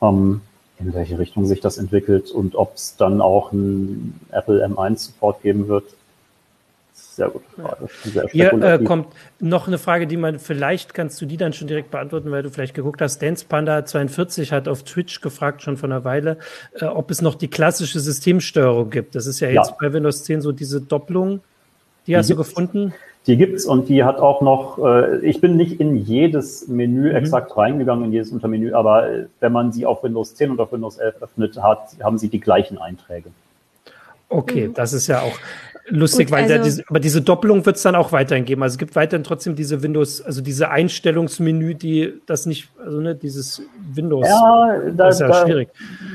Ähm, 0.00 0.40
in 0.80 0.92
welche 0.92 1.18
Richtung 1.18 1.46
sich 1.46 1.60
das 1.60 1.78
entwickelt 1.78 2.30
und 2.30 2.56
ob 2.56 2.74
es 2.74 2.96
dann 2.96 3.20
auch 3.20 3.52
ein 3.52 4.20
Apple 4.32 4.64
M1-Support 4.66 5.42
geben 5.42 5.68
wird, 5.68 5.84
sehr 6.94 7.28
gute 7.28 7.44
Frage. 7.54 7.88
Sehr 8.04 8.28
Hier 8.28 8.52
äh, 8.52 8.82
kommt 8.82 9.06
noch 9.38 9.68
eine 9.68 9.78
Frage, 9.78 10.08
die 10.08 10.16
man 10.16 10.40
vielleicht 10.40 10.94
kannst 10.94 11.20
du 11.20 11.26
die 11.26 11.36
dann 11.36 11.52
schon 11.52 11.68
direkt 11.68 11.92
beantworten, 11.92 12.30
weil 12.32 12.42
du 12.42 12.50
vielleicht 12.50 12.74
geguckt 12.74 13.00
hast. 13.00 13.22
Dance 13.22 13.44
Panda 13.48 13.84
42 13.84 14.52
hat 14.52 14.66
auf 14.66 14.82
Twitch 14.82 15.20
gefragt 15.20 15.62
schon 15.62 15.76
vor 15.76 15.88
einer 15.88 16.04
Weile, 16.04 16.38
äh, 16.74 16.86
ob 16.86 17.10
es 17.10 17.22
noch 17.22 17.36
die 17.36 17.48
klassische 17.48 18.00
Systemsteuerung 18.00 18.90
gibt. 18.90 19.14
Das 19.14 19.26
ist 19.26 19.38
ja 19.40 19.48
jetzt 19.48 19.70
ja. 19.70 19.76
bei 19.80 19.92
Windows 19.92 20.24
10 20.24 20.40
so 20.40 20.50
diese 20.50 20.80
Doppelung 20.80 21.40
die 22.06 22.16
hast 22.16 22.28
die 22.28 22.34
du 22.34 22.38
gefunden? 22.38 22.94
Die 23.26 23.38
gibt's 23.38 23.64
und 23.64 23.88
die 23.88 24.04
hat 24.04 24.18
auch 24.18 24.42
noch, 24.42 24.78
äh, 24.78 25.18
ich 25.20 25.40
bin 25.40 25.56
nicht 25.56 25.80
in 25.80 25.96
jedes 25.96 26.68
Menü 26.68 27.10
mhm. 27.10 27.16
exakt 27.16 27.56
reingegangen, 27.56 28.04
in 28.04 28.12
jedes 28.12 28.30
Untermenü, 28.30 28.74
aber 28.74 29.10
äh, 29.10 29.26
wenn 29.40 29.52
man 29.52 29.72
sie 29.72 29.86
auf 29.86 30.02
Windows 30.02 30.34
10 30.34 30.50
und 30.50 30.60
auf 30.60 30.72
Windows 30.72 30.98
11 30.98 31.22
öffnet, 31.22 31.62
hat, 31.62 31.96
haben 32.02 32.18
sie 32.18 32.28
die 32.28 32.40
gleichen 32.40 32.76
Einträge. 32.76 33.30
Okay, 34.28 34.68
mhm. 34.68 34.74
das 34.74 34.92
ist 34.92 35.06
ja 35.06 35.20
auch 35.20 35.38
lustig, 35.88 36.30
weil 36.30 36.50
also, 36.50 36.62
diese, 36.62 36.84
aber 36.88 37.00
diese 37.00 37.22
Doppelung 37.22 37.64
wird 37.66 37.76
es 37.76 37.82
dann 37.82 37.94
auch 37.94 38.12
weiterhin 38.12 38.44
geben. 38.44 38.62
Also 38.62 38.74
es 38.74 38.78
gibt 38.78 38.96
weiterhin 38.96 39.24
trotzdem 39.24 39.54
diese 39.54 39.82
Windows, 39.82 40.22
also 40.22 40.40
diese 40.40 40.70
Einstellungsmenü, 40.70 41.74
die 41.74 42.14
das 42.26 42.46
nicht, 42.46 42.70
also 42.82 43.00
ne, 43.00 43.14
dieses 43.14 43.62
Windows. 43.92 44.26
Ja, 44.26 44.80
da, 44.94 45.08
ist 45.08 45.20
ja 45.20 45.28
da, 45.28 45.44
schwierig. 45.44 45.68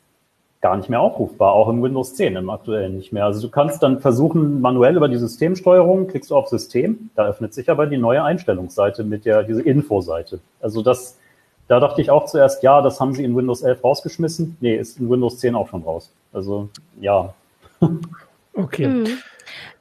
gar 0.61 0.77
nicht 0.77 0.89
mehr 0.89 1.01
aufrufbar, 1.01 1.53
auch 1.53 1.69
im 1.69 1.83
Windows 1.83 2.15
10 2.15 2.37
im 2.37 2.51
aktuellen 2.51 2.97
nicht 2.97 3.13
mehr. 3.13 3.25
Also 3.25 3.41
du 3.41 3.51
kannst 3.51 3.83
dann 3.83 4.01
versuchen, 4.01 4.61
manuell 4.61 4.97
über 4.97 5.09
die 5.09 5.17
Systemsteuerung, 5.17 6.07
klickst 6.07 6.31
du 6.31 6.37
auf 6.37 6.49
System, 6.49 7.11
da 7.15 7.27
öffnet 7.27 7.55
sich 7.55 7.71
aber 7.71 7.87
die 7.87 7.97
neue 7.97 8.23
Einstellungsseite 8.23 9.05
mit 9.05 9.25
der, 9.25 9.43
diese 9.43 9.63
Info-Seite. 9.63 10.41
Also 10.61 10.83
das, 10.83 11.19
da 11.69 11.81
dachte 11.81 12.01
ich 12.01 12.11
auch 12.11 12.27
zuerst, 12.27 12.63
ja, 12.63 12.83
das 12.83 13.01
haben 13.01 13.15
sie 13.15 13.25
in 13.25 13.35
Windows 13.37 13.63
11 13.63 13.83
rausgeschmissen. 13.83 14.57
Nee, 14.61 14.77
ist 14.77 14.99
in 14.99 15.09
Windows 15.11 15.39
10 15.39 15.55
auch 15.55 15.69
schon 15.69 15.83
raus. 15.83 16.11
Also, 16.33 16.69
ja. 17.01 17.35
Okay. 18.57 18.87
Mhm. 18.87 19.19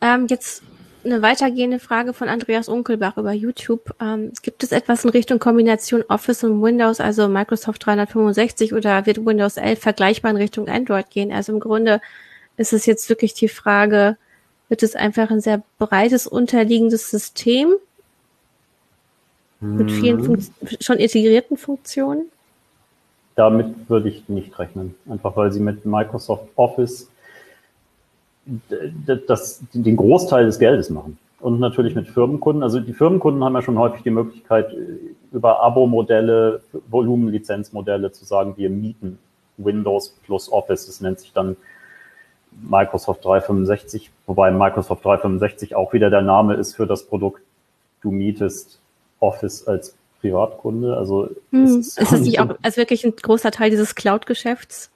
Ähm, 0.01 0.25
jetzt 0.31 0.63
eine 1.05 1.21
weitergehende 1.21 1.79
Frage 1.79 2.13
von 2.13 2.29
Andreas 2.29 2.69
Unkelbach 2.69 3.17
über 3.17 3.31
YouTube. 3.31 3.93
Ähm, 4.01 4.31
gibt 4.41 4.63
es 4.63 4.71
etwas 4.71 5.03
in 5.03 5.09
Richtung 5.09 5.39
Kombination 5.39 6.03
Office 6.09 6.43
und 6.43 6.61
Windows, 6.61 6.99
also 6.99 7.27
Microsoft 7.27 7.85
365 7.85 8.73
oder 8.73 9.05
wird 9.05 9.25
Windows 9.25 9.57
11 9.57 9.79
vergleichbar 9.79 10.31
in 10.31 10.37
Richtung 10.37 10.67
Android 10.67 11.09
gehen? 11.09 11.31
Also 11.31 11.53
im 11.53 11.59
Grunde 11.59 12.01
ist 12.57 12.73
es 12.73 12.85
jetzt 12.85 13.09
wirklich 13.09 13.33
die 13.33 13.47
Frage, 13.47 14.17
wird 14.69 14.83
es 14.83 14.95
einfach 14.95 15.29
ein 15.29 15.41
sehr 15.41 15.61
breites 15.77 16.27
unterliegendes 16.27 17.09
System 17.09 17.73
mit 19.59 19.91
vielen 19.91 20.21
mhm. 20.21 20.41
schon 20.81 20.97
integrierten 20.97 21.57
Funktionen? 21.57 22.25
Damit 23.35 23.89
würde 23.89 24.09
ich 24.09 24.27
nicht 24.27 24.57
rechnen. 24.59 24.95
Einfach 25.09 25.35
weil 25.37 25.51
sie 25.51 25.59
mit 25.59 25.85
Microsoft 25.85 26.49
Office 26.55 27.09
das, 29.27 29.61
den 29.73 29.95
Großteil 29.95 30.45
des 30.45 30.59
Geldes 30.59 30.89
machen. 30.89 31.17
Und 31.39 31.59
natürlich 31.59 31.95
mit 31.95 32.07
Firmenkunden. 32.07 32.63
Also 32.63 32.79
die 32.79 32.93
Firmenkunden 32.93 33.43
haben 33.43 33.53
ja 33.53 33.61
schon 33.61 33.77
häufig 33.77 34.03
die 34.03 34.11
Möglichkeit, 34.11 34.73
über 35.31 35.61
Abo-Modelle, 35.61 36.61
Volumenlizenzmodelle 36.89 38.11
zu 38.11 38.23
sagen, 38.23 38.53
wir 38.55 38.69
mieten 38.69 39.19
Windows 39.57 40.15
plus 40.25 40.51
Office. 40.51 40.85
Das 40.85 41.01
nennt 41.01 41.19
sich 41.19 41.33
dann 41.33 41.57
Microsoft 42.61 43.25
365, 43.25 44.11
wobei 44.25 44.51
Microsoft 44.51 45.03
365 45.03 45.75
auch 45.75 45.91
wieder 45.93 46.09
der 46.09 46.21
Name 46.21 46.53
ist 46.55 46.75
für 46.75 46.87
das 46.87 47.03
Produkt. 47.03 47.41
Du 48.01 48.11
mietest 48.11 48.79
Office 49.19 49.67
als 49.67 49.95
Privatkunde. 50.21 50.95
Also 50.95 51.29
hm, 51.51 51.65
ist, 51.65 51.97
ist 51.97 52.11
das 52.11 52.21
nicht 52.21 52.39
auch 52.39 52.55
als 52.61 52.77
wirklich 52.77 53.05
ein 53.05 53.15
großer 53.15 53.51
Teil 53.51 53.69
dieses 53.69 53.95
Cloud-Geschäfts? 53.95 54.89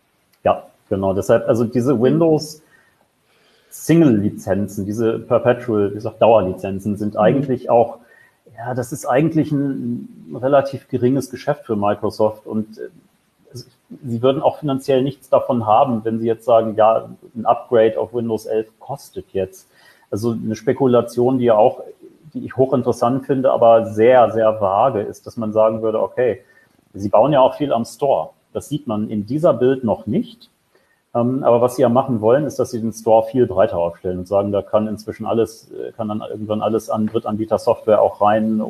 Ja, 0.43 0.67
genau. 0.89 1.13
Deshalb, 1.13 1.47
also 1.47 1.65
diese 1.65 1.99
Windows 1.99 2.61
Single-Lizenzen, 3.85 4.85
diese 4.85 5.19
Perpetual, 5.19 5.91
wie 5.91 5.95
gesagt, 5.95 6.21
Dauerlizenzen 6.21 6.97
sind 6.97 7.13
mhm. 7.13 7.19
eigentlich 7.19 7.69
auch, 7.69 7.99
ja, 8.57 8.73
das 8.73 8.91
ist 8.91 9.05
eigentlich 9.05 9.51
ein, 9.51 10.31
ein 10.31 10.35
relativ 10.35 10.87
geringes 10.87 11.29
Geschäft 11.29 11.65
für 11.65 11.75
Microsoft 11.75 12.47
und 12.47 12.79
äh, 12.79 12.89
sie 14.03 14.21
würden 14.21 14.41
auch 14.41 14.59
finanziell 14.59 15.03
nichts 15.03 15.29
davon 15.29 15.65
haben, 15.65 16.03
wenn 16.03 16.19
sie 16.19 16.27
jetzt 16.27 16.45
sagen, 16.45 16.75
ja, 16.75 17.09
ein 17.35 17.45
Upgrade 17.45 17.99
auf 17.99 18.13
Windows 18.13 18.45
11 18.45 18.79
kostet 18.79 19.25
jetzt. 19.31 19.69
Also 20.09 20.31
eine 20.31 20.55
Spekulation, 20.55 21.37
die 21.37 21.45
ja 21.45 21.55
auch, 21.55 21.81
die 22.33 22.45
ich 22.45 22.57
hochinteressant 22.57 23.25
finde, 23.25 23.51
aber 23.51 23.85
sehr, 23.93 24.31
sehr 24.31 24.59
vage 24.59 25.01
ist, 25.01 25.27
dass 25.27 25.37
man 25.37 25.53
sagen 25.53 25.81
würde, 25.81 26.01
okay, 26.01 26.41
sie 26.93 27.09
bauen 27.09 27.31
ja 27.31 27.41
auch 27.41 27.55
viel 27.55 27.71
am 27.71 27.85
Store. 27.85 28.31
Das 28.53 28.69
sieht 28.69 28.87
man 28.87 29.09
in 29.09 29.25
dieser 29.25 29.53
Bild 29.53 29.83
noch 29.83 30.07
nicht. 30.07 30.49
Ähm, 31.15 31.43
aber 31.43 31.61
was 31.61 31.75
sie 31.75 31.81
ja 31.81 31.89
machen 31.89 32.21
wollen, 32.21 32.45
ist, 32.45 32.59
dass 32.59 32.71
sie 32.71 32.81
den 32.81 32.93
Store 32.93 33.27
viel 33.27 33.47
breiter 33.47 33.77
aufstellen 33.77 34.19
und 34.19 34.27
sagen, 34.27 34.51
da 34.51 34.61
kann 34.61 34.87
inzwischen 34.87 35.25
alles, 35.25 35.71
äh, 35.71 35.91
kann 35.93 36.09
dann 36.09 36.21
irgendwann 36.21 36.61
alles 36.61 36.89
an 36.89 37.07
Drittanbieter-Software 37.07 38.01
auch 38.01 38.21
rein, 38.21 38.61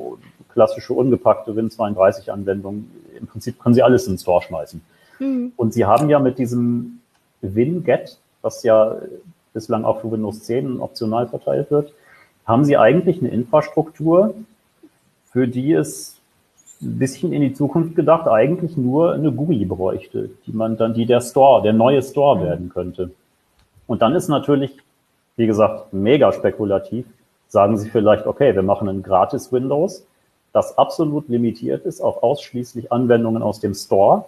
klassische 0.54 0.94
ungepackte 0.94 1.52
Win32-Anwendungen. 1.52 2.92
Im 3.20 3.28
Prinzip 3.28 3.60
können 3.60 3.76
sie 3.76 3.84
alles 3.84 4.08
in 4.08 4.14
den 4.14 4.20
Store 4.20 4.42
schmeißen. 4.42 4.82
Mhm. 5.20 5.54
Und 5.56 5.74
sie 5.74 5.86
haben 5.86 6.10
ja 6.10 6.20
mit 6.20 6.38
diesem 6.38 7.00
WinGet, 7.42 8.18
was 8.42 8.64
ja 8.64 8.96
bislang 9.54 9.86
auch 9.86 10.02
für 10.02 10.12
Windows 10.12 10.44
10 10.44 10.80
optional 10.80 11.28
verteilt 11.28 11.72
wird, 11.72 11.94
haben 12.46 12.64
sie 12.64 12.78
eigentlich 12.78 13.20
eine 13.20 13.30
Infrastruktur, 13.30 14.34
für 15.32 15.48
die 15.48 15.74
es 15.74 16.17
ein 16.82 17.00
bisschen 17.00 17.34
in 17.34 17.42
die 17.42 17.54
Zukunft 17.54 17.96
gedacht, 17.96 18.28
eigentlich 18.28 18.78
nur 18.78 19.14
eine 19.14 19.32
GUI 19.32 19.66
bräuchte, 19.66 20.30
die 20.46 20.52
man 20.52 20.78
dann, 20.78 20.94
die 20.94 21.06
der 21.06 21.22
Store, 21.22 21.62
der 21.62 21.74
neue 21.74 22.02
Store 22.02 22.42
werden 22.42 22.70
könnte. 22.70 23.12
Und 23.88 24.02
dann 24.02 24.14
ist 24.14 24.28
natürlich, 24.28 24.78
wie 25.36 25.48
gesagt, 25.48 25.94
mega 25.94 26.32
spekulativ. 26.32 27.06
Sagen 27.48 27.78
Sie 27.78 27.90
vielleicht, 27.90 28.28
okay, 28.28 28.54
wir 28.54 28.64
machen 28.64 28.90
ein 28.90 29.04
gratis 29.04 29.52
Windows, 29.52 30.06
das 30.54 30.78
absolut 30.78 31.30
limitiert 31.30 31.86
ist 31.86 32.02
auf 32.02 32.24
ausschließlich 32.24 32.92
Anwendungen 32.92 33.42
aus 33.42 33.60
dem 33.60 33.74
Store. 33.74 34.26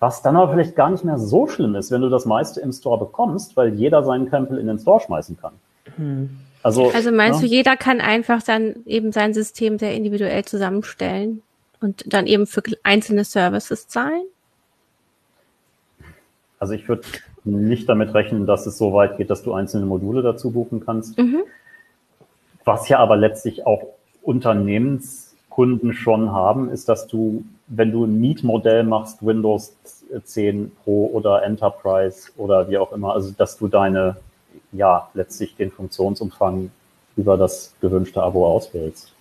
Was 0.00 0.22
dann 0.22 0.36
aber 0.36 0.52
vielleicht 0.52 0.76
gar 0.76 0.90
nicht 0.90 1.04
mehr 1.04 1.18
so 1.18 1.46
schlimm 1.48 1.74
ist, 1.74 1.90
wenn 1.90 2.02
du 2.02 2.08
das 2.08 2.24
meiste 2.24 2.60
im 2.60 2.72
Store 2.72 2.98
bekommst, 2.98 3.56
weil 3.56 3.74
jeder 3.74 4.04
seinen 4.04 4.28
Krempel 4.28 4.58
in 4.58 4.66
den 4.66 4.78
Store 4.78 5.00
schmeißen 5.00 5.38
kann. 5.40 5.52
Hm. 5.96 6.30
Also, 6.62 6.90
also 6.90 7.12
meinst 7.12 7.40
ja. 7.40 7.46
du, 7.46 7.54
jeder 7.54 7.76
kann 7.76 8.00
einfach 8.00 8.42
dann 8.42 8.76
eben 8.86 9.12
sein 9.12 9.32
System 9.32 9.78
sehr 9.78 9.94
individuell 9.94 10.44
zusammenstellen 10.44 11.42
und 11.80 12.12
dann 12.12 12.26
eben 12.26 12.46
für 12.46 12.62
einzelne 12.82 13.24
Services 13.24 13.88
zahlen? 13.88 14.24
Also 16.58 16.74
ich 16.74 16.88
würde 16.88 17.02
nicht 17.44 17.88
damit 17.88 18.14
rechnen, 18.14 18.46
dass 18.46 18.66
es 18.66 18.78
so 18.78 18.92
weit 18.92 19.16
geht, 19.16 19.30
dass 19.30 19.42
du 19.42 19.52
einzelne 19.52 19.86
Module 19.86 20.22
dazu 20.22 20.50
buchen 20.50 20.84
kannst. 20.84 21.16
Mhm. 21.18 21.42
Was 22.64 22.88
ja 22.88 22.98
aber 22.98 23.16
letztlich 23.16 23.64
auch 23.66 23.82
Unternehmenskunden 24.22 25.92
schon 25.94 26.32
haben, 26.32 26.68
ist, 26.68 26.88
dass 26.88 27.06
du, 27.06 27.44
wenn 27.68 27.92
du 27.92 28.04
ein 28.04 28.20
Mietmodell 28.20 28.82
machst, 28.82 29.24
Windows 29.24 29.74
10 30.24 30.72
Pro 30.82 31.06
oder 31.12 31.42
Enterprise 31.44 32.30
oder 32.36 32.68
wie 32.68 32.78
auch 32.78 32.92
immer, 32.92 33.14
also 33.14 33.30
dass 33.30 33.56
du 33.56 33.68
deine 33.68 34.16
ja, 34.72 35.08
letztlich 35.14 35.56
den 35.56 35.70
Funktionsumfang 35.70 36.70
über 37.16 37.36
das 37.36 37.74
gewünschte 37.80 38.22
Abo 38.22 38.46
auswählst. 38.46 39.12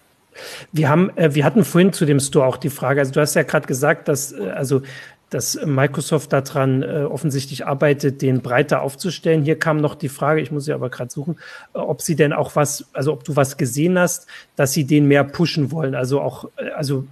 Wir 0.71 0.89
haben, 0.89 1.15
äh, 1.17 1.33
wir 1.33 1.43
hatten 1.45 1.63
vorhin 1.63 1.93
zu 1.93 2.05
dem 2.05 2.19
Store 2.19 2.45
auch 2.45 2.57
die 2.57 2.69
Frage, 2.69 2.99
also 2.99 3.11
du 3.11 3.21
hast 3.21 3.33
ja 3.33 3.43
gerade 3.43 3.67
gesagt, 3.67 4.07
dass, 4.07 4.31
äh, 4.31 4.49
also, 4.49 4.81
dass 5.29 5.59
Microsoft 5.65 6.31
daran 6.31 6.83
äh, 6.83 7.03
offensichtlich 7.03 7.65
arbeitet, 7.65 8.21
den 8.21 8.41
breiter 8.41 8.81
aufzustellen. 8.81 9.43
Hier 9.43 9.59
kam 9.59 9.77
noch 9.77 9.95
die 9.95 10.07
Frage, 10.07 10.39
ich 10.39 10.51
muss 10.51 10.65
sie 10.65 10.73
aber 10.73 10.89
gerade 10.89 11.11
suchen, 11.11 11.37
äh, 11.73 11.79
ob 11.79 12.01
sie 12.01 12.15
denn 12.15 12.33
auch 12.33 12.55
was, 12.55 12.85
also 12.93 13.13
ob 13.13 13.23
du 13.23 13.35
was 13.35 13.57
gesehen 13.57 13.99
hast, 13.99 14.27
dass 14.55 14.73
sie 14.73 14.85
den 14.85 15.07
mehr 15.07 15.23
pushen 15.23 15.71
wollen. 15.71 15.95
Also 15.95 16.21
auch, 16.21 16.49
also 16.75 17.05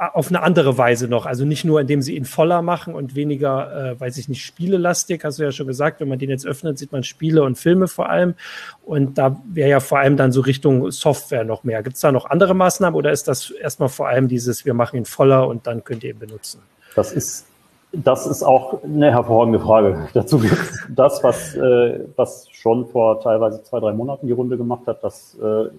auf 0.00 0.28
eine 0.28 0.42
andere 0.42 0.78
Weise 0.78 1.08
noch. 1.08 1.26
Also 1.26 1.44
nicht 1.44 1.64
nur, 1.64 1.80
indem 1.80 2.00
sie 2.00 2.16
ihn 2.16 2.24
voller 2.24 2.62
machen 2.62 2.94
und 2.94 3.14
weniger, 3.14 3.92
äh, 3.92 4.00
weiß 4.00 4.16
ich 4.16 4.30
nicht, 4.30 4.42
spielelastig, 4.42 5.22
hast 5.24 5.38
du 5.38 5.42
ja 5.42 5.52
schon 5.52 5.66
gesagt. 5.66 6.00
Wenn 6.00 6.08
man 6.08 6.18
den 6.18 6.30
jetzt 6.30 6.46
öffnet, 6.46 6.78
sieht 6.78 6.90
man 6.90 7.04
Spiele 7.04 7.42
und 7.42 7.58
Filme 7.58 7.86
vor 7.86 8.08
allem. 8.08 8.34
Und 8.82 9.18
da 9.18 9.40
wäre 9.52 9.68
ja 9.68 9.80
vor 9.80 9.98
allem 9.98 10.16
dann 10.16 10.32
so 10.32 10.40
Richtung 10.40 10.90
Software 10.90 11.44
noch 11.44 11.64
mehr. 11.64 11.82
Gibt 11.82 11.96
es 11.96 12.02
da 12.02 12.12
noch 12.12 12.24
andere 12.24 12.54
Maßnahmen 12.54 12.96
oder 12.96 13.12
ist 13.12 13.28
das 13.28 13.50
erstmal 13.50 13.90
vor 13.90 14.08
allem 14.08 14.28
dieses, 14.28 14.64
wir 14.64 14.72
machen 14.72 14.96
ihn 14.96 15.04
voller 15.04 15.46
und 15.46 15.66
dann 15.66 15.84
könnt 15.84 16.02
ihr 16.02 16.10
ihn 16.10 16.18
benutzen? 16.18 16.62
Das 16.96 17.12
ist 17.12 17.46
das 17.92 18.24
ist 18.28 18.44
auch 18.44 18.84
eine 18.84 19.10
hervorragende 19.10 19.58
Frage. 19.58 20.08
Dazu 20.14 20.38
gibt 20.38 20.56
das, 20.88 21.24
was, 21.24 21.56
äh, 21.56 22.04
was 22.14 22.48
schon 22.52 22.86
vor 22.86 23.20
teilweise 23.20 23.64
zwei, 23.64 23.80
drei 23.80 23.92
Monaten 23.92 24.28
die 24.28 24.32
Runde 24.32 24.56
gemacht 24.56 24.86
hat, 24.86 25.02
dass 25.02 25.36
äh, 25.42 25.70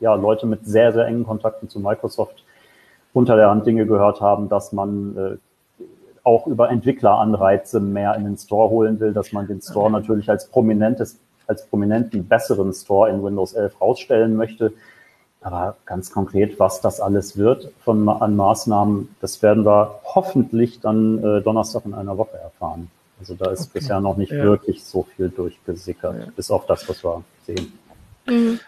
ja, 0.00 0.14
Leute 0.14 0.46
mit 0.46 0.66
sehr, 0.66 0.92
sehr 0.92 1.06
engen 1.06 1.24
Kontakten 1.24 1.68
zu 1.70 1.80
Microsoft 1.80 2.44
unter 3.12 3.36
der 3.36 3.50
Hand 3.50 3.66
Dinge 3.66 3.86
gehört 3.86 4.20
haben, 4.20 4.48
dass 4.48 4.72
man 4.72 5.16
äh, 5.16 5.36
auch 6.24 6.46
über 6.46 6.70
Entwickleranreize 6.70 7.80
mehr 7.80 8.14
in 8.14 8.24
den 8.24 8.36
Store 8.36 8.68
holen 8.68 9.00
will, 9.00 9.12
dass 9.12 9.32
man 9.32 9.46
den 9.46 9.62
Store 9.62 9.90
natürlich 9.90 10.28
als 10.28 10.46
prominentes, 10.46 11.18
als 11.46 11.66
prominenten, 11.66 12.26
besseren 12.26 12.72
Store 12.72 13.08
in 13.08 13.22
Windows 13.22 13.54
11 13.54 13.80
rausstellen 13.80 14.36
möchte. 14.36 14.72
Aber 15.40 15.76
ganz 15.86 16.12
konkret, 16.12 16.58
was 16.58 16.80
das 16.80 17.00
alles 17.00 17.38
wird 17.38 17.70
von, 17.84 18.08
an 18.08 18.36
Maßnahmen, 18.36 19.14
das 19.20 19.40
werden 19.42 19.64
wir 19.64 20.00
hoffentlich 20.04 20.80
dann 20.80 21.18
äh, 21.22 21.40
Donnerstag 21.40 21.86
in 21.86 21.94
einer 21.94 22.18
Woche 22.18 22.36
erfahren. 22.36 22.90
Also 23.20 23.34
da 23.34 23.50
ist 23.50 23.70
okay. 23.70 23.78
bisher 23.78 24.00
noch 24.00 24.16
nicht 24.16 24.32
ja. 24.32 24.42
wirklich 24.42 24.84
so 24.84 25.04
viel 25.04 25.28
durchgesickert, 25.28 26.14
ja. 26.18 26.26
bis 26.34 26.50
auf 26.50 26.66
das, 26.66 26.88
was 26.88 27.02
wir 27.02 27.22
sehen. 27.46 27.72
Mhm. 28.26 28.60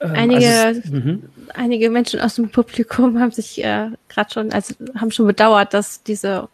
Ähm, 0.00 0.12
einige, 0.14 0.48
also 0.48 0.80
es, 0.80 0.90
mhm. 0.90 1.22
einige 1.54 1.90
Menschen 1.90 2.20
aus 2.20 2.34
dem 2.34 2.50
Publikum 2.50 3.20
haben 3.20 3.30
sich 3.30 3.62
äh, 3.62 3.90
gerade 4.08 4.32
schon, 4.32 4.52
also 4.52 4.74
haben 4.96 5.10
schon 5.10 5.26
bedauert, 5.26 5.72
dass 5.72 6.02
diese 6.02 6.48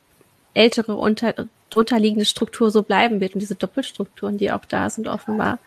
ältere 0.54 0.94
unter, 0.94 1.34
drunterliegende 1.70 2.24
Struktur 2.24 2.70
so 2.70 2.82
bleiben 2.82 3.20
wird 3.20 3.34
und 3.34 3.40
diese 3.40 3.54
Doppelstrukturen, 3.54 4.38
die 4.38 4.52
auch 4.52 4.64
da 4.64 4.90
sind, 4.90 5.08
offenbar. 5.08 5.58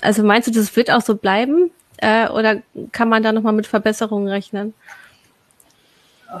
Also 0.00 0.22
meinst 0.22 0.48
du, 0.48 0.52
das 0.52 0.74
wird 0.76 0.90
auch 0.90 1.02
so 1.02 1.16
bleiben? 1.16 1.70
Äh, 1.98 2.28
oder 2.28 2.62
kann 2.92 3.08
man 3.08 3.22
da 3.22 3.32
nochmal 3.32 3.52
mit 3.52 3.66
Verbesserungen 3.66 4.28
rechnen? 4.28 4.72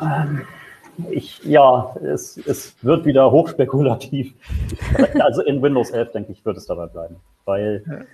Ähm, 0.00 0.46
ich, 1.10 1.42
ja, 1.44 1.94
es, 2.02 2.38
es 2.46 2.74
wird 2.82 3.04
wieder 3.04 3.30
hochspekulativ. 3.30 4.32
also 5.20 5.42
in 5.42 5.60
Windows 5.60 5.90
11, 5.90 6.12
denke 6.12 6.32
ich, 6.32 6.44
wird 6.44 6.56
es 6.56 6.66
dabei 6.66 6.86
bleiben. 6.86 7.16
Weil 7.44 8.06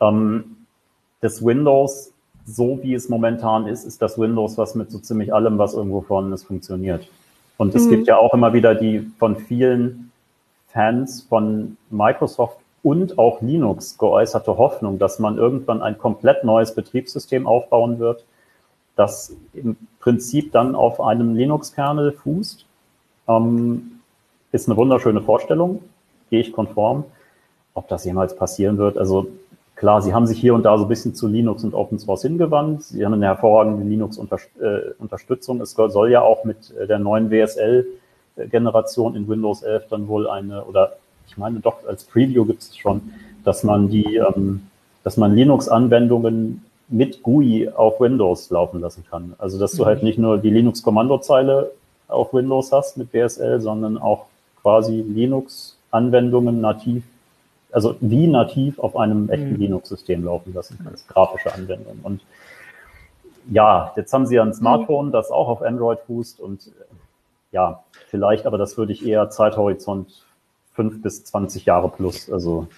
ähm, 0.00 0.57
das 1.20 1.44
Windows, 1.44 2.12
so 2.46 2.78
wie 2.82 2.94
es 2.94 3.08
momentan 3.08 3.66
ist, 3.66 3.84
ist 3.84 4.00
das 4.00 4.18
Windows, 4.18 4.56
was 4.56 4.74
mit 4.74 4.90
so 4.90 4.98
ziemlich 4.98 5.34
allem, 5.34 5.58
was 5.58 5.74
irgendwo 5.74 6.00
vorhanden 6.00 6.32
ist, 6.32 6.44
funktioniert. 6.44 7.08
Und 7.56 7.74
es 7.74 7.86
mhm. 7.86 7.90
gibt 7.90 8.06
ja 8.06 8.16
auch 8.16 8.32
immer 8.34 8.52
wieder 8.52 8.74
die 8.74 9.10
von 9.18 9.36
vielen 9.36 10.12
Fans 10.68 11.22
von 11.22 11.76
Microsoft 11.90 12.58
und 12.82 13.18
auch 13.18 13.42
Linux 13.42 13.98
geäußerte 13.98 14.56
Hoffnung, 14.56 14.98
dass 14.98 15.18
man 15.18 15.36
irgendwann 15.36 15.82
ein 15.82 15.98
komplett 15.98 16.44
neues 16.44 16.74
Betriebssystem 16.74 17.46
aufbauen 17.46 17.98
wird, 17.98 18.24
das 18.96 19.36
im 19.52 19.76
Prinzip 20.00 20.52
dann 20.52 20.74
auf 20.74 21.00
einem 21.00 21.34
Linux-Kernel 21.34 22.12
fußt. 22.12 22.64
Ähm, 23.28 24.00
ist 24.52 24.68
eine 24.68 24.76
wunderschöne 24.76 25.20
Vorstellung, 25.20 25.82
gehe 26.30 26.40
ich 26.40 26.52
konform. 26.52 27.04
Ob 27.74 27.88
das 27.88 28.04
jemals 28.04 28.34
passieren 28.34 28.78
wird, 28.78 28.96
also 28.96 29.28
klar, 29.78 30.02
sie 30.02 30.12
haben 30.12 30.26
sich 30.26 30.40
hier 30.40 30.54
und 30.54 30.64
da 30.64 30.76
so 30.76 30.84
ein 30.84 30.88
bisschen 30.88 31.14
zu 31.14 31.28
Linux 31.28 31.64
und 31.64 31.74
Open 31.74 31.98
Source 31.98 32.22
hingewandt. 32.22 32.82
Sie 32.82 33.04
haben 33.04 33.14
eine 33.14 33.26
hervorragende 33.26 33.84
Linux-Unterstützung. 33.84 35.60
Es 35.60 35.72
soll 35.72 36.10
ja 36.10 36.20
auch 36.20 36.44
mit 36.44 36.74
der 36.88 36.98
neuen 36.98 37.30
WSL-Generation 37.30 39.14
in 39.14 39.28
Windows 39.28 39.62
11 39.62 39.84
dann 39.88 40.08
wohl 40.08 40.28
eine, 40.28 40.64
oder 40.64 40.94
ich 41.28 41.36
meine 41.36 41.60
doch 41.60 41.86
als 41.86 42.04
Preview 42.04 42.44
gibt 42.44 42.62
es 42.62 42.76
schon, 42.76 43.12
dass 43.44 43.62
man 43.62 43.88
die, 43.88 44.16
ähm, 44.16 44.62
dass 45.04 45.16
man 45.16 45.34
Linux-Anwendungen 45.34 46.64
mit 46.88 47.22
GUI 47.22 47.68
auf 47.68 48.00
Windows 48.00 48.50
laufen 48.50 48.80
lassen 48.80 49.04
kann. 49.08 49.34
Also 49.38 49.58
dass 49.58 49.72
du 49.72 49.86
halt 49.86 50.02
nicht 50.02 50.18
nur 50.18 50.38
die 50.38 50.50
Linux-Kommandozeile 50.50 51.70
auf 52.08 52.32
Windows 52.32 52.72
hast 52.72 52.96
mit 52.96 53.12
WSL, 53.12 53.60
sondern 53.60 53.98
auch 53.98 54.24
quasi 54.62 55.04
Linux-Anwendungen 55.06 56.60
nativ, 56.60 57.04
also 57.70 57.96
wie 58.00 58.26
nativ 58.26 58.78
auf 58.78 58.96
einem 58.96 59.28
echten 59.28 59.52
mhm. 59.52 59.60
Linux-System 59.60 60.24
laufen 60.24 60.54
lassen 60.54 60.78
kannst, 60.82 61.08
grafische 61.08 61.52
Anwendungen. 61.54 62.00
Und 62.02 62.20
ja, 63.50 63.92
jetzt 63.96 64.12
haben 64.12 64.26
sie 64.26 64.38
ein 64.38 64.54
Smartphone, 64.54 65.12
das 65.12 65.30
auch 65.30 65.48
auf 65.48 65.62
Android 65.62 66.00
fußt 66.06 66.40
und 66.40 66.70
ja, 67.50 67.82
vielleicht, 68.08 68.46
aber 68.46 68.58
das 68.58 68.76
würde 68.76 68.92
ich 68.92 69.06
eher 69.06 69.30
Zeithorizont 69.30 70.24
fünf 70.74 71.02
bis 71.02 71.24
zwanzig 71.24 71.64
Jahre 71.64 71.88
plus, 71.88 72.30
also 72.30 72.68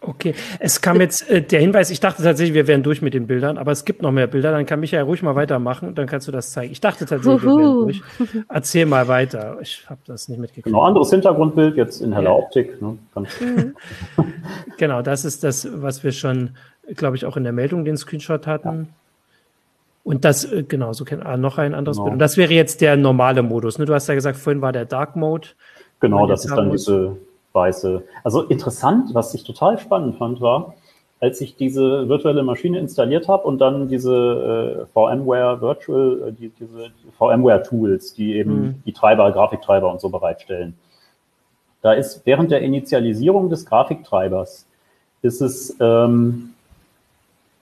Okay, 0.00 0.34
es 0.60 0.80
kam 0.80 1.00
jetzt 1.00 1.28
äh, 1.28 1.42
der 1.42 1.60
Hinweis, 1.60 1.90
ich 1.90 1.98
dachte 1.98 2.22
tatsächlich, 2.22 2.54
wir 2.54 2.68
wären 2.68 2.84
durch 2.84 3.02
mit 3.02 3.14
den 3.14 3.26
Bildern, 3.26 3.58
aber 3.58 3.72
es 3.72 3.84
gibt 3.84 4.00
noch 4.00 4.12
mehr 4.12 4.28
Bilder, 4.28 4.52
dann 4.52 4.64
kann 4.64 4.78
Michael 4.78 5.02
ruhig 5.02 5.22
mal 5.22 5.34
weitermachen, 5.34 5.96
dann 5.96 6.06
kannst 6.06 6.28
du 6.28 6.32
das 6.32 6.52
zeigen. 6.52 6.70
Ich 6.70 6.80
dachte 6.80 7.04
tatsächlich, 7.04 7.42
Uhu. 7.42 7.56
wir 7.56 7.64
wären 7.64 7.74
durch. 7.80 8.02
Erzähl 8.48 8.86
mal 8.86 9.08
weiter, 9.08 9.58
ich 9.60 9.84
habe 9.90 10.00
das 10.06 10.28
nicht 10.28 10.38
mitgekriegt. 10.38 10.66
Genau, 10.66 10.82
anderes 10.82 11.10
Hintergrundbild, 11.10 11.76
jetzt 11.76 12.00
in 12.00 12.12
heller 12.12 12.30
ja. 12.30 12.36
Optik. 12.36 12.80
Ne? 12.80 12.96
Mhm. 13.16 13.74
genau, 14.78 15.02
das 15.02 15.24
ist 15.24 15.42
das, 15.42 15.68
was 15.82 16.04
wir 16.04 16.12
schon, 16.12 16.50
glaube 16.94 17.16
ich, 17.16 17.24
auch 17.24 17.36
in 17.36 17.42
der 17.42 17.52
Meldung 17.52 17.84
den 17.84 17.96
Screenshot 17.96 18.46
hatten. 18.46 18.68
Ja. 18.68 18.94
Und 20.04 20.24
das, 20.24 20.44
äh, 20.44 20.62
genau, 20.62 20.92
so 20.92 21.04
kennt 21.04 21.26
ah, 21.26 21.36
noch 21.36 21.58
ein 21.58 21.74
anderes 21.74 21.96
genau. 21.96 22.04
Bild. 22.04 22.12
Und 22.14 22.18
das 22.20 22.36
wäre 22.36 22.52
jetzt 22.52 22.80
der 22.82 22.96
normale 22.96 23.42
Modus. 23.42 23.78
Ne? 23.78 23.84
Du 23.84 23.94
hast 23.94 24.06
ja 24.06 24.14
gesagt, 24.14 24.38
vorhin 24.38 24.62
war 24.62 24.72
der 24.72 24.84
Dark 24.84 25.16
Mode. 25.16 25.48
Genau, 26.00 26.28
das 26.28 26.44
ist 26.44 26.56
dann 26.56 26.70
diese 26.70 27.16
weiße. 27.58 28.02
Also 28.24 28.42
interessant, 28.42 29.14
was 29.14 29.34
ich 29.34 29.44
total 29.44 29.78
spannend 29.78 30.16
fand, 30.16 30.40
war, 30.40 30.74
als 31.20 31.40
ich 31.40 31.56
diese 31.56 32.08
virtuelle 32.08 32.44
Maschine 32.44 32.78
installiert 32.78 33.26
habe 33.26 33.42
und 33.42 33.58
dann 33.58 33.88
diese 33.88 34.14
äh, 34.14 34.86
VMware 34.92 35.60
Virtual, 35.60 36.28
äh, 36.28 36.32
die, 36.32 36.50
diese 36.50 36.90
VMware 37.18 37.62
Tools, 37.64 38.14
die 38.14 38.36
eben 38.36 38.60
mhm. 38.60 38.82
die 38.86 38.92
Treiber, 38.92 39.32
Grafiktreiber 39.32 39.90
und 39.90 40.00
so 40.00 40.08
bereitstellen. 40.08 40.78
Da 41.82 41.92
ist 41.92 42.22
während 42.24 42.50
der 42.50 42.62
Initialisierung 42.62 43.50
des 43.50 43.66
Grafiktreibers 43.66 44.66
ist 45.22 45.40
es 45.40 45.76
ähm, 45.80 46.50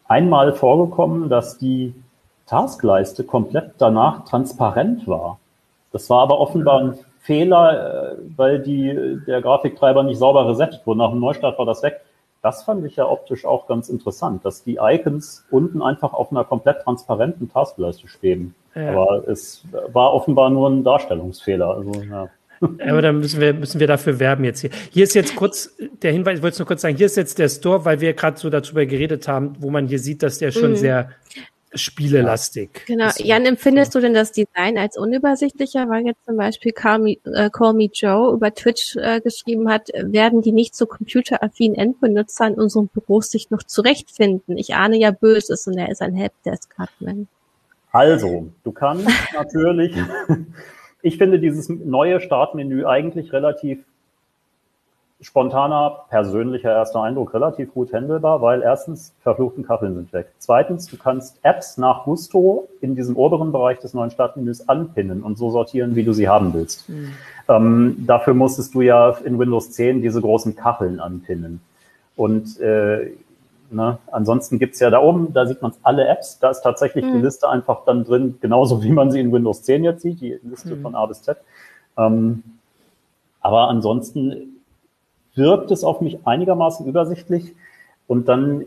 einmal 0.06 0.52
vorgekommen, 0.52 1.28
dass 1.30 1.59
die 1.59 1.94
Taskleiste 2.46 3.24
komplett 3.24 3.72
danach 3.78 4.24
transparent 4.24 5.09
war. 5.09 5.38
Das 5.92 6.11
war 6.11 6.22
aber 6.22 6.38
offenbar 6.38 6.80
ein 6.80 6.98
Fehler, 7.27 8.12
äh, 8.12 8.17
weil 8.37 8.61
die, 8.61 9.19
der 9.27 9.43
Grafiktreiber 9.43 10.03
nicht 10.05 10.19
sauber 10.19 10.49
resettet 10.49 10.83
wurde. 10.87 10.99
Nach 10.99 11.11
dem 11.11 11.21
Neustart 11.21 11.59
war 11.59 11.67
das 11.67 11.83
weg. 11.83 12.01
Das 12.43 12.62
fand 12.62 12.87
ich 12.87 12.95
ja 12.97 13.07
optisch 13.07 13.45
auch 13.45 13.67
ganz 13.67 13.89
interessant, 13.89 14.45
dass 14.45 14.62
die 14.62 14.79
Icons 14.81 15.45
unten 15.51 15.83
einfach 15.83 16.12
auf 16.12 16.31
einer 16.31 16.45
komplett 16.45 16.83
transparenten 16.83 17.51
Taskleiste 17.51 18.07
schweben. 18.07 18.55
Ja. 18.77 18.93
Aber 18.93 19.29
es 19.29 19.65
war 19.93 20.12
offenbar 20.12 20.51
nur 20.51 20.71
ein 20.71 20.85
Darstellungsfehler. 20.85 21.69
Also, 21.69 21.93
ja. 22.03 22.29
Aber 22.61 23.03
dann 23.03 23.19
müssen 23.19 23.41
wir, 23.41 23.53
müssen 23.53 23.81
wir 23.81 23.87
dafür 23.87 24.19
werben 24.21 24.45
jetzt 24.45 24.61
hier. 24.61 24.71
Hier 24.91 25.05
ist 25.05 25.15
jetzt 25.15 25.35
kurz 25.35 25.77
der 26.03 26.12
Hinweis, 26.12 26.39
ich 26.39 26.43
wollte 26.43 26.55
es 26.55 26.59
nur 26.61 26.69
kurz 26.69 26.83
sagen, 26.83 26.97
hier 26.97 27.07
ist 27.07 27.17
jetzt 27.17 27.39
der 27.39 27.49
Store, 27.49 27.85
weil 27.85 28.01
wir 28.01 28.12
gerade 28.15 28.39
so 28.39 28.49
darüber 28.49 28.87
geredet 28.87 29.27
haben, 29.29 29.55
wo 29.59 29.71
man 29.71 29.89
hier 29.89 29.99
sieht, 29.99 30.23
dass 30.23 30.39
der 30.39 30.53
schon 30.53 30.71
mhm. 30.71 30.77
sehr 30.77 31.11
spielelastig. 31.77 32.85
Genau. 32.87 33.11
Jan, 33.19 33.45
empfindest 33.45 33.95
du 33.95 34.01
denn 34.01 34.15
das 34.15 34.33
Design 34.33 34.79
als 34.79 34.97
unübersichtlicher, 34.99 35.89
weil 35.89 36.07
jetzt 36.07 36.25
zum 36.25 36.37
Beispiel 36.37 36.73
Call 36.73 36.99
Me, 36.99 37.17
äh, 37.25 37.51
Call 37.51 37.75
Me 37.75 37.89
Joe 37.93 38.33
über 38.35 38.55
Twitch 38.55 38.97
äh, 38.97 39.21
geschrieben 39.21 39.69
hat, 39.69 39.89
werden 39.95 40.43
die 40.43 40.53
nicht 40.53 40.75
so 40.75 40.87
computeraffinen 40.87 41.77
Endbenutzer 41.77 42.49
in 42.49 42.55
unseren 42.55 42.89
Büros 42.89 43.31
sich 43.31 43.51
noch 43.51 43.62
zurechtfinden? 43.62 44.59
Ich 44.59 44.75
ahne 44.75 44.99
ja 44.99 45.11
Böses 45.11 45.67
und 45.67 45.79
er 45.79 45.91
ist 45.91 46.03
ein 46.03 46.15
Helpdesk-Admin. 46.15 47.29
Also, 47.93 48.51
du 48.65 48.73
kannst 48.73 49.07
natürlich, 49.35 49.97
ich 51.03 51.19
finde 51.19 51.39
dieses 51.39 51.69
neue 51.69 52.21
Startmenü 52.21 52.85
eigentlich 52.85 53.33
relativ 53.33 53.85
spontaner, 55.20 56.05
persönlicher 56.11 56.70
erster 56.70 57.02
Eindruck 57.02 57.33
relativ 57.33 57.72
gut 57.72 57.92
handelbar, 57.92 58.42
weil 58.42 58.61
erstens, 58.61 59.14
verfluchten 59.22 59.64
Kacheln 59.64 59.94
sind 59.94 60.12
weg. 60.12 60.29
Zweitens, 60.38 60.87
du 60.88 60.98
kannst 60.98 61.38
Apps 61.42 61.79
nach 61.79 62.05
Gusto 62.05 62.68
in 62.83 62.96
diesem 62.96 63.16
oberen 63.16 63.50
Bereich 63.50 63.79
des 63.79 63.94
neuen 63.94 64.11
Startmenüs 64.11 64.68
anpinnen 64.68 65.22
und 65.22 65.38
so 65.38 65.50
sortieren, 65.50 65.96
wie 65.96 66.05
du 66.05 66.12
sie 66.12 66.29
haben 66.29 66.52
willst. 66.52 66.88
Mhm. 66.88 67.12
Ähm, 67.48 68.05
dafür 68.07 68.35
musstest 68.35 68.74
du 68.74 68.83
ja 68.83 69.11
in 69.24 69.38
Windows 69.38 69.72
10 69.72 70.02
diese 70.02 70.20
großen 70.20 70.55
Kacheln 70.55 71.00
anpinnen. 71.00 71.61
Und 72.14 72.61
äh, 72.61 73.12
ne, 73.70 73.98
ansonsten 74.12 74.59
gibt's 74.59 74.81
ja 74.81 74.90
da 74.90 75.00
oben, 75.00 75.33
da 75.33 75.46
sieht 75.46 75.62
man 75.62 75.72
alle 75.83 76.07
Apps, 76.09 76.38
da 76.38 76.50
ist 76.50 76.61
tatsächlich 76.61 77.07
mhm. 77.07 77.12
die 77.14 77.18
Liste 77.20 77.48
einfach 77.48 77.85
dann 77.87 78.05
drin, 78.05 78.37
genauso 78.40 78.83
wie 78.83 78.92
man 78.92 79.11
sie 79.11 79.20
in 79.20 79.33
Windows 79.33 79.62
10 79.62 79.83
jetzt 79.83 80.02
sieht, 80.02 80.20
die 80.20 80.38
Liste 80.42 80.76
mhm. 80.76 80.83
von 80.83 80.94
A 80.94 81.07
bis 81.07 81.22
Z. 81.22 81.38
Ähm, 81.96 82.42
aber 83.40 83.68
ansonsten 83.68 84.56
wirkt 85.37 85.70
es 85.70 85.85
auf 85.85 86.01
mich 86.01 86.18
einigermaßen 86.27 86.87
übersichtlich. 86.87 87.55
Und 88.09 88.29
dann 88.29 88.64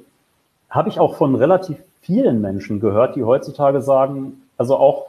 habe 0.69 0.89
ich 0.89 0.99
auch 0.99 1.15
von 1.15 1.36
relativ 1.36 1.77
vielen 2.01 2.41
Menschen 2.41 2.79
gehört, 2.79 3.15
die 3.15 3.23
heutzutage 3.23 3.82
sagen, 3.82 4.41
also 4.58 4.77
auch 4.77 5.08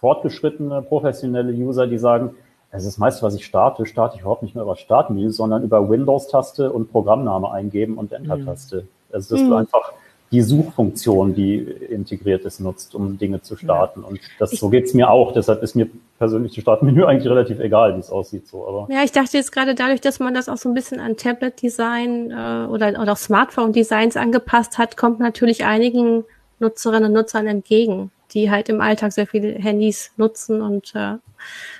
fortgeschrittene 0.00 0.82
professionelle 0.82 1.52
User, 1.52 1.86
die 1.86 1.98
sagen, 1.98 2.34
es 2.70 2.84
ist 2.84 2.94
das 2.94 2.98
meiste, 2.98 3.22
was 3.22 3.34
ich 3.34 3.44
starte, 3.44 3.86
starte 3.86 4.16
ich 4.16 4.20
überhaupt 4.20 4.42
nicht 4.42 4.54
mehr 4.54 4.62
über 4.62 4.76
Startmenü, 4.76 5.30
sondern 5.30 5.62
über 5.62 5.88
Windows-Taste 5.88 6.70
und 6.70 6.92
Programmname 6.92 7.50
eingeben 7.50 7.96
und 7.96 8.12
Enter-Taste. 8.12 8.82
Mhm. 8.82 8.88
Also 9.12 9.34
dass 9.34 9.44
mhm. 9.44 9.48
du 9.48 9.54
einfach 9.56 9.92
die 10.30 10.42
Suchfunktion, 10.42 11.34
die 11.34 11.58
integriert 11.58 12.44
ist, 12.44 12.60
nutzt, 12.60 12.94
um 12.94 13.18
Dinge 13.18 13.40
zu 13.40 13.56
starten. 13.56 14.04
Und 14.04 14.20
das, 14.38 14.50
so 14.50 14.68
geht's 14.68 14.92
mir 14.92 15.10
auch. 15.10 15.32
Deshalb 15.32 15.62
ist 15.62 15.74
mir 15.74 15.88
persönlich 16.18 16.54
das 16.54 16.62
Startmenü 16.62 17.04
eigentlich 17.06 17.30
relativ 17.30 17.60
egal, 17.60 17.96
wie 17.96 18.00
es 18.00 18.10
aussieht. 18.10 18.46
So, 18.46 18.66
aber 18.66 18.88
ja, 18.90 19.02
ich 19.04 19.12
dachte 19.12 19.36
jetzt 19.36 19.52
gerade 19.52 19.74
dadurch, 19.74 20.00
dass 20.00 20.18
man 20.18 20.34
das 20.34 20.48
auch 20.48 20.58
so 20.58 20.68
ein 20.68 20.74
bisschen 20.74 21.00
an 21.00 21.16
Tablet-Design 21.16 22.30
äh, 22.30 22.66
oder, 22.68 23.00
oder 23.00 23.12
auch 23.12 23.16
Smartphone-Designs 23.16 24.16
angepasst 24.16 24.76
hat, 24.76 24.96
kommt 24.96 25.20
natürlich 25.20 25.64
einigen 25.64 26.24
Nutzerinnen 26.58 27.06
und 27.06 27.12
Nutzern 27.12 27.46
entgegen, 27.46 28.10
die 28.32 28.50
halt 28.50 28.68
im 28.68 28.80
Alltag 28.80 29.12
sehr 29.12 29.26
viele 29.26 29.52
Handys 29.52 30.12
nutzen 30.16 30.60
und 30.60 30.94
äh, 30.94 31.16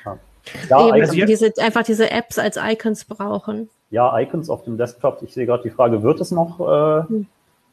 ja. 0.05 0.19
Ja, 0.71 0.89
eben, 0.89 1.03
also 1.03 1.27
diese, 1.27 1.53
einfach 1.59 1.83
diese 1.83 2.11
Apps 2.11 2.39
als 2.39 2.57
Icons 2.57 3.05
brauchen. 3.05 3.69
Ja, 3.91 4.19
Icons 4.19 4.51
auf 4.51 4.65
dem 4.65 4.79
Desktop. 4.79 5.23
Ich 5.23 5.35
sehe 5.35 5.47
gerade 5.47 5.63
die 5.63 5.71
Frage, 5.71 6.03
wird 6.03 6.21
es 6.21 6.31
noch 6.31 6.61
äh, 6.61 7.09
hm. 7.09 7.27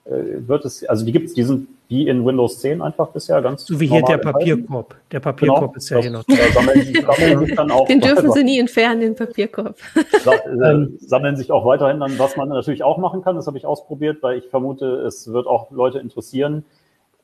Äh, 0.05 0.47
wird 0.47 0.65
es, 0.65 0.85
also 0.85 1.03
die 1.03 1.11
gibt 1.11 1.29
es, 1.29 1.33
die 1.33 1.43
sind 1.43 1.67
wie 1.87 2.07
in 2.07 2.23
Windows 2.25 2.59
10 2.59 2.81
einfach 2.81 3.09
bisher 3.09 3.41
ganz 3.41 3.65
So 3.65 3.79
wie 3.79 3.87
hier 3.87 4.03
der 4.03 4.17
Papierkorb. 4.17 4.95
Der 5.11 5.19
Papierkorb 5.19 5.73
genau, 5.73 5.75
ist 5.75 5.89
ja 5.89 5.99
hier 5.99 6.11
noch. 6.11 6.23
Sammeln, 6.23 7.05
sammeln 7.05 7.55
dann 7.55 7.71
auch 7.71 7.87
den 7.87 8.01
dürfen 8.01 8.31
sie 8.31 8.43
nie 8.43 8.59
entfernen, 8.59 9.01
den 9.01 9.15
Papierkorb. 9.15 9.77
Äh, 9.95 10.85
sammeln 10.99 11.37
sich 11.37 11.51
auch 11.51 11.65
weiterhin 11.65 11.99
dann, 11.99 12.19
was 12.19 12.37
man 12.37 12.49
natürlich 12.49 12.83
auch 12.83 12.99
machen 12.99 13.23
kann, 13.23 13.35
das 13.35 13.47
habe 13.47 13.57
ich 13.57 13.65
ausprobiert, 13.65 14.21
weil 14.21 14.37
ich 14.37 14.45
vermute, 14.45 14.85
es 15.07 15.31
wird 15.31 15.47
auch 15.47 15.71
Leute 15.71 15.99
interessieren. 15.99 16.65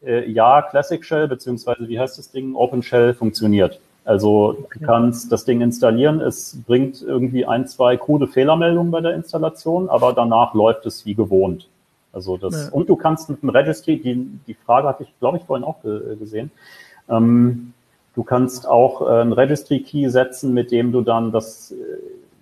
Äh, 0.03 0.29
ja, 0.31 0.63
Classic 0.63 1.03
Shell, 1.05 1.27
beziehungsweise 1.27 1.87
wie 1.87 1.99
heißt 1.99 2.17
das 2.17 2.31
Ding? 2.31 2.55
Open 2.55 2.81
Shell 2.81 3.13
funktioniert. 3.13 3.79
Also 4.05 4.57
okay. 4.59 4.79
du 4.79 4.85
kannst 4.87 5.31
das 5.31 5.45
Ding 5.45 5.61
installieren, 5.61 6.19
es 6.19 6.57
bringt 6.65 7.03
irgendwie 7.03 7.45
ein, 7.45 7.67
zwei 7.67 7.97
krude 7.97 8.27
Fehlermeldungen 8.27 8.91
bei 8.91 9.01
der 9.01 9.13
Installation, 9.13 9.89
aber 9.89 10.13
danach 10.13 10.55
läuft 10.55 10.87
es 10.87 11.05
wie 11.05 11.13
gewohnt. 11.13 11.67
Also 12.13 12.37
das, 12.37 12.67
ja. 12.67 12.73
und 12.73 12.89
du 12.89 12.95
kannst 12.95 13.29
mit 13.29 13.41
dem 13.41 13.49
Registry, 13.49 13.99
die, 13.99 14.27
die 14.47 14.53
Frage 14.53 14.87
hatte 14.87 15.03
ich, 15.03 15.13
glaube 15.19 15.37
ich, 15.37 15.43
vorhin 15.43 15.63
auch 15.63 15.81
gesehen, 15.81 16.51
ähm, 17.09 17.73
du 18.15 18.23
kannst 18.23 18.67
auch 18.67 19.01
äh, 19.01 19.21
ein 19.21 19.33
Registry-Key 19.33 20.09
setzen, 20.09 20.53
mit 20.53 20.71
dem 20.71 20.91
du 20.91 21.01
dann 21.01 21.31
das, 21.31 21.71
äh, 21.71 21.75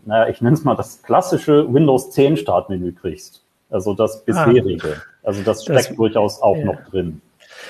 naja, 0.05 0.29
ich 0.29 0.41
nenne 0.41 0.55
es 0.55 0.63
mal 0.63 0.75
das 0.75 1.03
klassische 1.03 1.71
Windows 1.71 2.11
10 2.11 2.37
Startmenü 2.37 2.93
kriegst. 2.93 3.43
Also 3.69 3.93
das 3.93 4.17
ah. 4.17 4.23
bisherige. 4.25 4.95
Ah, 4.95 5.27
also 5.27 5.43
das 5.43 5.63
steckt 5.63 5.89
das, 5.91 5.95
durchaus 5.95 6.41
auch 6.41 6.57
ja. 6.57 6.65
noch 6.65 6.81
drin. 6.89 7.21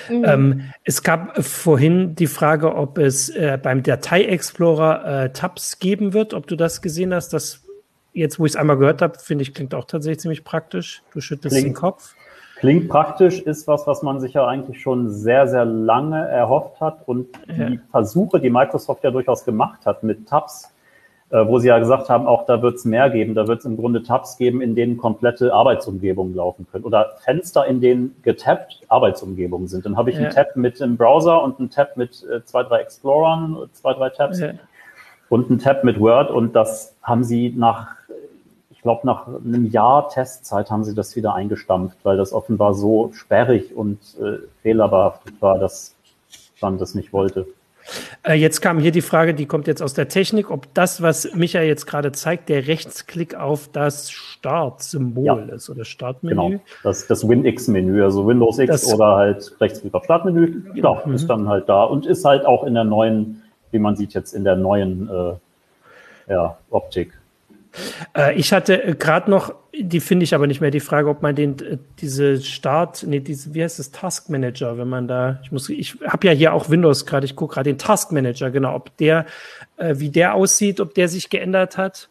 Mhm. 0.08 0.24
Ähm, 0.24 0.60
es 0.84 1.02
gab 1.02 1.44
vorhin 1.44 2.14
die 2.14 2.26
Frage, 2.26 2.74
ob 2.74 2.98
es 2.98 3.28
äh, 3.28 3.58
beim 3.62 3.82
Datei-Explorer 3.82 5.24
äh, 5.24 5.32
Tabs 5.32 5.78
geben 5.78 6.12
wird, 6.12 6.32
ob 6.32 6.46
du 6.46 6.56
das 6.56 6.80
gesehen 6.80 7.12
hast. 7.12 7.32
Das 7.32 7.64
jetzt, 8.12 8.38
wo 8.38 8.46
ich 8.46 8.52
es 8.52 8.56
einmal 8.56 8.76
gehört 8.76 9.02
habe, 9.02 9.18
finde 9.18 9.42
ich, 9.42 9.54
klingt 9.54 9.74
auch 9.74 9.84
tatsächlich 9.84 10.20
ziemlich 10.20 10.44
praktisch. 10.44 11.02
Du 11.12 11.20
schüttelst 11.20 11.56
klingt, 11.56 11.68
den 11.68 11.74
Kopf. 11.74 12.14
Klingt 12.56 12.88
praktisch, 12.88 13.40
ist 13.40 13.66
was, 13.66 13.86
was 13.86 14.02
man 14.02 14.20
sich 14.20 14.34
ja 14.34 14.46
eigentlich 14.46 14.82
schon 14.82 15.08
sehr, 15.08 15.48
sehr 15.48 15.64
lange 15.64 16.28
erhofft 16.28 16.80
hat. 16.80 17.06
Und 17.06 17.28
ja. 17.46 17.70
die 17.70 17.80
Versuche, 17.90 18.40
die 18.40 18.50
Microsoft 18.50 19.02
ja 19.02 19.10
durchaus 19.10 19.44
gemacht 19.44 19.86
hat 19.86 20.02
mit 20.02 20.28
Tabs, 20.28 20.70
äh, 21.30 21.46
wo 21.46 21.58
sie 21.58 21.68
ja 21.68 21.78
gesagt 21.78 22.10
haben, 22.10 22.26
auch 22.26 22.44
da 22.44 22.60
wird 22.60 22.74
es 22.74 22.84
mehr 22.84 23.08
geben. 23.08 23.34
Da 23.34 23.46
wird 23.46 23.60
es 23.60 23.64
im 23.64 23.76
Grunde 23.76 24.02
Tabs 24.02 24.36
geben, 24.36 24.60
in 24.60 24.74
denen 24.74 24.96
komplette 24.96 25.54
Arbeitsumgebungen 25.54 26.34
laufen 26.34 26.66
können. 26.70 26.84
Oder 26.84 27.12
Fenster, 27.24 27.66
in 27.66 27.80
denen 27.80 28.16
getappt 28.22 28.80
Arbeitsumgebungen 28.88 29.68
sind. 29.68 29.86
Dann 29.86 29.96
habe 29.96 30.10
ich 30.10 30.16
ja. 30.16 30.24
einen 30.24 30.34
Tab 30.34 30.56
mit 30.56 30.80
dem 30.80 30.96
Browser 30.96 31.42
und 31.42 31.60
einen 31.60 31.70
Tab 31.70 31.96
mit 31.96 32.26
äh, 32.30 32.44
zwei, 32.44 32.64
drei 32.64 32.80
Explorern, 32.80 33.56
zwei, 33.72 33.94
drei 33.94 34.10
Tabs. 34.10 34.40
Ja. 34.40 34.52
Und 35.28 35.48
einen 35.48 35.60
Tab 35.60 35.84
mit 35.84 36.00
Word. 36.00 36.30
Und 36.30 36.54
das 36.54 36.96
haben 37.02 37.22
sie 37.22 37.54
nach, 37.56 37.94
ich 38.80 38.82
glaube, 38.82 39.06
nach 39.06 39.26
einem 39.26 39.66
Jahr 39.66 40.08
Testzeit 40.08 40.70
haben 40.70 40.84
sie 40.84 40.94
das 40.94 41.14
wieder 41.14 41.34
eingestampft, 41.34 41.98
weil 42.02 42.16
das 42.16 42.32
offenbar 42.32 42.72
so 42.72 43.12
sperrig 43.12 43.76
und 43.76 43.98
äh, 44.18 44.38
fehlerbehaftet 44.62 45.34
war, 45.42 45.58
dass 45.58 45.94
man 46.62 46.78
das 46.78 46.94
nicht 46.94 47.12
wollte. 47.12 47.46
Äh, 48.22 48.36
jetzt 48.36 48.62
kam 48.62 48.78
hier 48.78 48.90
die 48.90 49.02
Frage, 49.02 49.34
die 49.34 49.44
kommt 49.44 49.66
jetzt 49.66 49.82
aus 49.82 49.92
der 49.92 50.08
Technik, 50.08 50.50
ob 50.50 50.72
das, 50.72 51.02
was 51.02 51.34
Micha 51.34 51.60
jetzt 51.60 51.84
gerade 51.84 52.10
zeigt, 52.12 52.48
der 52.48 52.68
Rechtsklick 52.68 53.34
auf 53.34 53.68
das 53.68 54.10
Startsymbol 54.10 55.26
ja. 55.26 55.34
ist 55.54 55.68
oder 55.68 55.84
Startmenü. 55.84 56.34
Genau, 56.34 56.60
das, 56.82 57.06
das 57.06 57.28
WinX-Menü, 57.28 58.02
also 58.02 58.26
Windows 58.26 58.58
X 58.60 58.70
das, 58.70 58.94
oder 58.94 59.16
halt 59.16 59.56
Rechtsklick 59.60 59.92
auf 59.92 60.04
Startmenü, 60.04 60.72
genau, 60.72 61.02
mhm. 61.04 61.12
ist 61.12 61.26
dann 61.26 61.50
halt 61.50 61.68
da 61.68 61.84
und 61.84 62.06
ist 62.06 62.24
halt 62.24 62.46
auch 62.46 62.64
in 62.64 62.72
der 62.72 62.84
neuen, 62.84 63.42
wie 63.72 63.78
man 63.78 63.94
sieht 63.94 64.14
jetzt 64.14 64.32
in 64.32 64.44
der 64.44 64.56
neuen 64.56 65.10
äh, 65.10 66.32
ja, 66.32 66.56
Optik. 66.70 67.19
Äh, 68.16 68.34
ich 68.34 68.52
hatte 68.52 68.82
äh, 68.82 68.94
gerade 68.94 69.30
noch, 69.30 69.54
die 69.78 70.00
finde 70.00 70.24
ich 70.24 70.34
aber 70.34 70.46
nicht 70.46 70.60
mehr, 70.60 70.70
die 70.70 70.80
Frage, 70.80 71.08
ob 71.08 71.22
man 71.22 71.34
den, 71.34 71.58
äh, 71.58 71.78
diese 72.00 72.40
Start, 72.40 73.04
nee, 73.06 73.20
diese, 73.20 73.54
wie 73.54 73.62
heißt 73.62 73.78
das, 73.78 73.90
Task 73.90 74.28
Manager, 74.30 74.78
wenn 74.78 74.88
man 74.88 75.08
da, 75.08 75.40
ich 75.42 75.52
muss, 75.52 75.68
ich 75.68 75.96
habe 76.06 76.26
ja 76.26 76.32
hier 76.32 76.52
auch 76.52 76.70
Windows 76.70 77.06
gerade, 77.06 77.24
ich 77.24 77.36
gucke 77.36 77.54
gerade 77.54 77.70
den 77.70 77.78
Task 77.78 78.12
Manager, 78.12 78.50
genau, 78.50 78.74
ob 78.74 78.96
der, 78.96 79.26
äh, 79.76 79.94
wie 79.98 80.10
der 80.10 80.34
aussieht, 80.34 80.80
ob 80.80 80.94
der 80.94 81.08
sich 81.08 81.30
geändert 81.30 81.78
hat. 81.78 82.08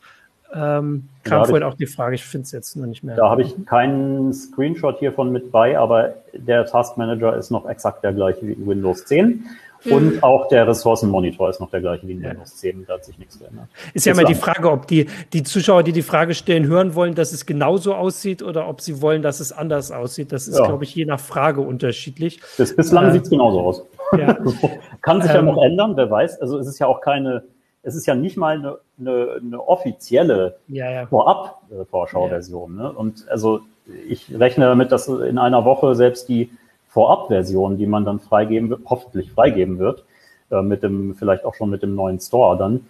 Ähm, 0.52 1.10
kam 1.24 1.46
vorhin 1.46 1.64
auch 1.64 1.76
die 1.76 1.86
Frage, 1.86 2.16
ich 2.16 2.24
finde 2.24 2.46
es 2.46 2.52
jetzt 2.52 2.76
nur 2.76 2.88
nicht 2.88 3.04
mehr. 3.04 3.16
Da 3.16 3.30
habe 3.30 3.44
ich 3.44 3.54
keinen 3.68 4.34
Screenshot 4.34 4.98
hiervon 4.98 5.32
mit 5.32 5.52
bei, 5.52 5.78
aber 5.78 6.16
der 6.34 6.66
Task 6.66 6.98
Manager 6.98 7.38
ist 7.38 7.52
noch 7.52 7.70
exakt 7.70 8.04
der 8.04 8.14
gleiche 8.14 8.48
wie 8.48 8.58
Windows 8.66 9.06
10. 9.06 9.46
Und 9.86 10.16
mhm. 10.16 10.24
auch 10.24 10.48
der 10.50 10.68
Ressourcenmonitor 10.68 11.50
ist 11.50 11.60
noch 11.60 11.70
der 11.70 11.80
gleiche 11.80 12.08
wie 12.08 12.14
in 12.14 12.24
Windows 12.24 12.58
10, 12.58 12.86
da 12.86 12.96
hat 12.96 13.06
sich 13.06 13.18
nichts 13.18 13.40
geändert. 13.40 13.68
Ist 13.94 14.06
ja 14.06 14.14
immer 14.14 14.26
die 14.26 14.36
Frage, 14.36 14.70
ob 14.70 14.88
die, 14.88 15.08
die 15.32 15.44
Zuschauer, 15.44 15.84
die 15.84 15.94
die 15.94 16.02
Frage 16.02 16.34
stellen, 16.36 16.68
hören 16.68 16.96
wollen, 16.96 17.16
dass 17.16 17.32
es 17.32 17.46
genauso 17.46 17.96
aussieht 17.96 18.44
oder 18.44 18.68
ob 18.68 18.82
sie 18.82 19.02
wollen, 19.02 19.22
dass 19.22 19.40
es 19.40 19.52
anders 19.52 19.92
aussieht. 19.92 20.32
Das 20.32 20.48
ist, 20.48 20.58
ja. 20.58 20.66
glaube 20.66 20.84
ich, 20.84 20.94
je 20.96 21.06
nach 21.06 21.20
Frage 21.20 21.62
unterschiedlich. 21.62 22.42
Das, 22.58 22.76
bislang 22.76 23.08
äh, 23.08 23.12
sieht 23.14 23.24
es 23.24 23.30
genauso 23.30 23.62
aus. 23.62 23.86
Ja. 24.18 24.38
Kann 25.02 25.22
sich 25.22 25.32
ähm, 25.32 25.38
ja 25.38 25.42
noch 25.44 25.62
ändern, 25.62 25.96
wer 25.96 26.12
weiß. 26.12 26.42
Also 26.42 26.58
es 26.58 26.68
ist 26.68 26.80
ja 26.80 26.88
auch 26.88 27.00
keine, 27.00 27.44
es 27.84 27.96
ist 27.96 28.06
ja 28.06 28.16
nicht 28.16 28.36
mal 28.36 28.58
eine, 28.58 28.78
eine, 29.00 29.40
eine 29.42 29.68
offizielle 29.68 30.58
ja, 30.68 30.92
ja. 30.92 31.08
Vorab-Vorschau-Version. 31.08 32.76
Ne? 32.76 32.92
Und 32.92 33.28
also 33.30 33.62
ich 34.08 34.38
rechne 34.38 34.66
damit, 34.66 34.92
dass 34.92 35.08
in 35.08 35.38
einer 35.38 35.64
Woche 35.66 35.96
selbst 35.96 36.28
die 36.28 36.52
Vorab-Version, 36.90 37.78
die 37.78 37.88
man 37.88 38.06
dann 38.06 38.20
freigeben 38.20 38.70
wird, 38.70 38.82
hoffentlich 38.86 39.32
freigeben 39.32 39.80
wird, 39.80 40.04
äh, 40.52 40.62
mit 40.62 40.84
dem, 40.84 41.16
vielleicht 41.16 41.46
auch 41.46 41.56
schon 41.56 41.70
mit 41.70 41.84
dem 41.84 41.96
neuen 41.96 42.20
Store 42.20 42.58
dann. 42.58 42.82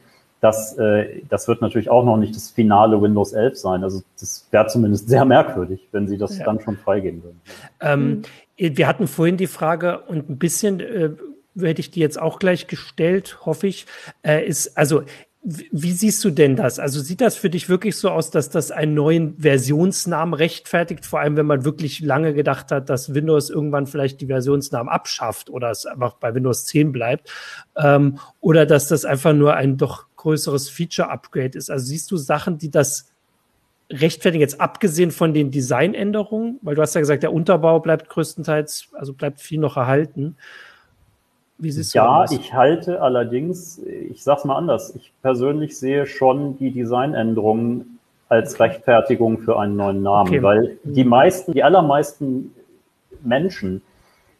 Das, 0.42 0.78
äh, 0.78 1.22
das 1.28 1.50
wird 1.50 1.62
natürlich 1.62 1.90
auch 1.90 2.06
noch 2.06 2.16
nicht 2.16 2.34
das 2.34 2.50
finale 2.50 3.02
Windows 3.02 3.34
11 3.34 3.58
sein. 3.58 3.84
Also 3.84 4.02
das 4.20 4.48
wäre 4.52 4.68
zumindest 4.68 5.10
sehr 5.10 5.26
merkwürdig, 5.26 5.88
wenn 5.92 6.08
sie 6.08 6.18
das 6.18 6.38
ja. 6.38 6.46
dann 6.46 6.62
schon 6.62 6.78
freigeben 6.78 7.24
würden. 7.24 7.42
Ähm, 7.82 8.22
wir 8.56 8.88
hatten 8.88 9.08
vorhin 9.08 9.36
die 9.36 9.48
Frage 9.48 10.00
und 10.08 10.30
ein 10.30 10.38
bisschen 10.38 10.80
äh, 10.80 11.10
hätte 11.60 11.82
ich 11.82 11.92
die 11.92 12.00
jetzt 12.00 12.20
auch 12.22 12.40
gleich 12.40 12.68
gestellt, 12.68 13.40
hoffe 13.46 13.68
ich, 13.68 13.86
äh, 14.24 14.46
ist, 14.46 14.78
also 14.78 15.04
wie 15.42 15.94
siehst 15.94 16.24
du 16.26 16.32
denn 16.32 16.58
das? 16.58 16.80
Also 16.80 17.00
sieht 17.00 17.22
das 17.22 17.38
für 17.38 17.50
dich 17.50 17.70
wirklich 17.70 17.96
so 17.96 18.10
aus, 18.10 18.30
dass 18.30 18.50
das 18.50 18.72
einen 18.72 18.94
neuen 18.94 19.38
Versionsnamen 19.40 20.34
rechtfertigt? 20.34 21.06
Vor 21.06 21.22
allem, 21.22 21.38
wenn 21.38 21.46
man 21.46 21.64
wirklich 21.64 22.02
lange 22.02 22.34
gedacht 22.34 22.72
hat, 22.72 22.90
dass 22.90 23.14
Windows 23.14 23.50
irgendwann 23.50 23.88
vielleicht 23.88 24.20
die 24.20 24.28
Versionsnamen 24.28 24.92
abschafft 24.92 25.50
oder 25.50 25.72
es 25.72 25.86
einfach 25.86 26.16
bei 26.16 26.36
Windows 26.36 26.66
10 26.66 26.92
bleibt. 26.92 27.32
Ähm, 27.78 28.20
oder 28.42 28.66
dass 28.66 28.90
das 28.90 29.06
einfach 29.06 29.34
nur 29.34 29.56
ein 29.56 29.78
doch 29.78 30.08
größeres 30.18 30.70
Feature-Upgrade 30.70 31.58
ist. 31.58 31.72
Also 31.72 31.86
siehst 31.86 32.12
du 32.12 32.18
Sachen, 32.18 32.58
die 32.58 32.70
das 32.70 33.10
rechtfertigen, 33.90 34.42
jetzt 34.42 34.60
abgesehen 34.60 35.12
von 35.12 35.34
den 35.34 35.52
Designänderungen? 35.52 36.60
Weil 36.62 36.76
du 36.76 36.82
hast 36.82 36.96
ja 36.96 37.02
gesagt, 37.02 37.24
der 37.24 37.32
Unterbau 37.32 37.80
bleibt 37.80 38.10
größtenteils, 38.10 38.90
also 38.92 39.14
bleibt 39.14 39.40
viel 39.40 39.60
noch 39.60 39.78
erhalten. 39.78 40.36
Wie 41.60 41.72
siehst 41.72 41.94
du 41.94 42.00
ja, 42.00 42.22
das? 42.22 42.32
ich 42.32 42.54
halte 42.54 43.02
allerdings, 43.02 43.80
ich 43.80 44.24
sag's 44.24 44.46
mal 44.46 44.56
anders, 44.56 44.96
ich 44.96 45.12
persönlich 45.22 45.78
sehe 45.78 46.06
schon 46.06 46.58
die 46.58 46.72
Designänderungen 46.72 48.00
als 48.30 48.60
Rechtfertigung 48.60 49.40
für 49.40 49.60
einen 49.60 49.76
neuen 49.76 50.02
Namen, 50.02 50.30
okay. 50.30 50.42
weil 50.42 50.78
die 50.84 51.04
meisten, 51.04 51.52
die 51.52 51.64
allermeisten 51.64 52.56
Menschen 53.24 53.82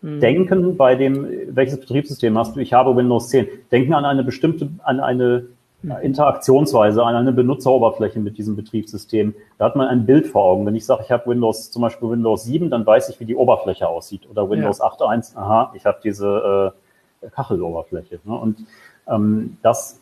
mhm. 0.02 0.22
denken 0.22 0.78
bei 0.78 0.96
dem, 0.96 1.28
welches 1.50 1.80
Betriebssystem 1.80 2.38
hast 2.38 2.56
du? 2.56 2.62
Ich 2.62 2.72
habe 2.72 2.96
Windows 2.96 3.28
10, 3.30 3.48
denken 3.70 3.94
an 3.94 4.06
eine 4.06 4.24
bestimmte, 4.24 4.70
an 4.84 5.02
eine 5.02 5.48
mhm. 5.82 5.92
Interaktionsweise, 6.02 7.04
an 7.04 7.16
eine 7.16 7.34
Benutzeroberfläche 7.34 8.22
mit 8.22 8.38
diesem 8.38 8.56
Betriebssystem. 8.56 9.34
Da 9.58 9.66
hat 9.66 9.76
man 9.76 9.88
ein 9.88 10.06
Bild 10.06 10.28
vor 10.28 10.46
Augen. 10.46 10.66
Wenn 10.66 10.76
ich 10.76 10.86
sage, 10.86 11.02
ich 11.04 11.12
habe 11.12 11.30
Windows, 11.30 11.70
zum 11.70 11.82
Beispiel 11.82 12.12
Windows 12.12 12.46
7, 12.46 12.70
dann 12.70 12.86
weiß 12.86 13.10
ich, 13.10 13.20
wie 13.20 13.26
die 13.26 13.36
Oberfläche 13.36 13.90
aussieht. 13.90 14.30
Oder 14.30 14.50
Windows 14.50 14.78
ja. 14.78 14.86
8.1, 14.86 15.36
aha, 15.36 15.74
ich 15.76 15.86
habe 15.86 15.98
diese 16.02 16.74
äh, 16.76 16.80
Kacheloberfläche. 17.32 18.20
Ne? 18.24 18.36
Und 18.36 18.66
ähm, 19.08 19.58
das 19.62 20.00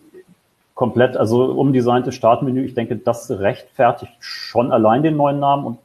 komplett, 0.76 1.18
also 1.18 1.46
umdesignte 1.46 2.12
Startmenü, 2.12 2.64
ich 2.64 2.76
denke, 2.76 2.98
das 2.98 3.32
rechtfertigt 3.32 4.14
schon 4.20 4.72
allein 4.72 5.04
den 5.04 5.18
neuen 5.18 5.40
Namen. 5.40 5.66
Und 5.66 5.80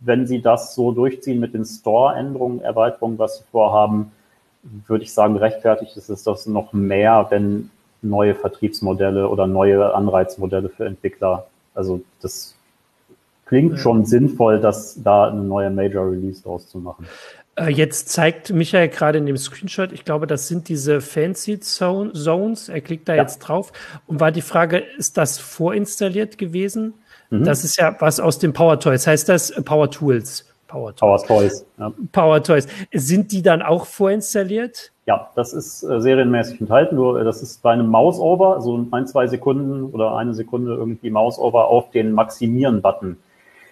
wenn 0.00 0.26
Sie 0.26 0.40
das 0.40 0.74
so 0.74 0.92
durchziehen 0.92 1.40
mit 1.40 1.52
den 1.52 1.64
Store-Änderungen, 1.64 2.60
Erweiterungen, 2.62 3.18
was 3.18 3.38
Sie 3.38 3.44
vorhaben, 3.50 4.12
würde 4.86 5.04
ich 5.04 5.12
sagen, 5.12 5.36
rechtfertigt 5.36 5.96
ist 5.96 6.08
es 6.08 6.22
das 6.24 6.46
noch 6.46 6.72
mehr, 6.72 7.26
wenn 7.30 7.70
neue 8.02 8.34
Vertriebsmodelle 8.34 9.28
oder 9.28 9.46
neue 9.46 9.94
Anreizmodelle 9.94 10.70
für 10.70 10.86
Entwickler, 10.86 11.46
also 11.74 12.00
das 12.20 12.54
klingt 13.44 13.78
schon 13.78 14.04
sinnvoll, 14.04 14.60
dass 14.60 15.02
da 15.02 15.28
eine 15.28 15.42
neue 15.42 15.70
Major 15.70 16.10
Release 16.10 16.42
draus 16.42 16.68
zu 16.68 16.78
machen. 16.78 17.06
Äh, 17.60 17.70
jetzt 17.70 18.08
zeigt 18.08 18.52
Michael 18.52 18.88
gerade 18.88 19.18
in 19.18 19.26
dem 19.26 19.36
Screenshot, 19.36 19.92
ich 19.92 20.04
glaube, 20.04 20.26
das 20.26 20.48
sind 20.48 20.68
diese 20.68 21.00
Fancy 21.00 21.60
Zones. 21.60 22.68
Er 22.68 22.80
klickt 22.80 23.08
da 23.08 23.14
ja. 23.14 23.22
jetzt 23.22 23.40
drauf. 23.40 23.72
Und 24.06 24.20
war 24.20 24.32
die 24.32 24.42
Frage, 24.42 24.78
ist 24.78 25.16
das 25.16 25.38
vorinstalliert 25.38 26.38
gewesen? 26.38 26.94
Mhm. 27.30 27.44
Das 27.44 27.64
ist 27.64 27.76
ja 27.76 27.94
was 27.98 28.20
aus 28.20 28.38
dem 28.38 28.52
Power 28.52 28.80
Toys. 28.80 29.06
Heißt 29.06 29.28
das 29.28 29.50
äh, 29.50 29.62
Power 29.62 29.90
Tools? 29.90 30.46
Power 30.68 30.94
Toys. 30.94 31.26
Power 31.26 31.40
Toys. 31.40 31.66
Ja. 31.78 31.92
Power 32.12 32.42
Toys. 32.42 32.68
Sind 32.92 33.32
die 33.32 33.42
dann 33.42 33.60
auch 33.60 33.86
vorinstalliert? 33.86 34.92
Ja, 35.06 35.28
das 35.34 35.52
ist 35.52 35.82
äh, 35.82 36.00
serienmäßig 36.00 36.60
enthalten. 36.60 36.94
Nur 36.94 37.24
das 37.24 37.42
ist 37.42 37.60
bei 37.62 37.72
einem 37.72 37.88
Mouseover, 37.88 38.60
so 38.60 38.86
ein, 38.92 39.06
zwei 39.06 39.26
Sekunden 39.26 39.84
oder 39.92 40.16
eine 40.16 40.32
Sekunde 40.32 40.74
irgendwie 40.74 41.10
Mouseover 41.10 41.66
auf 41.66 41.90
den 41.90 42.12
Maximieren-Button. 42.12 43.16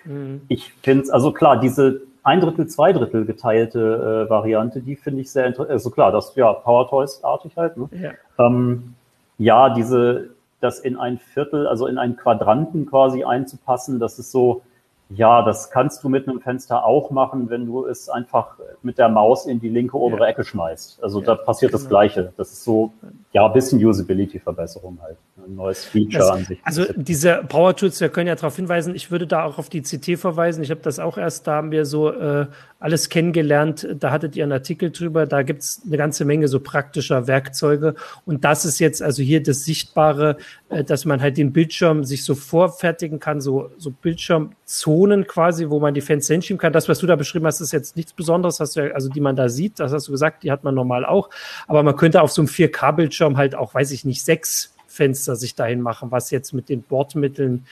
Mhm. 0.05 0.41
Ich 0.49 0.73
finde 0.83 1.05
es, 1.05 1.11
also 1.11 1.33
klar, 1.33 1.61
diese 1.61 2.03
ein 2.23 2.41
Drittel, 2.41 2.67
zwei 2.67 2.93
Drittel 2.93 3.25
geteilte 3.25 4.27
äh, 4.27 4.31
Variante, 4.31 4.81
die 4.81 4.97
finde 4.97 5.23
ich 5.23 5.31
sehr 5.31 5.47
interessant. 5.47 5.71
Also 5.71 5.91
klar, 5.91 6.13
das 6.13 6.35
ja 6.37 6.53
Power 6.53 6.89
Toys-artig 6.89 7.57
halt. 7.57 7.77
Ne? 7.77 7.89
Ja. 7.93 8.13
Ähm, 8.45 8.95
ja, 9.39 9.71
diese, 9.71 10.31
das 10.61 10.81
in 10.81 10.97
ein 10.97 11.19
Viertel, 11.19 11.67
also 11.67 11.87
in 11.87 11.99
einen 11.99 12.17
Quadranten 12.17 12.87
quasi 12.87 13.25
einzupassen, 13.25 14.01
das 14.01 14.19
ist 14.19 14.33
so, 14.33 14.63
ja, 15.11 15.43
das 15.43 15.71
kannst 15.71 16.05
du 16.05 16.11
mit 16.11 16.29
einem 16.29 16.41
Fenster 16.41 16.85
auch 16.85 17.11
machen, 17.11 17.49
wenn 17.49 17.65
du 17.65 17.87
es 17.87 18.11
einfach 18.11 18.59
mit 18.83 18.99
der 18.99 19.09
Maus 19.09 19.47
in 19.47 19.59
die 19.59 19.71
linke 19.71 19.97
obere 19.97 20.25
ja. 20.25 20.29
Ecke 20.29 20.45
schmeißt. 20.45 21.03
Also 21.03 21.21
ja, 21.21 21.27
da 21.27 21.35
passiert 21.35 21.73
genau. 21.73 21.81
das 21.81 21.89
Gleiche. 21.89 22.33
Das 22.37 22.53
ist 22.53 22.65
so, 22.65 22.93
ja, 23.33 23.47
ein 23.47 23.53
bisschen 23.55 23.83
Usability-Verbesserung 23.85 24.99
halt. 25.01 25.17
Ein 25.39 25.55
neues 25.55 25.85
Feature 25.87 26.19
das, 26.19 26.31
an 26.31 26.45
sich. 26.45 26.61
Also 26.63 26.85
diese 26.95 27.43
Power 27.49 27.75
Tools, 27.75 27.99
wir 28.01 28.11
können 28.11 28.27
ja 28.27 28.35
darauf 28.35 28.57
hinweisen, 28.57 28.95
ich 28.95 29.11
würde 29.11 29.27
da 29.27 29.45
auch 29.45 29.57
auf 29.57 29.71
die 29.71 29.81
CT 29.81 30.19
verweisen. 30.19 30.63
Ich 30.63 30.71
habe 30.71 30.83
das 30.83 30.99
auch 30.99 31.17
erst, 31.17 31.47
da 31.47 31.55
haben 31.55 31.71
wir 31.71 31.87
so 31.87 32.13
äh, 32.13 32.47
alles 32.79 33.09
kennengelernt. 33.09 33.89
Da 33.99 34.11
hattet 34.11 34.37
ihr 34.37 34.45
einen 34.45 34.53
Artikel 34.53 34.91
drüber. 34.91 35.25
Da 35.25 35.43
gibt's 35.43 35.81
eine 35.87 35.97
ganze 35.97 36.27
Menge 36.27 36.49
so 36.49 36.61
praktischer 36.61 37.27
Werkzeuge. 37.27 37.95
Und 38.27 38.45
das 38.45 38.67
ist 38.67 38.79
jetzt 38.79 39.01
also 39.01 39.23
hier 39.23 39.43
das 39.43 39.65
Sichtbare, 39.65 40.37
äh, 40.69 40.85
dass 40.85 41.07
man 41.07 41.23
halt 41.23 41.39
den 41.39 41.55
Bildschirm 41.55 42.05
sich 42.05 42.25
so 42.25 42.35
vorfertigen 42.35 43.21
kann, 43.21 43.41
so, 43.41 43.71
so 43.79 43.91
Bildschirmzonen 43.91 44.98
quasi, 45.27 45.71
wo 45.71 45.81
man 45.81 45.95
die 45.95 46.01
Fenster 46.01 46.35
hinschieben 46.35 46.59
kann. 46.59 46.73
Das, 46.73 46.89
was 46.89 46.99
du 46.99 47.07
da 47.07 47.17
beschrieben 47.17 47.47
hast, 47.47 47.61
ist 47.61 47.73
jetzt 47.73 47.97
nichts 47.97 48.13
Besonderes, 48.13 48.61
hast 48.61 48.77
du 48.77 48.87
ja, 48.87 48.95
also 48.95 49.09
die 49.09 49.21
man 49.21 49.37
da 49.37 49.49
sieht, 49.49 49.81
das 49.81 49.93
hast 49.93 50.09
du 50.09 50.13
gesagt, 50.13 50.43
die 50.43 50.51
hat 50.51 50.65
man 50.65 50.75
normal 50.75 51.05
auch. 51.05 51.31
Aber 51.67 51.83
man 51.83 51.97
könnte 51.97 52.23
auf 52.23 52.31
so 52.31 52.43
einem 52.43 52.49
4K-Bildschirm 52.49 53.37
halt 53.37 53.55
auch, 53.55 53.75
weiß 53.75 53.91
ich 53.93 54.05
nicht, 54.05 54.25
sechs 54.25 54.75
Fenster 54.87 55.37
sich 55.37 55.55
dahin 55.55 55.81
machen, 55.81 56.11
was 56.11 56.31
jetzt 56.31 56.53
mit 56.53 56.69
den 56.69 56.83
Bordmitteln 56.83 57.67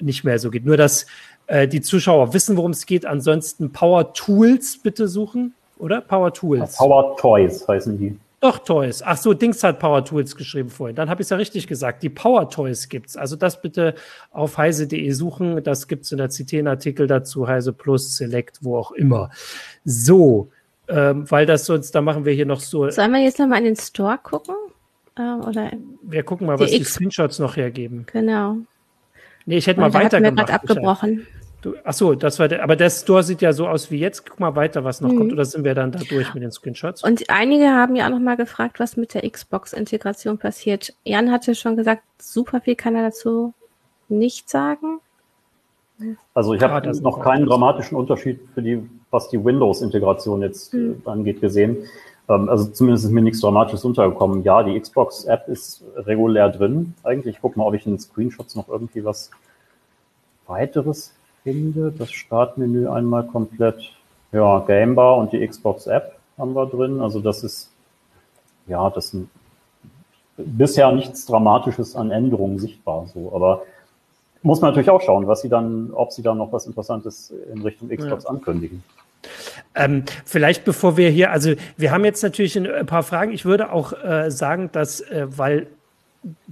nicht 0.00 0.24
mehr 0.24 0.38
so 0.38 0.50
geht. 0.50 0.66
Nur, 0.66 0.76
dass 0.76 1.06
äh, 1.46 1.68
die 1.68 1.80
Zuschauer 1.80 2.34
wissen, 2.34 2.56
worum 2.56 2.72
es 2.72 2.86
geht. 2.86 3.06
Ansonsten 3.06 3.72
Power 3.72 4.12
Tools 4.12 4.78
bitte 4.82 5.08
suchen, 5.08 5.54
oder? 5.78 6.00
Power 6.00 6.32
Tools. 6.32 6.76
Power 6.76 7.16
Toys 7.16 7.66
heißen 7.66 7.98
die. 7.98 8.18
Doch, 8.40 8.58
Toys. 8.58 9.02
Ach 9.02 9.16
so, 9.16 9.32
Dings 9.32 9.62
hat 9.64 9.78
Power 9.78 10.04
Tools 10.04 10.36
geschrieben 10.36 10.68
vorhin. 10.68 10.94
Dann 10.94 11.08
habe 11.08 11.22
ich 11.22 11.26
es 11.26 11.30
ja 11.30 11.38
richtig 11.38 11.66
gesagt. 11.66 12.02
Die 12.02 12.10
Power 12.10 12.50
Toys 12.50 12.88
gibt's. 12.88 13.16
Also 13.16 13.34
das 13.34 13.62
bitte 13.62 13.94
auf 14.30 14.58
heise.de 14.58 15.10
suchen. 15.12 15.62
Das 15.62 15.88
gibt's 15.88 16.12
in 16.12 16.18
der 16.18 16.28
Citen-Artikel 16.28 17.06
dazu, 17.06 17.48
Heise 17.48 17.72
Plus, 17.72 18.16
Select, 18.16 18.58
wo 18.60 18.76
auch 18.76 18.92
immer. 18.92 19.30
So, 19.84 20.50
ähm, 20.88 21.30
weil 21.30 21.46
das 21.46 21.64
sonst, 21.64 21.92
da 21.92 22.02
machen 22.02 22.24
wir 22.26 22.34
hier 22.34 22.46
noch 22.46 22.60
so. 22.60 22.88
Sollen 22.90 23.12
wir 23.12 23.20
jetzt 23.20 23.38
nochmal 23.38 23.58
in 23.58 23.64
den 23.64 23.76
Store 23.76 24.18
gucken? 24.22 24.54
Ähm, 25.18 25.40
oder 25.40 25.72
wir 26.02 26.22
gucken 26.22 26.46
mal, 26.46 26.58
was 26.58 26.70
die, 26.70 26.78
die 26.78 26.84
Screenshots 26.84 27.38
noch 27.38 27.56
hergeben. 27.56 28.04
Genau. 28.12 28.58
Nee, 29.46 29.56
ich 29.56 29.66
hätte 29.66 29.80
mal 29.80 29.94
weitergemacht. 29.94 30.50
abgebrochen. 30.50 31.26
Du, 31.66 31.74
ach 31.82 31.94
so, 31.94 32.14
das 32.14 32.38
war 32.38 32.46
der, 32.46 32.62
aber 32.62 32.76
der 32.76 32.90
Store 32.90 33.24
sieht 33.24 33.42
ja 33.42 33.52
so 33.52 33.66
aus 33.66 33.90
wie 33.90 33.98
jetzt. 33.98 34.24
Guck 34.24 34.38
mal 34.38 34.54
weiter, 34.54 34.84
was 34.84 35.00
noch 35.00 35.10
mhm. 35.10 35.18
kommt, 35.18 35.32
oder 35.32 35.44
sind 35.44 35.64
wir 35.64 35.74
dann 35.74 35.90
da 35.90 35.98
durch 35.98 36.32
mit 36.32 36.44
den 36.44 36.52
Screenshots? 36.52 37.02
Und 37.02 37.28
einige 37.28 37.70
haben 37.70 37.96
ja 37.96 38.06
auch 38.06 38.10
noch 38.10 38.20
mal 38.20 38.36
gefragt, 38.36 38.78
was 38.78 38.96
mit 38.96 39.14
der 39.14 39.28
Xbox-Integration 39.28 40.38
passiert. 40.38 40.94
Jan 41.02 41.32
hatte 41.32 41.56
schon 41.56 41.76
gesagt, 41.76 42.04
super 42.22 42.60
viel 42.60 42.76
kann 42.76 42.94
er 42.94 43.02
dazu 43.02 43.52
nicht 44.08 44.48
sagen. 44.48 45.00
Also 46.34 46.54
ich 46.54 46.62
habe 46.62 46.88
ah, 46.88 46.92
noch 47.00 47.18
keinen 47.18 47.46
dramatischen 47.46 47.98
Unterschied 47.98 48.38
für 48.54 48.62
die, 48.62 48.88
was 49.10 49.28
die 49.30 49.44
Windows-Integration 49.44 50.42
jetzt 50.42 50.72
mhm. 50.72 51.02
angeht, 51.04 51.40
gesehen. 51.40 51.78
Ähm, 52.28 52.48
also 52.48 52.66
zumindest 52.66 53.06
ist 53.06 53.10
mir 53.10 53.22
nichts 53.22 53.40
Dramatisches 53.40 53.84
untergekommen. 53.84 54.44
Ja, 54.44 54.62
die 54.62 54.78
Xbox-App 54.78 55.48
ist 55.48 55.82
regulär 55.96 56.48
drin. 56.48 56.94
Eigentlich, 57.02 57.34
ich 57.34 57.42
gucke 57.42 57.58
mal, 57.58 57.66
ob 57.66 57.74
ich 57.74 57.84
in 57.86 57.94
den 57.94 57.98
Screenshots 57.98 58.54
noch 58.54 58.68
irgendwie 58.68 59.04
was 59.04 59.32
weiteres 60.46 61.12
finde. 61.46 61.92
Das 61.96 62.10
Startmenü 62.10 62.88
einmal 62.88 63.24
komplett. 63.24 63.92
Ja, 64.32 64.58
Gamebar 64.66 65.16
und 65.16 65.32
die 65.32 65.46
Xbox 65.46 65.86
App 65.86 66.18
haben 66.36 66.54
wir 66.54 66.66
drin. 66.66 67.00
Also 67.00 67.20
das 67.20 67.44
ist, 67.44 67.70
ja, 68.66 68.90
das 68.90 69.14
ist 69.14 69.26
bisher 70.36 70.90
nichts 70.90 71.24
Dramatisches 71.26 71.94
an 71.94 72.10
Änderungen 72.10 72.58
sichtbar. 72.58 73.06
So, 73.14 73.32
aber 73.32 73.62
muss 74.42 74.60
man 74.60 74.70
natürlich 74.70 74.90
auch 74.90 75.00
schauen, 75.00 75.28
was 75.28 75.42
sie 75.42 75.48
dann, 75.48 75.92
ob 75.92 76.10
sie 76.10 76.22
dann 76.22 76.38
noch 76.38 76.52
was 76.52 76.66
Interessantes 76.66 77.32
in 77.52 77.62
Richtung 77.62 77.88
Xbox 77.88 78.24
ja. 78.24 78.30
ankündigen. 78.30 78.82
Ähm, 79.74 80.04
vielleicht 80.24 80.64
bevor 80.64 80.96
wir 80.96 81.10
hier, 81.10 81.30
also 81.30 81.54
wir 81.76 81.92
haben 81.92 82.04
jetzt 82.04 82.22
natürlich 82.22 82.58
ein 82.58 82.86
paar 82.86 83.04
Fragen. 83.04 83.32
Ich 83.32 83.44
würde 83.44 83.72
auch 83.72 83.92
äh, 83.92 84.30
sagen, 84.30 84.70
dass, 84.72 85.00
äh, 85.00 85.26
weil 85.28 85.68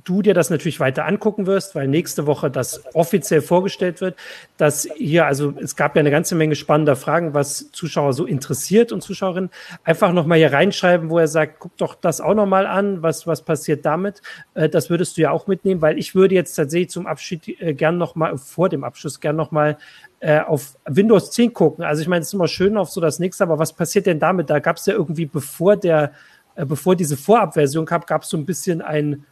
du 0.05 0.23
dir 0.23 0.35
das 0.35 0.51
natürlich 0.51 0.81
weiter 0.81 1.07
angucken 1.07 1.47
wirst, 1.47 1.75
weil 1.75 1.89
nächste 1.89 2.27
Woche 2.27 2.51
das 2.51 2.85
offiziell 2.95 3.41
vorgestellt 3.41 4.01
wird, 4.01 4.17
dass 4.57 4.89
hier, 4.97 5.27
also 5.27 5.55
es 5.61 5.75
gab 5.77 5.97
ja 5.97 6.01
eine 6.01 6.11
ganze 6.11 6.35
Menge 6.35 6.55
spannender 6.55 6.97
Fragen, 6.97 7.35
was 7.35 7.71
Zuschauer 7.73 8.13
so 8.13 8.25
interessiert 8.25 8.93
und 8.93 9.03
Zuschauerinnen, 9.03 9.51
einfach 9.83 10.13
nochmal 10.13 10.39
hier 10.39 10.53
reinschreiben, 10.53 11.11
wo 11.11 11.19
er 11.19 11.29
sagt, 11.29 11.59
guck 11.59 11.77
doch 11.77 11.95
das 11.95 12.21
auch 12.21 12.35
nochmal 12.35 12.67
an, 12.67 13.03
was, 13.03 13.27
was 13.27 13.43
passiert 13.43 13.85
damit. 13.85 14.23
Äh, 14.55 14.69
das 14.69 14.91
würdest 14.91 15.17
du 15.17 15.23
ja 15.23 15.31
auch 15.31 15.47
mitnehmen, 15.47 15.81
weil 15.81 15.99
ich 15.99 16.15
würde 16.15 16.35
jetzt 16.35 16.55
tatsächlich 16.55 16.91
zum 16.91 17.07
Abschied 17.07 17.61
äh, 17.61 17.75
gern 17.75 17.99
nochmal, 17.99 18.37
vor 18.39 18.69
dem 18.69 18.85
Abschluss 18.85 19.21
gern 19.21 19.37
nochmal 19.37 19.79
äh, 20.21 20.41
auf 20.41 20.77
Windows 20.87 21.33
10 21.33 21.53
gucken. 21.53 21.85
Also 21.85 22.03
ich 22.03 22.09
meine, 22.09 22.23
es 22.23 22.29
ist 22.29 22.35
immer 22.35 22.49
schön 22.49 22.77
auf 22.77 22.91
so 22.91 23.01
das 23.01 23.19
nächste, 23.19 23.45
aber 23.45 23.59
was 23.59 23.73
passiert 23.73 24.07
denn 24.07 24.21
damit? 24.21 24.51
Da 24.51 24.61
gab 24.61 24.77
es 24.77 24.87
ja 24.87 24.95
irgendwie, 24.95 25.27
bevor 25.27 25.77
der, 25.77 26.13
bevor 26.55 26.95
diese 26.95 27.17
Vorabversion 27.17 27.85
kam, 27.85 28.03
gab 28.07 28.23
es 28.23 28.29
so 28.29 28.37
ein 28.37 28.47
bisschen 28.47 28.81
ein 28.81 29.25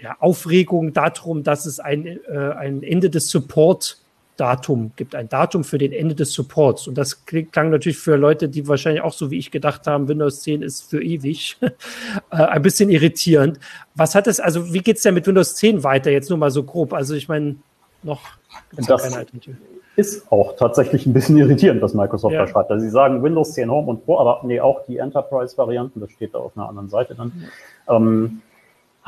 ja, 0.00 0.16
Aufregung 0.20 0.92
darum, 0.92 1.42
dass 1.42 1.66
es 1.66 1.80
ein, 1.80 2.06
äh, 2.06 2.38
ein 2.56 2.82
Ende 2.82 3.10
des 3.10 3.30
Support 3.30 3.98
Datum 4.38 4.92
gibt, 4.96 5.14
ein 5.14 5.28
Datum 5.28 5.64
für 5.64 5.78
den 5.78 5.92
Ende 5.92 6.14
des 6.14 6.32
Supports. 6.32 6.86
Und 6.86 6.96
das 6.96 7.26
klang 7.26 7.70
natürlich 7.70 7.98
für 7.98 8.16
Leute, 8.16 8.48
die 8.48 8.66
wahrscheinlich 8.68 9.02
auch 9.02 9.12
so 9.12 9.30
wie 9.30 9.38
ich 9.38 9.50
gedacht 9.50 9.86
haben, 9.86 10.08
Windows 10.08 10.42
10 10.42 10.62
ist 10.62 10.88
für 10.88 11.02
ewig, 11.02 11.58
äh, 12.30 12.36
ein 12.36 12.62
bisschen 12.62 12.88
irritierend. 12.88 13.58
Was 13.94 14.14
hat 14.14 14.26
es, 14.26 14.40
also 14.40 14.72
wie 14.72 14.78
geht's 14.78 15.02
denn 15.02 15.14
mit 15.14 15.26
Windows 15.26 15.56
10 15.56 15.82
weiter? 15.82 16.10
Jetzt 16.10 16.30
nur 16.30 16.38
mal 16.38 16.50
so 16.50 16.62
grob. 16.62 16.92
Also 16.92 17.14
ich 17.14 17.28
meine, 17.28 17.56
noch 18.02 18.22
das. 18.86 19.02
Ist 19.96 20.30
auch 20.30 20.54
tatsächlich 20.54 21.06
ein 21.06 21.12
bisschen 21.12 21.36
irritierend, 21.36 21.82
was 21.82 21.92
Microsoft 21.92 22.32
ja. 22.32 22.42
da 22.42 22.46
schreibt. 22.46 22.70
Also 22.70 22.84
sie 22.84 22.90
sagen 22.90 23.20
Windows 23.24 23.54
10 23.54 23.68
Home 23.68 23.88
und 23.88 24.04
Pro, 24.04 24.20
aber 24.20 24.42
nee, 24.44 24.60
auch 24.60 24.86
die 24.86 24.98
Enterprise-Varianten, 24.98 25.98
das 25.98 26.12
steht 26.12 26.34
da 26.34 26.38
auf 26.38 26.56
einer 26.56 26.68
anderen 26.68 26.88
Seite 26.88 27.16
dann. 27.16 27.32
Ähm, 27.88 28.42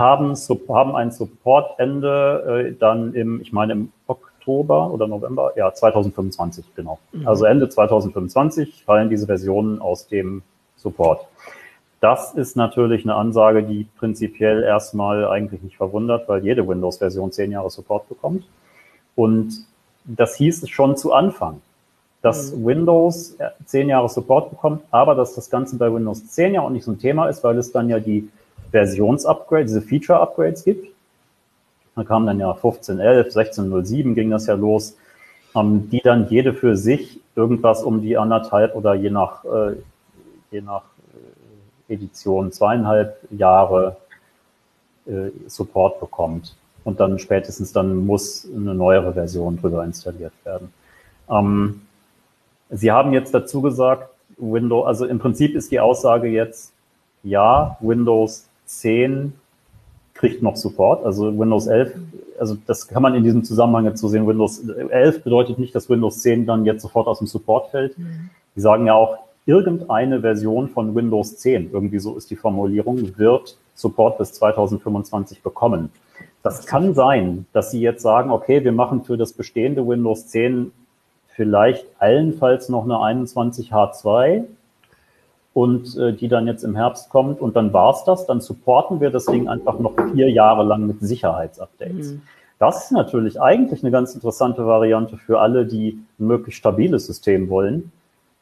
haben, 0.00 0.34
haben 0.34 0.96
ein 0.96 1.12
Supportende 1.12 2.70
äh, 2.70 2.74
dann 2.78 3.14
im, 3.14 3.40
ich 3.40 3.52
meine 3.52 3.74
im 3.74 3.92
Oktober 4.06 4.90
oder 4.90 5.06
November, 5.06 5.52
ja 5.56 5.72
2025 5.72 6.64
genau. 6.74 6.98
Mhm. 7.12 7.28
Also 7.28 7.44
Ende 7.44 7.68
2025 7.68 8.84
fallen 8.84 9.10
diese 9.10 9.26
Versionen 9.26 9.80
aus 9.80 10.08
dem 10.08 10.42
Support. 10.76 11.26
Das 12.00 12.32
ist 12.32 12.56
natürlich 12.56 13.04
eine 13.04 13.14
Ansage, 13.14 13.62
die 13.62 13.86
prinzipiell 13.98 14.62
erstmal 14.62 15.28
eigentlich 15.28 15.62
nicht 15.62 15.76
verwundert, 15.76 16.28
weil 16.28 16.42
jede 16.42 16.66
Windows-Version 16.66 17.30
zehn 17.30 17.52
Jahre 17.52 17.68
Support 17.68 18.08
bekommt. 18.08 18.44
Und 19.14 19.66
das 20.04 20.34
hieß 20.36 20.62
es 20.62 20.70
schon 20.70 20.96
zu 20.96 21.12
Anfang, 21.12 21.60
dass 22.22 22.54
mhm. 22.54 22.64
Windows 22.64 23.36
zehn 23.66 23.88
Jahre 23.88 24.08
Support 24.08 24.50
bekommt, 24.50 24.82
aber 24.90 25.14
dass 25.14 25.34
das 25.34 25.50
Ganze 25.50 25.76
bei 25.76 25.92
Windows 25.92 26.26
10 26.28 26.54
ja 26.54 26.62
auch 26.62 26.70
nicht 26.70 26.84
so 26.84 26.92
ein 26.92 26.98
Thema 26.98 27.28
ist, 27.28 27.44
weil 27.44 27.58
es 27.58 27.70
dann 27.70 27.90
ja 27.90 28.00
die 28.00 28.30
Versionsupgrade, 28.70 29.64
diese 29.64 29.82
Feature-Upgrades 29.82 30.64
gibt. 30.64 30.88
Da 31.96 32.04
kam 32.04 32.26
dann 32.26 32.38
ja 32.38 32.50
15.11, 32.52 33.32
16.07 33.32 34.14
ging 34.14 34.30
das 34.30 34.46
ja 34.46 34.54
los, 34.54 34.96
ähm, 35.54 35.90
die 35.90 36.00
dann 36.00 36.28
jede 36.28 36.54
für 36.54 36.76
sich 36.76 37.20
irgendwas 37.36 37.82
um 37.82 38.00
die 38.00 38.16
anderthalb 38.16 38.74
oder 38.74 38.94
je 38.94 39.10
nach, 39.10 39.44
äh, 39.44 39.76
je 40.50 40.60
nach 40.60 40.82
äh, 41.88 41.94
Edition 41.94 42.52
zweieinhalb 42.52 43.18
Jahre 43.30 43.96
äh, 45.06 45.30
Support 45.46 46.00
bekommt. 46.00 46.56
Und 46.84 47.00
dann 47.00 47.18
spätestens 47.18 47.72
dann 47.72 48.06
muss 48.06 48.46
eine 48.54 48.74
neuere 48.74 49.12
Version 49.12 49.60
drüber 49.60 49.84
installiert 49.84 50.32
werden. 50.44 50.72
Ähm, 51.28 51.82
Sie 52.70 52.92
haben 52.92 53.12
jetzt 53.12 53.34
dazu 53.34 53.60
gesagt, 53.60 54.08
Windows, 54.38 54.86
also 54.86 55.04
im 55.04 55.18
Prinzip 55.18 55.56
ist 55.56 55.72
die 55.72 55.80
Aussage 55.80 56.28
jetzt, 56.28 56.72
ja, 57.22 57.76
Windows 57.80 58.48
10 58.78 59.32
kriegt 60.14 60.42
noch 60.42 60.56
Support, 60.56 61.04
also 61.04 61.26
Windows 61.38 61.66
11, 61.66 61.94
also 62.38 62.56
das 62.66 62.88
kann 62.88 63.02
man 63.02 63.14
in 63.14 63.24
diesem 63.24 63.42
Zusammenhang 63.42 63.86
jetzt 63.86 64.00
so 64.00 64.08
sehen, 64.08 64.26
Windows 64.26 64.66
11 64.68 65.24
bedeutet 65.24 65.58
nicht, 65.58 65.74
dass 65.74 65.88
Windows 65.88 66.20
10 66.20 66.46
dann 66.46 66.64
jetzt 66.64 66.82
sofort 66.82 67.06
aus 67.06 67.18
dem 67.18 67.26
Support 67.26 67.70
fällt. 67.70 67.98
Mhm. 67.98 68.30
Die 68.54 68.60
sagen 68.60 68.86
ja 68.86 68.94
auch, 68.94 69.18
irgendeine 69.46 70.20
Version 70.20 70.68
von 70.68 70.94
Windows 70.94 71.36
10, 71.38 71.70
irgendwie 71.72 71.98
so 71.98 72.16
ist 72.16 72.30
die 72.30 72.36
Formulierung, 72.36 73.18
wird 73.18 73.56
Support 73.74 74.18
bis 74.18 74.32
2025 74.34 75.42
bekommen. 75.42 75.90
Das 76.42 76.66
kann 76.66 76.94
sein, 76.94 77.46
dass 77.52 77.70
Sie 77.70 77.80
jetzt 77.80 78.02
sagen, 78.02 78.30
okay, 78.30 78.64
wir 78.64 78.72
machen 78.72 79.04
für 79.04 79.16
das 79.16 79.32
bestehende 79.32 79.86
Windows 79.86 80.28
10 80.28 80.72
vielleicht 81.28 81.86
allenfalls 81.98 82.68
noch 82.68 82.84
eine 82.84 83.24
21H2 83.24 84.44
und 85.52 85.96
äh, 85.96 86.12
die 86.12 86.28
dann 86.28 86.46
jetzt 86.46 86.62
im 86.62 86.76
Herbst 86.76 87.10
kommt 87.10 87.40
und 87.40 87.56
dann 87.56 87.72
war's 87.72 88.04
das, 88.04 88.26
dann 88.26 88.40
supporten 88.40 89.00
wir 89.00 89.10
das 89.10 89.26
Ding 89.26 89.48
einfach 89.48 89.78
noch 89.78 89.94
vier 90.12 90.30
Jahre 90.30 90.62
lang 90.62 90.86
mit 90.86 91.00
Sicherheitsupdates. 91.00 92.12
Mhm. 92.12 92.22
Das 92.58 92.84
ist 92.84 92.92
natürlich 92.92 93.40
eigentlich 93.40 93.82
eine 93.82 93.90
ganz 93.90 94.14
interessante 94.14 94.66
Variante 94.66 95.16
für 95.16 95.40
alle, 95.40 95.64
die 95.64 95.98
ein 96.18 96.26
möglichst 96.26 96.58
stabiles 96.58 97.06
System 97.06 97.48
wollen, 97.48 97.90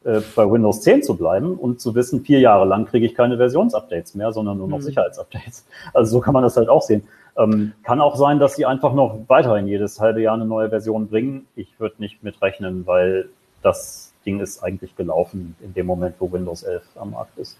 äh, 0.03 0.21
bei 0.35 0.49
Windows 0.49 0.81
10 0.81 1.03
zu 1.03 1.15
bleiben 1.15 1.55
und 1.55 1.79
zu 1.79 1.95
wissen, 1.95 2.21
vier 2.21 2.39
Jahre 2.39 2.65
lang 2.65 2.85
kriege 2.85 3.05
ich 3.05 3.15
keine 3.15 3.37
Versionsupdates 3.37 4.15
mehr, 4.15 4.31
sondern 4.31 4.57
nur 4.57 4.67
noch 4.67 4.77
mhm. 4.77 4.83
Sicherheitsupdates. 4.83 5.65
Also 5.93 6.11
so 6.11 6.19
kann 6.19 6.33
man 6.33 6.43
das 6.43 6.57
halt 6.57 6.69
auch 6.69 6.81
sehen. 6.81 7.03
Ähm, 7.37 7.71
kann 7.83 8.01
auch 8.01 8.17
sein, 8.17 8.39
dass 8.39 8.55
sie 8.55 8.65
einfach 8.65 8.93
noch 8.93 9.19
weiterhin 9.27 9.67
jedes 9.67 9.99
halbe 9.99 10.21
Jahr 10.21 10.35
eine 10.35 10.45
neue 10.45 10.69
Version 10.69 11.07
bringen. 11.07 11.47
Ich 11.55 11.79
würde 11.79 11.95
nicht 11.99 12.23
mitrechnen, 12.23 12.85
weil 12.85 13.29
das 13.61 14.08
Ding 14.29 14.39
ist 14.39 14.63
eigentlich 14.63 14.95
gelaufen 14.95 15.55
in 15.61 15.73
dem 15.73 15.87
Moment, 15.87 16.15
wo 16.19 16.31
Windows 16.31 16.63
11 16.63 16.83
am 16.95 17.11
Markt 17.11 17.37
ist. 17.39 17.57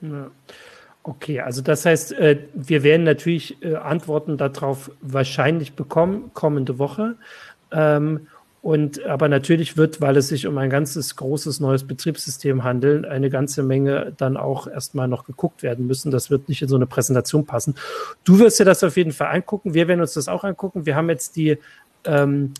Ja. 0.00 0.30
Okay, 1.02 1.40
also 1.40 1.62
das 1.62 1.86
heißt, 1.86 2.12
äh, 2.12 2.38
wir 2.52 2.82
werden 2.82 3.04
natürlich 3.04 3.62
äh, 3.62 3.76
Antworten 3.76 4.36
darauf 4.36 4.90
wahrscheinlich 5.00 5.72
bekommen 5.74 6.30
kommende 6.34 6.78
Woche. 6.78 7.14
Ähm, 7.72 8.26
und 8.60 9.02
aber 9.06 9.28
natürlich 9.30 9.78
wird, 9.78 10.02
weil 10.02 10.18
es 10.18 10.28
sich 10.28 10.46
um 10.46 10.58
ein 10.58 10.68
ganzes 10.68 11.16
großes 11.16 11.60
neues 11.60 11.84
Betriebssystem 11.84 12.62
handelt, 12.64 13.06
eine 13.06 13.30
ganze 13.30 13.62
Menge 13.62 14.12
dann 14.18 14.36
auch 14.36 14.66
erstmal 14.66 15.08
noch 15.08 15.24
geguckt 15.24 15.62
werden 15.62 15.86
müssen. 15.86 16.10
Das 16.10 16.30
wird 16.30 16.50
nicht 16.50 16.60
in 16.60 16.68
so 16.68 16.76
eine 16.76 16.86
Präsentation 16.86 17.46
passen. 17.46 17.74
Du 18.24 18.38
wirst 18.38 18.60
dir 18.60 18.66
das 18.66 18.84
auf 18.84 18.98
jeden 18.98 19.12
Fall 19.12 19.34
angucken. 19.34 19.72
Wir 19.72 19.88
werden 19.88 20.02
uns 20.02 20.12
das 20.12 20.28
auch 20.28 20.44
angucken. 20.44 20.84
Wir 20.84 20.96
haben 20.96 21.08
jetzt 21.08 21.36
die 21.36 21.56
ähm, 22.04 22.52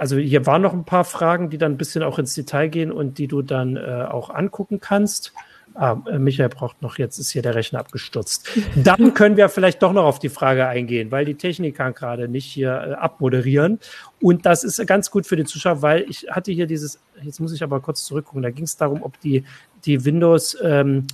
also 0.00 0.16
hier 0.16 0.46
waren 0.46 0.62
noch 0.62 0.72
ein 0.72 0.84
paar 0.84 1.04
Fragen, 1.04 1.50
die 1.50 1.58
dann 1.58 1.72
ein 1.72 1.76
bisschen 1.76 2.02
auch 2.02 2.18
ins 2.18 2.32
Detail 2.32 2.68
gehen 2.68 2.90
und 2.90 3.18
die 3.18 3.28
du 3.28 3.42
dann 3.42 3.76
äh, 3.76 4.06
auch 4.10 4.30
angucken 4.30 4.80
kannst. 4.80 5.34
Ah, 5.74 5.98
äh, 6.10 6.18
Michael 6.18 6.48
braucht 6.48 6.80
noch, 6.80 6.96
jetzt 6.96 7.18
ist 7.18 7.30
hier 7.30 7.42
der 7.42 7.54
Rechner 7.54 7.80
abgestürzt. 7.80 8.48
Dann 8.74 9.12
können 9.12 9.36
wir 9.36 9.50
vielleicht 9.50 9.82
doch 9.82 9.92
noch 9.92 10.04
auf 10.04 10.18
die 10.18 10.30
Frage 10.30 10.66
eingehen, 10.66 11.10
weil 11.10 11.26
die 11.26 11.34
Technik 11.34 11.76
kann 11.76 11.92
gerade 11.92 12.28
nicht 12.28 12.46
hier 12.46 12.70
äh, 12.70 12.92
abmoderieren. 12.94 13.78
Und 14.22 14.46
das 14.46 14.64
ist 14.64 14.84
ganz 14.86 15.10
gut 15.10 15.26
für 15.26 15.36
die 15.36 15.44
Zuschauer, 15.44 15.82
weil 15.82 16.06
ich 16.08 16.26
hatte 16.30 16.50
hier 16.50 16.66
dieses, 16.66 16.98
jetzt 17.22 17.38
muss 17.38 17.52
ich 17.52 17.62
aber 17.62 17.78
kurz 17.80 18.02
zurückgucken, 18.04 18.42
da 18.42 18.50
ging 18.50 18.64
es 18.64 18.78
darum, 18.78 19.02
ob 19.02 19.20
die, 19.20 19.44
die 19.84 20.02
Windows, 20.04 20.56
ähm, 20.62 21.08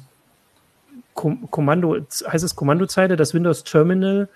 Kommando, 1.12 1.97
heißt 2.26 2.45
es 2.45 2.55
Kommandozeile, 2.55 3.16
das 3.16 3.34
Windows 3.34 3.64
Terminal, 3.64 4.28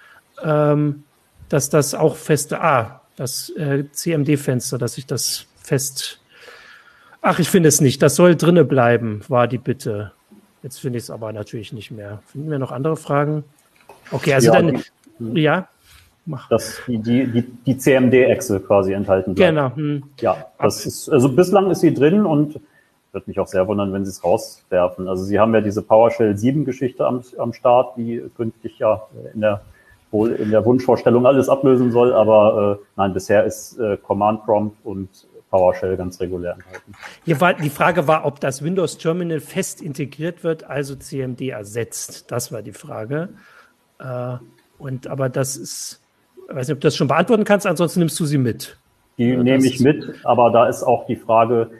ähm, 0.42 1.05
dass 1.48 1.70
das 1.70 1.94
auch 1.94 2.16
feste, 2.16 2.61
ah, 2.61 2.99
das 3.20 3.50
äh, 3.50 3.84
CMD-Fenster, 3.92 4.78
dass 4.78 4.96
ich 4.96 5.04
das 5.06 5.46
fest. 5.62 6.22
Ach, 7.20 7.38
ich 7.38 7.50
finde 7.50 7.68
es 7.68 7.82
nicht. 7.82 8.00
Das 8.00 8.16
soll 8.16 8.34
drinne 8.34 8.64
bleiben, 8.64 9.20
war 9.28 9.46
die 9.46 9.58
Bitte. 9.58 10.12
Jetzt 10.62 10.80
finde 10.80 10.96
ich 10.96 11.04
es 11.04 11.10
aber 11.10 11.30
natürlich 11.34 11.74
nicht 11.74 11.90
mehr. 11.90 12.22
Finden 12.26 12.50
wir 12.50 12.58
noch 12.58 12.72
andere 12.72 12.96
Fragen? 12.96 13.44
Okay, 14.10 14.32
also 14.32 14.54
ja, 14.54 14.62
dann, 14.62 14.82
die, 15.18 15.42
ja. 15.42 15.68
Mach. 16.24 16.48
Dass 16.48 16.80
die, 16.86 16.96
die, 16.96 17.26
die, 17.26 17.42
die 17.42 17.76
CMD-Echse 17.76 18.60
quasi 18.60 18.94
enthalten 18.94 19.34
bleibt. 19.34 19.50
Genau. 19.50 19.76
Hm. 19.76 20.02
Ja, 20.20 20.46
das 20.58 20.86
ist, 20.86 21.10
also 21.10 21.30
bislang 21.30 21.70
ist 21.70 21.80
sie 21.80 21.92
drin 21.92 22.24
und 22.24 22.58
würde 23.12 23.24
mich 23.26 23.38
auch 23.38 23.48
sehr 23.48 23.68
wundern, 23.68 23.92
wenn 23.92 24.06
sie 24.06 24.12
es 24.12 24.24
rauswerfen. 24.24 25.08
Also 25.08 25.24
sie 25.24 25.38
haben 25.38 25.52
ja 25.52 25.60
diese 25.60 25.82
PowerShell 25.82 26.38
7 26.38 26.64
Geschichte 26.64 27.06
am, 27.06 27.22
am 27.36 27.52
Start, 27.52 27.98
die 27.98 28.22
künftig 28.34 28.78
ja 28.78 29.08
in 29.34 29.42
der 29.42 29.60
wohl 30.11 30.32
in 30.32 30.50
der 30.50 30.64
Wunschvorstellung 30.64 31.26
alles 31.26 31.48
ablösen 31.48 31.92
soll, 31.92 32.12
aber 32.12 32.78
äh, 32.80 32.84
nein, 32.96 33.14
bisher 33.14 33.44
ist 33.44 33.78
äh, 33.78 33.96
Command 33.96 34.44
Prompt 34.44 34.76
und 34.84 35.08
PowerShell 35.50 35.96
ganz 35.96 36.20
regulär 36.20 36.54
enthalten. 36.54 36.94
Hier 37.24 37.40
war, 37.40 37.54
die 37.54 37.70
Frage 37.70 38.06
war, 38.06 38.24
ob 38.24 38.40
das 38.40 38.62
Windows 38.62 38.98
Terminal 38.98 39.40
fest 39.40 39.82
integriert 39.82 40.44
wird, 40.44 40.64
also 40.64 40.94
CMD 40.94 41.48
ersetzt. 41.48 42.30
Das 42.30 42.52
war 42.52 42.62
die 42.62 42.72
Frage. 42.72 43.30
Äh, 43.98 44.36
und 44.78 45.08
aber 45.08 45.28
das 45.28 45.56
ist, 45.56 46.00
ich 46.48 46.54
weiß 46.54 46.68
nicht, 46.68 46.76
ob 46.76 46.80
du 46.80 46.86
das 46.86 46.96
schon 46.96 47.08
beantworten 47.08 47.44
kannst, 47.44 47.66
ansonsten 47.66 48.00
nimmst 48.00 48.18
du 48.18 48.24
sie 48.24 48.38
mit. 48.38 48.78
Die 49.18 49.36
nehme 49.36 49.66
ich 49.66 49.80
mit, 49.80 50.14
aber 50.24 50.50
da 50.50 50.68
ist 50.68 50.82
auch 50.82 51.06
die 51.06 51.16
Frage, 51.16 51.70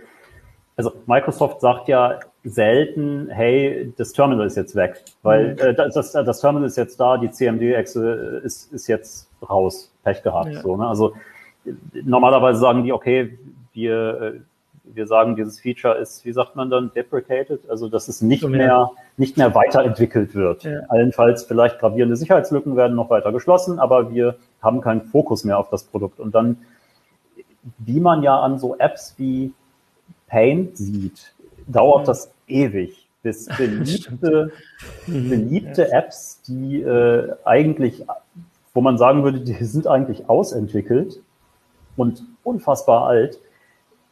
also 0.77 0.93
Microsoft 1.07 1.61
sagt 1.61 1.89
ja 1.89 2.19
selten, 2.45 3.29
hey, 3.31 3.93
das 3.97 4.13
Terminal 4.13 4.47
ist 4.47 4.57
jetzt 4.57 4.75
weg, 4.75 5.03
weil 5.23 5.53
mhm. 5.53 5.59
äh, 5.59 5.75
das, 5.75 6.13
das, 6.13 6.41
Terminal 6.41 6.67
ist 6.67 6.77
jetzt 6.77 6.99
da, 6.99 7.19
die 7.19 7.31
CMD-Echse 7.31 8.41
ist, 8.45 8.73
ist 8.73 8.87
jetzt 8.87 9.29
raus, 9.49 9.93
Pech 10.05 10.23
gehabt. 10.23 10.53
Ja. 10.53 10.63
So, 10.63 10.77
ne? 10.77 10.87
Also 10.87 11.15
normalerweise 11.93 12.59
sagen 12.59 12.85
die, 12.85 12.93
okay, 12.93 13.39
wir, 13.73 14.21
äh, 14.21 14.41
wir 14.85 15.07
sagen, 15.07 15.37
dieses 15.37 15.61
Feature 15.61 15.97
ist, 15.99 16.25
wie 16.25 16.33
sagt 16.33 16.57
man 16.57 16.71
dann, 16.71 16.91
deprecated, 16.95 17.69
also 17.69 17.89
dass 17.89 18.09
es 18.09 18.23
nicht 18.23 18.47
mehr, 18.49 18.91
nicht 19.19 19.37
mehr 19.37 19.55
weiterentwickelt 19.55 20.35
wird. 20.35 20.65
Ja. 20.65 20.81
Allenfalls 20.89 21.45
vielleicht 21.45 21.79
gravierende 21.79 22.17
Sicherheitslücken 22.17 22.77
werden 22.77 22.97
noch 22.97 23.11
weiter 23.11 23.33
geschlossen, 23.33 23.79
aber 23.79 24.11
wir 24.11 24.37
haben 24.63 24.81
keinen 24.81 25.03
Fokus 25.03 25.45
mehr 25.45 25.59
auf 25.59 25.69
das 25.69 25.85
Produkt. 25.85 26.19
Und 26.19 26.35
dann, 26.35 26.57
wie 27.79 28.01
man 28.01 28.23
ja 28.23 28.41
an 28.41 28.59
so 28.59 28.77
Apps 28.79 29.15
wie 29.19 29.53
Paint 30.27 30.77
sieht, 30.77 31.35
dauert 31.73 32.09
das 32.09 32.33
ewig, 32.47 33.09
bis 33.23 33.47
beliebte, 33.57 34.53
mhm. 35.07 35.31
beliebte 35.31 35.93
Apps, 35.93 36.43
die 36.47 36.83
äh, 36.83 37.35
eigentlich, 37.45 38.05
wo 38.75 38.81
man 38.81 38.99
sagen 38.99 39.25
würde, 39.25 39.41
die 39.41 39.65
sind 39.65 39.87
eigentlich 39.87 40.29
ausentwickelt 40.29 41.21
und 41.97 42.25
unfassbar 42.43 43.07
alt, 43.07 43.41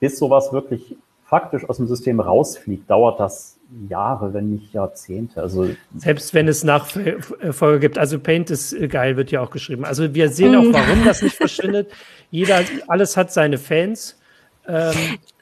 bis 0.01 0.19
sowas 0.19 0.53
wirklich 0.53 0.97
faktisch 1.25 1.69
aus 1.69 1.77
dem 1.77 1.87
System 1.87 2.21
rausfliegt, 2.21 2.89
dauert 2.89 3.21
das 3.21 3.59
Jahre, 3.89 4.33
wenn 4.33 4.51
nicht 4.51 4.73
Jahrzehnte. 4.73 5.43
Also 5.43 5.69
selbst 5.95 6.33
wenn 6.33 6.49
es 6.49 6.65
Nachfolge 6.65 7.81
gibt. 7.81 7.99
Also 7.99 8.19
Paint 8.19 8.51
ist 8.51 8.73
äh, 8.73 8.89
geil, 8.89 9.17
wird 9.19 9.31
ja 9.31 9.43
auch 9.43 9.51
geschrieben. 9.51 9.85
Also 9.85 10.15
wir 10.15 10.31
sehen 10.31 10.57
auch, 10.57 10.65
warum 10.73 11.05
das 11.05 11.21
nicht 11.21 11.37
verschwindet. 11.37 11.91
Jeder, 12.31 12.63
alles 12.87 13.17
hat 13.19 13.31
seine 13.31 13.59
Fans. 13.59 14.19
Ähm, 14.67 14.95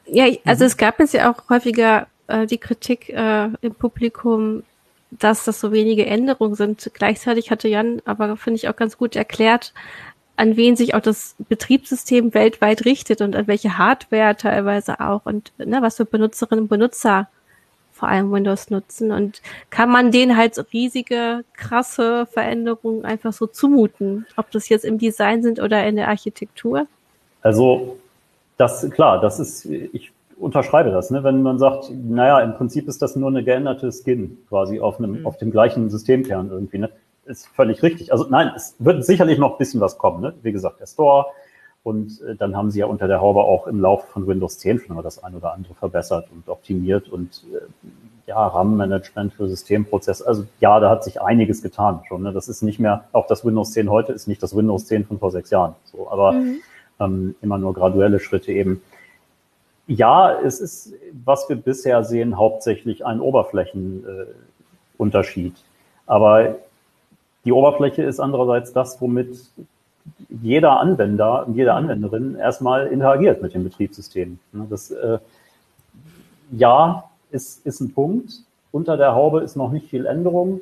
ja, 0.09 0.25
also 0.45 0.63
mhm. 0.63 0.67
es 0.67 0.77
gab 0.77 0.99
jetzt 0.99 1.13
ja 1.13 1.31
auch 1.31 1.49
häufiger 1.49 2.07
äh, 2.27 2.45
die 2.45 2.57
Kritik 2.57 3.09
äh, 3.09 3.49
im 3.61 3.75
Publikum, 3.75 4.63
dass 5.11 5.45
das 5.45 5.59
so 5.59 5.71
wenige 5.71 6.05
Änderungen 6.05 6.55
sind. 6.55 6.91
Gleichzeitig 6.93 7.51
hatte 7.51 7.67
Jan 7.67 8.01
aber, 8.05 8.35
finde 8.37 8.57
ich, 8.57 8.67
auch 8.69 8.75
ganz 8.75 8.97
gut 8.97 9.15
erklärt, 9.15 9.73
an 10.35 10.55
wen 10.55 10.75
sich 10.75 10.93
auch 10.93 11.01
das 11.01 11.35
Betriebssystem 11.49 12.33
weltweit 12.33 12.85
richtet 12.85 13.21
und 13.21 13.35
an 13.35 13.47
welche 13.47 13.77
Hardware 13.77 14.35
teilweise 14.35 14.99
auch 14.99 15.25
und 15.25 15.51
ne, 15.57 15.81
was 15.81 15.97
für 15.97 16.05
Benutzerinnen 16.05 16.63
und 16.63 16.69
Benutzer 16.69 17.27
vor 17.91 18.09
allem 18.09 18.31
Windows 18.31 18.69
nutzen 18.69 19.11
und 19.11 19.41
kann 19.71 19.89
man 19.89 20.11
denen 20.11 20.37
halt 20.37 20.53
so 20.53 20.61
riesige, 20.71 21.43
krasse 21.53 22.27
Veränderungen 22.27 23.05
einfach 23.05 23.33
so 23.33 23.47
zumuten, 23.47 24.27
ob 24.35 24.51
das 24.51 24.69
jetzt 24.69 24.85
im 24.85 24.99
Design 24.99 25.41
sind 25.41 25.59
oder 25.59 25.83
in 25.87 25.95
der 25.95 26.07
Architektur? 26.07 26.85
Also 27.41 27.97
das, 28.57 28.89
klar, 28.89 29.21
das 29.21 29.39
ist, 29.39 29.65
ich 29.65 30.11
unterschreibe 30.39 30.91
das, 30.91 31.11
ne? 31.11 31.23
wenn 31.23 31.41
man 31.41 31.59
sagt, 31.59 31.91
naja, 31.91 32.39
im 32.41 32.55
Prinzip 32.55 32.87
ist 32.87 33.01
das 33.01 33.15
nur 33.15 33.29
eine 33.29 33.43
geänderte 33.43 33.91
Skin 33.91 34.37
quasi 34.49 34.79
auf 34.79 34.99
einem, 34.99 35.19
mhm. 35.19 35.25
auf 35.25 35.37
dem 35.37 35.51
gleichen 35.51 35.89
Systemkern 35.89 36.49
irgendwie, 36.49 36.79
ne? 36.79 36.89
Ist 37.25 37.47
völlig 37.47 37.83
richtig. 37.83 38.13
Also 38.13 38.25
nein, 38.29 38.53
es 38.55 38.75
wird 38.79 39.03
sicherlich 39.03 39.37
noch 39.37 39.53
ein 39.53 39.57
bisschen 39.57 39.81
was 39.81 39.97
kommen, 39.97 40.21
ne? 40.21 40.33
Wie 40.43 40.53
gesagt, 40.53 40.79
der 40.79 40.87
Store 40.87 41.25
und 41.83 42.21
äh, 42.21 42.35
dann 42.35 42.55
haben 42.55 42.71
sie 42.71 42.79
ja 42.79 42.85
unter 42.85 43.07
der 43.07 43.19
Haube 43.19 43.41
auch 43.41 43.67
im 43.67 43.81
Laufe 43.81 44.07
von 44.07 44.27
Windows 44.27 44.59
10 44.59 44.79
schon 44.79 44.95
mal 44.95 45.01
das 45.01 45.23
ein 45.23 45.35
oder 45.35 45.53
andere 45.53 45.73
verbessert 45.73 46.29
und 46.31 46.47
optimiert 46.47 47.09
und 47.09 47.43
äh, 47.53 47.59
ja, 48.27 48.47
RAM-Management 48.47 49.33
für 49.33 49.47
Systemprozesse. 49.47 50.25
Also 50.25 50.45
ja, 50.59 50.79
da 50.79 50.89
hat 50.89 51.03
sich 51.03 51.21
einiges 51.21 51.61
getan 51.61 52.01
schon. 52.07 52.23
Ne? 52.23 52.31
Das 52.31 52.47
ist 52.47 52.61
nicht 52.61 52.79
mehr, 52.79 53.05
auch 53.11 53.27
das 53.27 53.45
Windows 53.45 53.71
10 53.71 53.89
heute 53.89 54.13
ist 54.13 54.27
nicht 54.27 54.41
das 54.41 54.55
Windows 54.55 54.85
10 54.85 55.05
von 55.05 55.19
vor 55.19 55.31
sechs 55.31 55.49
Jahren. 55.49 55.75
So, 55.85 56.09
aber 56.09 56.33
mhm 56.33 56.59
ähm, 56.99 57.35
immer 57.41 57.57
nur 57.57 57.73
graduelle 57.73 58.19
Schritte 58.19 58.51
eben. 58.51 58.81
Ja, 59.87 60.37
es 60.41 60.59
ist, 60.59 60.93
was 61.23 61.47
wir 61.47 61.55
bisher 61.55 62.03
sehen, 62.03 62.37
hauptsächlich 62.37 63.05
ein 63.05 63.21
Oberflächenunterschied. 63.21 65.53
Äh, 65.53 65.57
Aber 66.05 66.55
die 67.45 67.53
Oberfläche 67.53 68.03
ist 68.03 68.19
andererseits 68.19 68.73
das, 68.73 69.01
womit 69.01 69.39
jeder 70.41 70.79
Anwender 70.79 71.47
und 71.47 71.55
jede 71.55 71.73
Anwenderin 71.73 72.35
erstmal 72.35 72.87
interagiert 72.87 73.41
mit 73.41 73.53
dem 73.53 73.63
Betriebssystem. 73.63 74.39
Ne, 74.51 74.67
das, 74.69 74.91
äh, 74.91 75.19
ja, 76.51 77.05
ist, 77.31 77.65
ist 77.65 77.79
ein 77.79 77.93
Punkt. 77.93 78.41
Unter 78.71 78.97
der 78.97 79.15
Haube 79.15 79.41
ist 79.41 79.55
noch 79.55 79.71
nicht 79.71 79.89
viel 79.89 80.05
Änderung. 80.05 80.59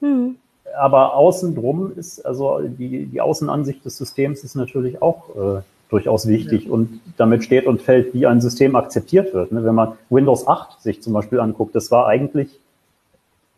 Mhm. 0.00 0.36
Aber 0.76 1.14
außen 1.14 1.54
drum 1.54 1.92
ist, 1.96 2.24
also 2.26 2.60
die, 2.60 3.06
die 3.06 3.20
Außenansicht 3.20 3.84
des 3.84 3.96
Systems 3.96 4.44
ist 4.44 4.56
natürlich 4.56 5.00
auch 5.00 5.36
äh, 5.36 5.62
durchaus 5.88 6.26
wichtig 6.26 6.64
ja. 6.64 6.72
und 6.72 7.00
damit 7.16 7.44
steht 7.44 7.66
und 7.66 7.80
fällt, 7.80 8.12
wie 8.14 8.26
ein 8.26 8.40
System 8.40 8.74
akzeptiert 8.76 9.32
wird. 9.34 9.52
Ne? 9.52 9.64
Wenn 9.64 9.74
man 9.74 9.92
Windows 10.10 10.46
8 10.46 10.80
sich 10.80 11.02
zum 11.02 11.12
Beispiel 11.12 11.40
anguckt, 11.40 11.74
das 11.74 11.90
war 11.90 12.06
eigentlich 12.06 12.58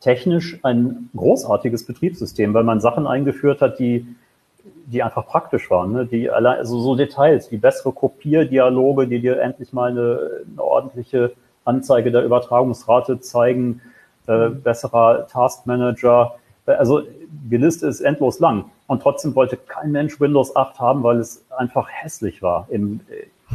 technisch 0.01 0.59
ein 0.63 1.11
großartiges 1.17 1.85
Betriebssystem, 1.87 2.55
weil 2.55 2.65
man 2.65 2.81
Sachen 2.81 3.07
eingeführt 3.07 3.61
hat, 3.61 3.79
die, 3.79 4.07
die 4.87 5.03
einfach 5.03 5.27
praktisch 5.27 5.71
waren, 5.71 5.93
ne? 5.93 6.07
die 6.07 6.31
allein, 6.31 6.59
also 6.59 6.79
so 6.81 6.95
Details, 6.95 7.51
wie 7.51 7.57
bessere 7.57 7.93
Kopierdialoge, 7.93 9.09
die 9.09 9.21
dir 9.21 9.41
endlich 9.41 9.73
mal 9.73 9.91
eine, 9.91 10.31
eine 10.53 10.63
ordentliche 10.63 11.33
Anzeige 11.65 12.11
der 12.11 12.25
Übertragungsrate 12.25 13.21
zeigen, 13.21 13.81
äh, 14.27 14.49
mhm. 14.49 14.63
besserer 14.63 15.27
Taskmanager, 15.27 16.35
also 16.67 17.03
die 17.29 17.57
Liste 17.57 17.87
ist 17.87 18.01
endlos 18.01 18.41
lang. 18.41 18.67
Und 18.87 19.03
trotzdem 19.03 19.35
wollte 19.35 19.57
kein 19.57 19.93
Mensch 19.93 20.21
Windows 20.21 20.55
8 20.55 20.79
haben, 20.81 21.03
weil 21.03 21.19
es 21.19 21.45
einfach 21.59 21.89
hässlich 21.91 22.43
war 22.43 22.67
im, 22.71 23.01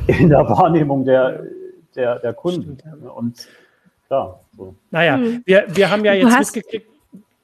in 0.08 0.30
der 0.30 0.48
Wahrnehmung 0.50 1.06
der, 1.06 1.44
der, 1.96 2.20
der 2.20 2.34
Kunden. 2.34 2.78
Und 3.10 3.48
klar. 4.08 4.40
So. 4.58 4.76
Naja, 4.92 5.16
hm. 5.16 5.42
wir, 5.46 5.66
wir 5.70 5.90
haben 5.90 6.06
ja 6.06 6.14
jetzt 6.14 6.38
mitgekriegt. 6.38 6.88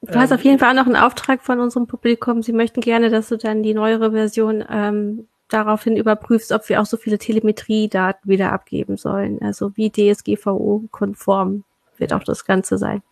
Du 0.02 0.14
hast 0.18 0.32
auf 0.32 0.42
jeden 0.42 0.58
Fall 0.58 0.70
auch 0.70 0.82
noch 0.82 0.86
einen 0.86 0.96
Auftrag 0.96 1.42
von 1.42 1.60
unserem 1.60 1.86
Publikum. 1.86 2.42
Sie 2.42 2.54
möchten 2.54 2.80
gerne, 2.80 3.10
dass 3.10 3.28
du 3.28 3.36
dann 3.36 3.62
die 3.62 3.74
neuere 3.74 4.12
Version 4.12 4.64
ähm, 4.70 5.26
daraufhin 5.48 5.96
überprüfst, 5.96 6.52
ob 6.52 6.68
wir 6.70 6.80
auch 6.80 6.86
so 6.86 6.96
viele 6.96 7.18
Telemetriedaten 7.18 8.30
wieder 8.30 8.52
abgeben 8.52 8.96
sollen. 8.96 9.42
Also 9.42 9.76
wie 9.76 9.90
DSGVO-konform 9.90 11.64
wird 11.98 12.14
auch 12.14 12.24
das 12.24 12.46
Ganze 12.46 12.78
sein. 12.78 13.02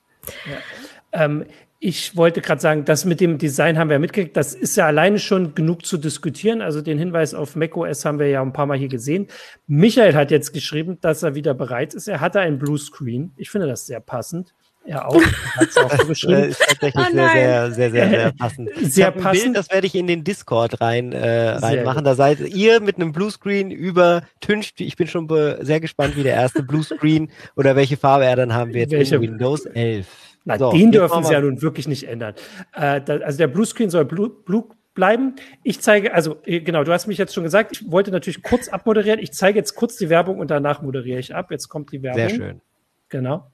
Ja. 0.46 1.24
Ähm, 1.24 1.44
ich 1.80 2.16
wollte 2.16 2.40
gerade 2.40 2.60
sagen, 2.60 2.84
das 2.84 3.04
mit 3.04 3.20
dem 3.20 3.38
Design 3.38 3.78
haben 3.78 3.88
wir 3.88 4.00
mitgekriegt. 4.00 4.36
Das 4.36 4.52
ist 4.52 4.76
ja 4.76 4.86
alleine 4.86 5.20
schon 5.20 5.54
genug 5.54 5.86
zu 5.86 5.96
diskutieren. 5.96 6.60
Also 6.60 6.82
den 6.82 6.98
Hinweis 6.98 7.34
auf 7.34 7.54
macOS 7.54 8.04
haben 8.04 8.18
wir 8.18 8.28
ja 8.28 8.42
ein 8.42 8.52
paar 8.52 8.66
Mal 8.66 8.76
hier 8.76 8.88
gesehen. 8.88 9.28
Michael 9.68 10.14
hat 10.14 10.32
jetzt 10.32 10.52
geschrieben, 10.52 10.98
dass 11.00 11.22
er 11.22 11.36
wieder 11.36 11.54
bereit 11.54 11.94
ist. 11.94 12.08
Er 12.08 12.20
hatte 12.20 12.40
einen 12.40 12.58
Bluescreen. 12.58 13.32
Ich 13.36 13.50
finde 13.50 13.68
das 13.68 13.86
sehr 13.86 14.00
passend. 14.00 14.54
Er 14.84 15.06
auch. 15.06 15.22
Hat 15.22 15.68
es 15.68 15.76
auch 15.76 15.96
so 15.98 16.06
geschrieben. 16.08 16.44
ist 16.44 16.60
tatsächlich 16.66 17.04
oh 17.08 17.12
sehr, 17.12 17.70
sehr, 17.70 17.72
sehr, 17.72 17.90
sehr, 17.90 18.10
sehr 18.10 18.32
passend. 18.38 18.70
Sehr 18.80 19.10
passend. 19.12 19.44
Bild, 19.44 19.56
das 19.56 19.70
werde 19.70 19.86
ich 19.86 19.94
in 19.94 20.08
den 20.08 20.24
Discord 20.24 20.80
rein 20.80 21.12
äh, 21.12 21.50
reinmachen. 21.50 22.04
Da 22.04 22.16
seid 22.16 22.40
ihr 22.40 22.80
mit 22.80 22.96
einem 22.96 23.12
Bluescreen 23.12 23.70
übertüncht. 23.70 24.80
Ich 24.80 24.96
bin 24.96 25.06
schon 25.06 25.28
sehr 25.60 25.78
gespannt, 25.78 26.16
wie 26.16 26.24
der 26.24 26.34
erste 26.34 26.64
Bluescreen 26.64 27.30
oder 27.54 27.76
welche 27.76 27.96
Farbe 27.96 28.24
er 28.24 28.34
dann 28.34 28.52
haben 28.52 28.74
wird 28.74 28.90
welche? 28.90 29.16
in 29.16 29.20
Windows 29.20 29.64
11. 29.66 30.06
Na, 30.44 30.58
so, 30.58 30.72
den 30.72 30.92
dürfen 30.92 31.24
sie 31.24 31.32
ja 31.32 31.40
nun 31.40 31.60
wirklich 31.62 31.88
nicht 31.88 32.04
ändern. 32.04 32.34
Äh, 32.74 33.00
da, 33.00 33.18
also 33.18 33.38
der 33.38 33.48
Bluescreen 33.48 33.90
soll 33.90 34.04
blue, 34.04 34.30
blue 34.30 34.68
bleiben. 34.94 35.36
Ich 35.62 35.80
zeige, 35.80 36.12
also 36.14 36.36
äh, 36.44 36.60
genau, 36.60 36.84
du 36.84 36.92
hast 36.92 37.06
mich 37.06 37.18
jetzt 37.18 37.34
schon 37.34 37.44
gesagt, 37.44 37.72
ich 37.72 37.90
wollte 37.90 38.10
natürlich 38.10 38.42
kurz 38.42 38.68
abmoderieren. 38.68 39.20
Ich 39.20 39.32
zeige 39.32 39.58
jetzt 39.58 39.74
kurz 39.74 39.96
die 39.96 40.08
Werbung 40.08 40.38
und 40.38 40.50
danach 40.50 40.82
moderiere 40.82 41.18
ich 41.18 41.34
ab. 41.34 41.50
Jetzt 41.50 41.68
kommt 41.68 41.92
die 41.92 42.02
Werbung. 42.02 42.20
Sehr 42.20 42.30
schön. 42.30 42.60
Genau. 43.08 43.36
Sehr 43.36 43.44
schön. 43.44 43.52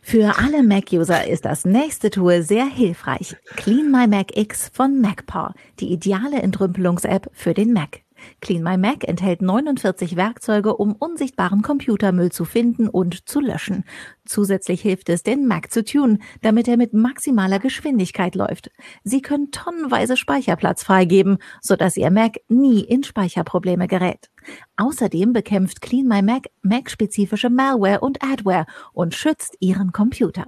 Für 0.00 0.38
alle 0.38 0.62
Mac-User 0.62 1.26
ist 1.26 1.44
das 1.44 1.64
nächste 1.64 2.10
Tool 2.10 2.42
sehr 2.42 2.64
hilfreich. 2.64 3.36
Clean 3.56 3.90
My 3.90 4.06
Mac 4.06 4.36
X 4.36 4.70
von 4.72 5.00
MacPaw, 5.00 5.52
die 5.80 5.92
ideale 5.92 6.40
Entrümpelungs-App 6.40 7.28
für 7.32 7.52
den 7.52 7.72
Mac. 7.72 8.00
Clean 8.40 8.62
My 8.62 8.76
Mac 8.76 9.04
enthält 9.04 9.42
49 9.42 10.16
Werkzeuge, 10.16 10.76
um 10.76 10.94
unsichtbaren 10.94 11.62
Computermüll 11.62 12.30
zu 12.30 12.44
finden 12.44 12.88
und 12.88 13.28
zu 13.28 13.40
löschen. 13.40 13.84
Zusätzlich 14.24 14.82
hilft 14.82 15.08
es, 15.08 15.22
den 15.22 15.46
Mac 15.46 15.72
zu 15.72 15.84
tunen, 15.84 16.22
damit 16.42 16.68
er 16.68 16.76
mit 16.76 16.94
maximaler 16.94 17.58
Geschwindigkeit 17.58 18.34
läuft. 18.34 18.70
Sie 19.04 19.22
können 19.22 19.50
tonnenweise 19.50 20.16
Speicherplatz 20.16 20.82
freigeben, 20.82 21.38
sodass 21.60 21.96
Ihr 21.96 22.10
Mac 22.10 22.36
nie 22.48 22.80
in 22.80 23.02
Speicherprobleme 23.02 23.88
gerät. 23.88 24.30
Außerdem 24.76 25.32
bekämpft 25.32 25.80
Clean 25.80 26.06
My 26.06 26.22
Mac 26.22 26.48
Mac-spezifische 26.62 27.50
Malware 27.50 28.00
und 28.00 28.22
Adware 28.22 28.66
und 28.92 29.14
schützt 29.14 29.56
Ihren 29.60 29.92
Computer. 29.92 30.46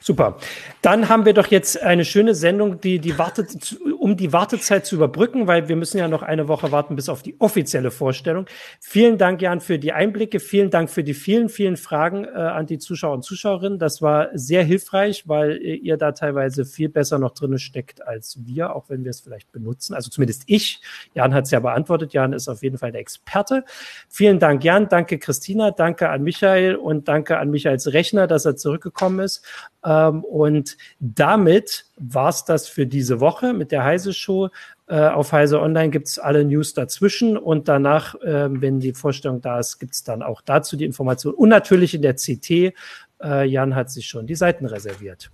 Super. 0.00 0.38
Dann 0.80 1.10
haben 1.10 1.26
wir 1.26 1.34
doch 1.34 1.48
jetzt 1.48 1.80
eine 1.80 2.06
schöne 2.06 2.34
Sendung, 2.34 2.80
die, 2.80 2.98
die 2.98 3.18
wartet, 3.18 3.76
um 4.00 4.16
die 4.16 4.32
Wartezeit 4.32 4.86
zu 4.86 4.94
überbrücken, 4.94 5.46
weil 5.46 5.68
wir 5.68 5.76
müssen 5.76 5.98
ja 5.98 6.08
noch 6.08 6.22
eine 6.22 6.48
Woche 6.48 6.72
warten 6.72 6.96
bis 6.96 7.10
auf 7.10 7.22
die 7.22 7.38
offizielle 7.38 7.90
Vorstellung. 7.90 8.46
Vielen 8.80 9.18
Dank, 9.18 9.42
Jan, 9.42 9.60
für 9.60 9.78
die 9.78 9.92
Einblicke. 9.92 10.40
Vielen 10.40 10.70
Dank 10.70 10.88
für 10.88 11.04
die 11.04 11.12
vielen, 11.12 11.50
vielen 11.50 11.76
Fragen 11.76 12.24
äh, 12.24 12.28
an 12.30 12.64
die 12.64 12.78
Zuschauer 12.78 13.12
und 13.12 13.24
Zuschauerinnen. 13.24 13.78
Das 13.78 14.00
war 14.00 14.28
sehr 14.32 14.64
hilfreich, 14.64 15.28
weil 15.28 15.58
äh, 15.58 15.74
ihr 15.74 15.98
da 15.98 16.12
teilweise 16.12 16.64
viel 16.64 16.88
besser 16.88 17.18
noch 17.18 17.32
drin 17.32 17.58
steckt 17.58 18.06
als 18.06 18.38
wir, 18.46 18.74
auch 18.74 18.88
wenn 18.88 19.04
wir 19.04 19.10
es 19.10 19.20
vielleicht 19.20 19.52
benutzen. 19.52 19.92
Also 19.92 20.08
zumindest 20.08 20.44
ich. 20.46 20.80
Jan 21.12 21.34
hat 21.34 21.44
es 21.44 21.50
ja 21.50 21.60
beantwortet. 21.60 22.14
Jan 22.14 22.32
ist 22.32 22.48
auf 22.48 22.62
jeden 22.62 22.78
Fall 22.78 22.92
der 22.92 23.02
Experte. 23.02 23.64
Vielen 24.08 24.38
Dank, 24.38 24.64
Jan. 24.64 24.88
Danke, 24.88 25.18
Christina. 25.18 25.72
Danke 25.72 26.08
an 26.08 26.22
Michael 26.22 26.76
und 26.76 27.06
danke 27.06 27.36
an 27.36 27.50
Michaels 27.50 27.92
Rechner, 27.92 28.26
dass 28.26 28.46
er 28.46 28.56
zurückgekommen 28.56 29.20
ist. 29.20 29.44
Ähm, 29.84 30.24
und 30.24 30.78
damit 31.00 31.84
war's 32.00 32.44
das 32.44 32.66
für 32.66 32.86
diese 32.86 33.20
Woche 33.20 33.52
mit 33.52 33.70
der 33.70 33.84
Heise 33.84 34.12
Show. 34.12 34.48
Äh, 34.88 35.08
auf 35.08 35.32
Heise 35.32 35.60
Online 35.60 35.90
gibt's 35.90 36.18
alle 36.18 36.44
News 36.44 36.74
dazwischen 36.74 37.36
und 37.36 37.68
danach, 37.68 38.14
äh, 38.16 38.48
wenn 38.50 38.80
die 38.80 38.92
Vorstellung 38.92 39.40
da 39.40 39.60
ist, 39.60 39.78
gibt's 39.78 40.02
dann 40.02 40.22
auch 40.22 40.40
dazu 40.40 40.76
die 40.76 40.84
Information. 40.84 41.34
Und 41.34 41.50
natürlich 41.50 41.94
in 41.94 42.02
der 42.02 42.14
CT. 42.14 42.74
Äh, 43.22 43.44
Jan 43.46 43.74
hat 43.74 43.90
sich 43.90 44.06
schon 44.06 44.26
die 44.26 44.34
Seiten 44.34 44.66
reserviert. 44.66 45.30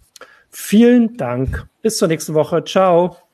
Vielen 0.50 1.16
Dank. 1.16 1.66
Bis 1.82 1.98
zur 1.98 2.08
nächsten 2.08 2.34
Woche. 2.34 2.64
Ciao. 2.64 3.25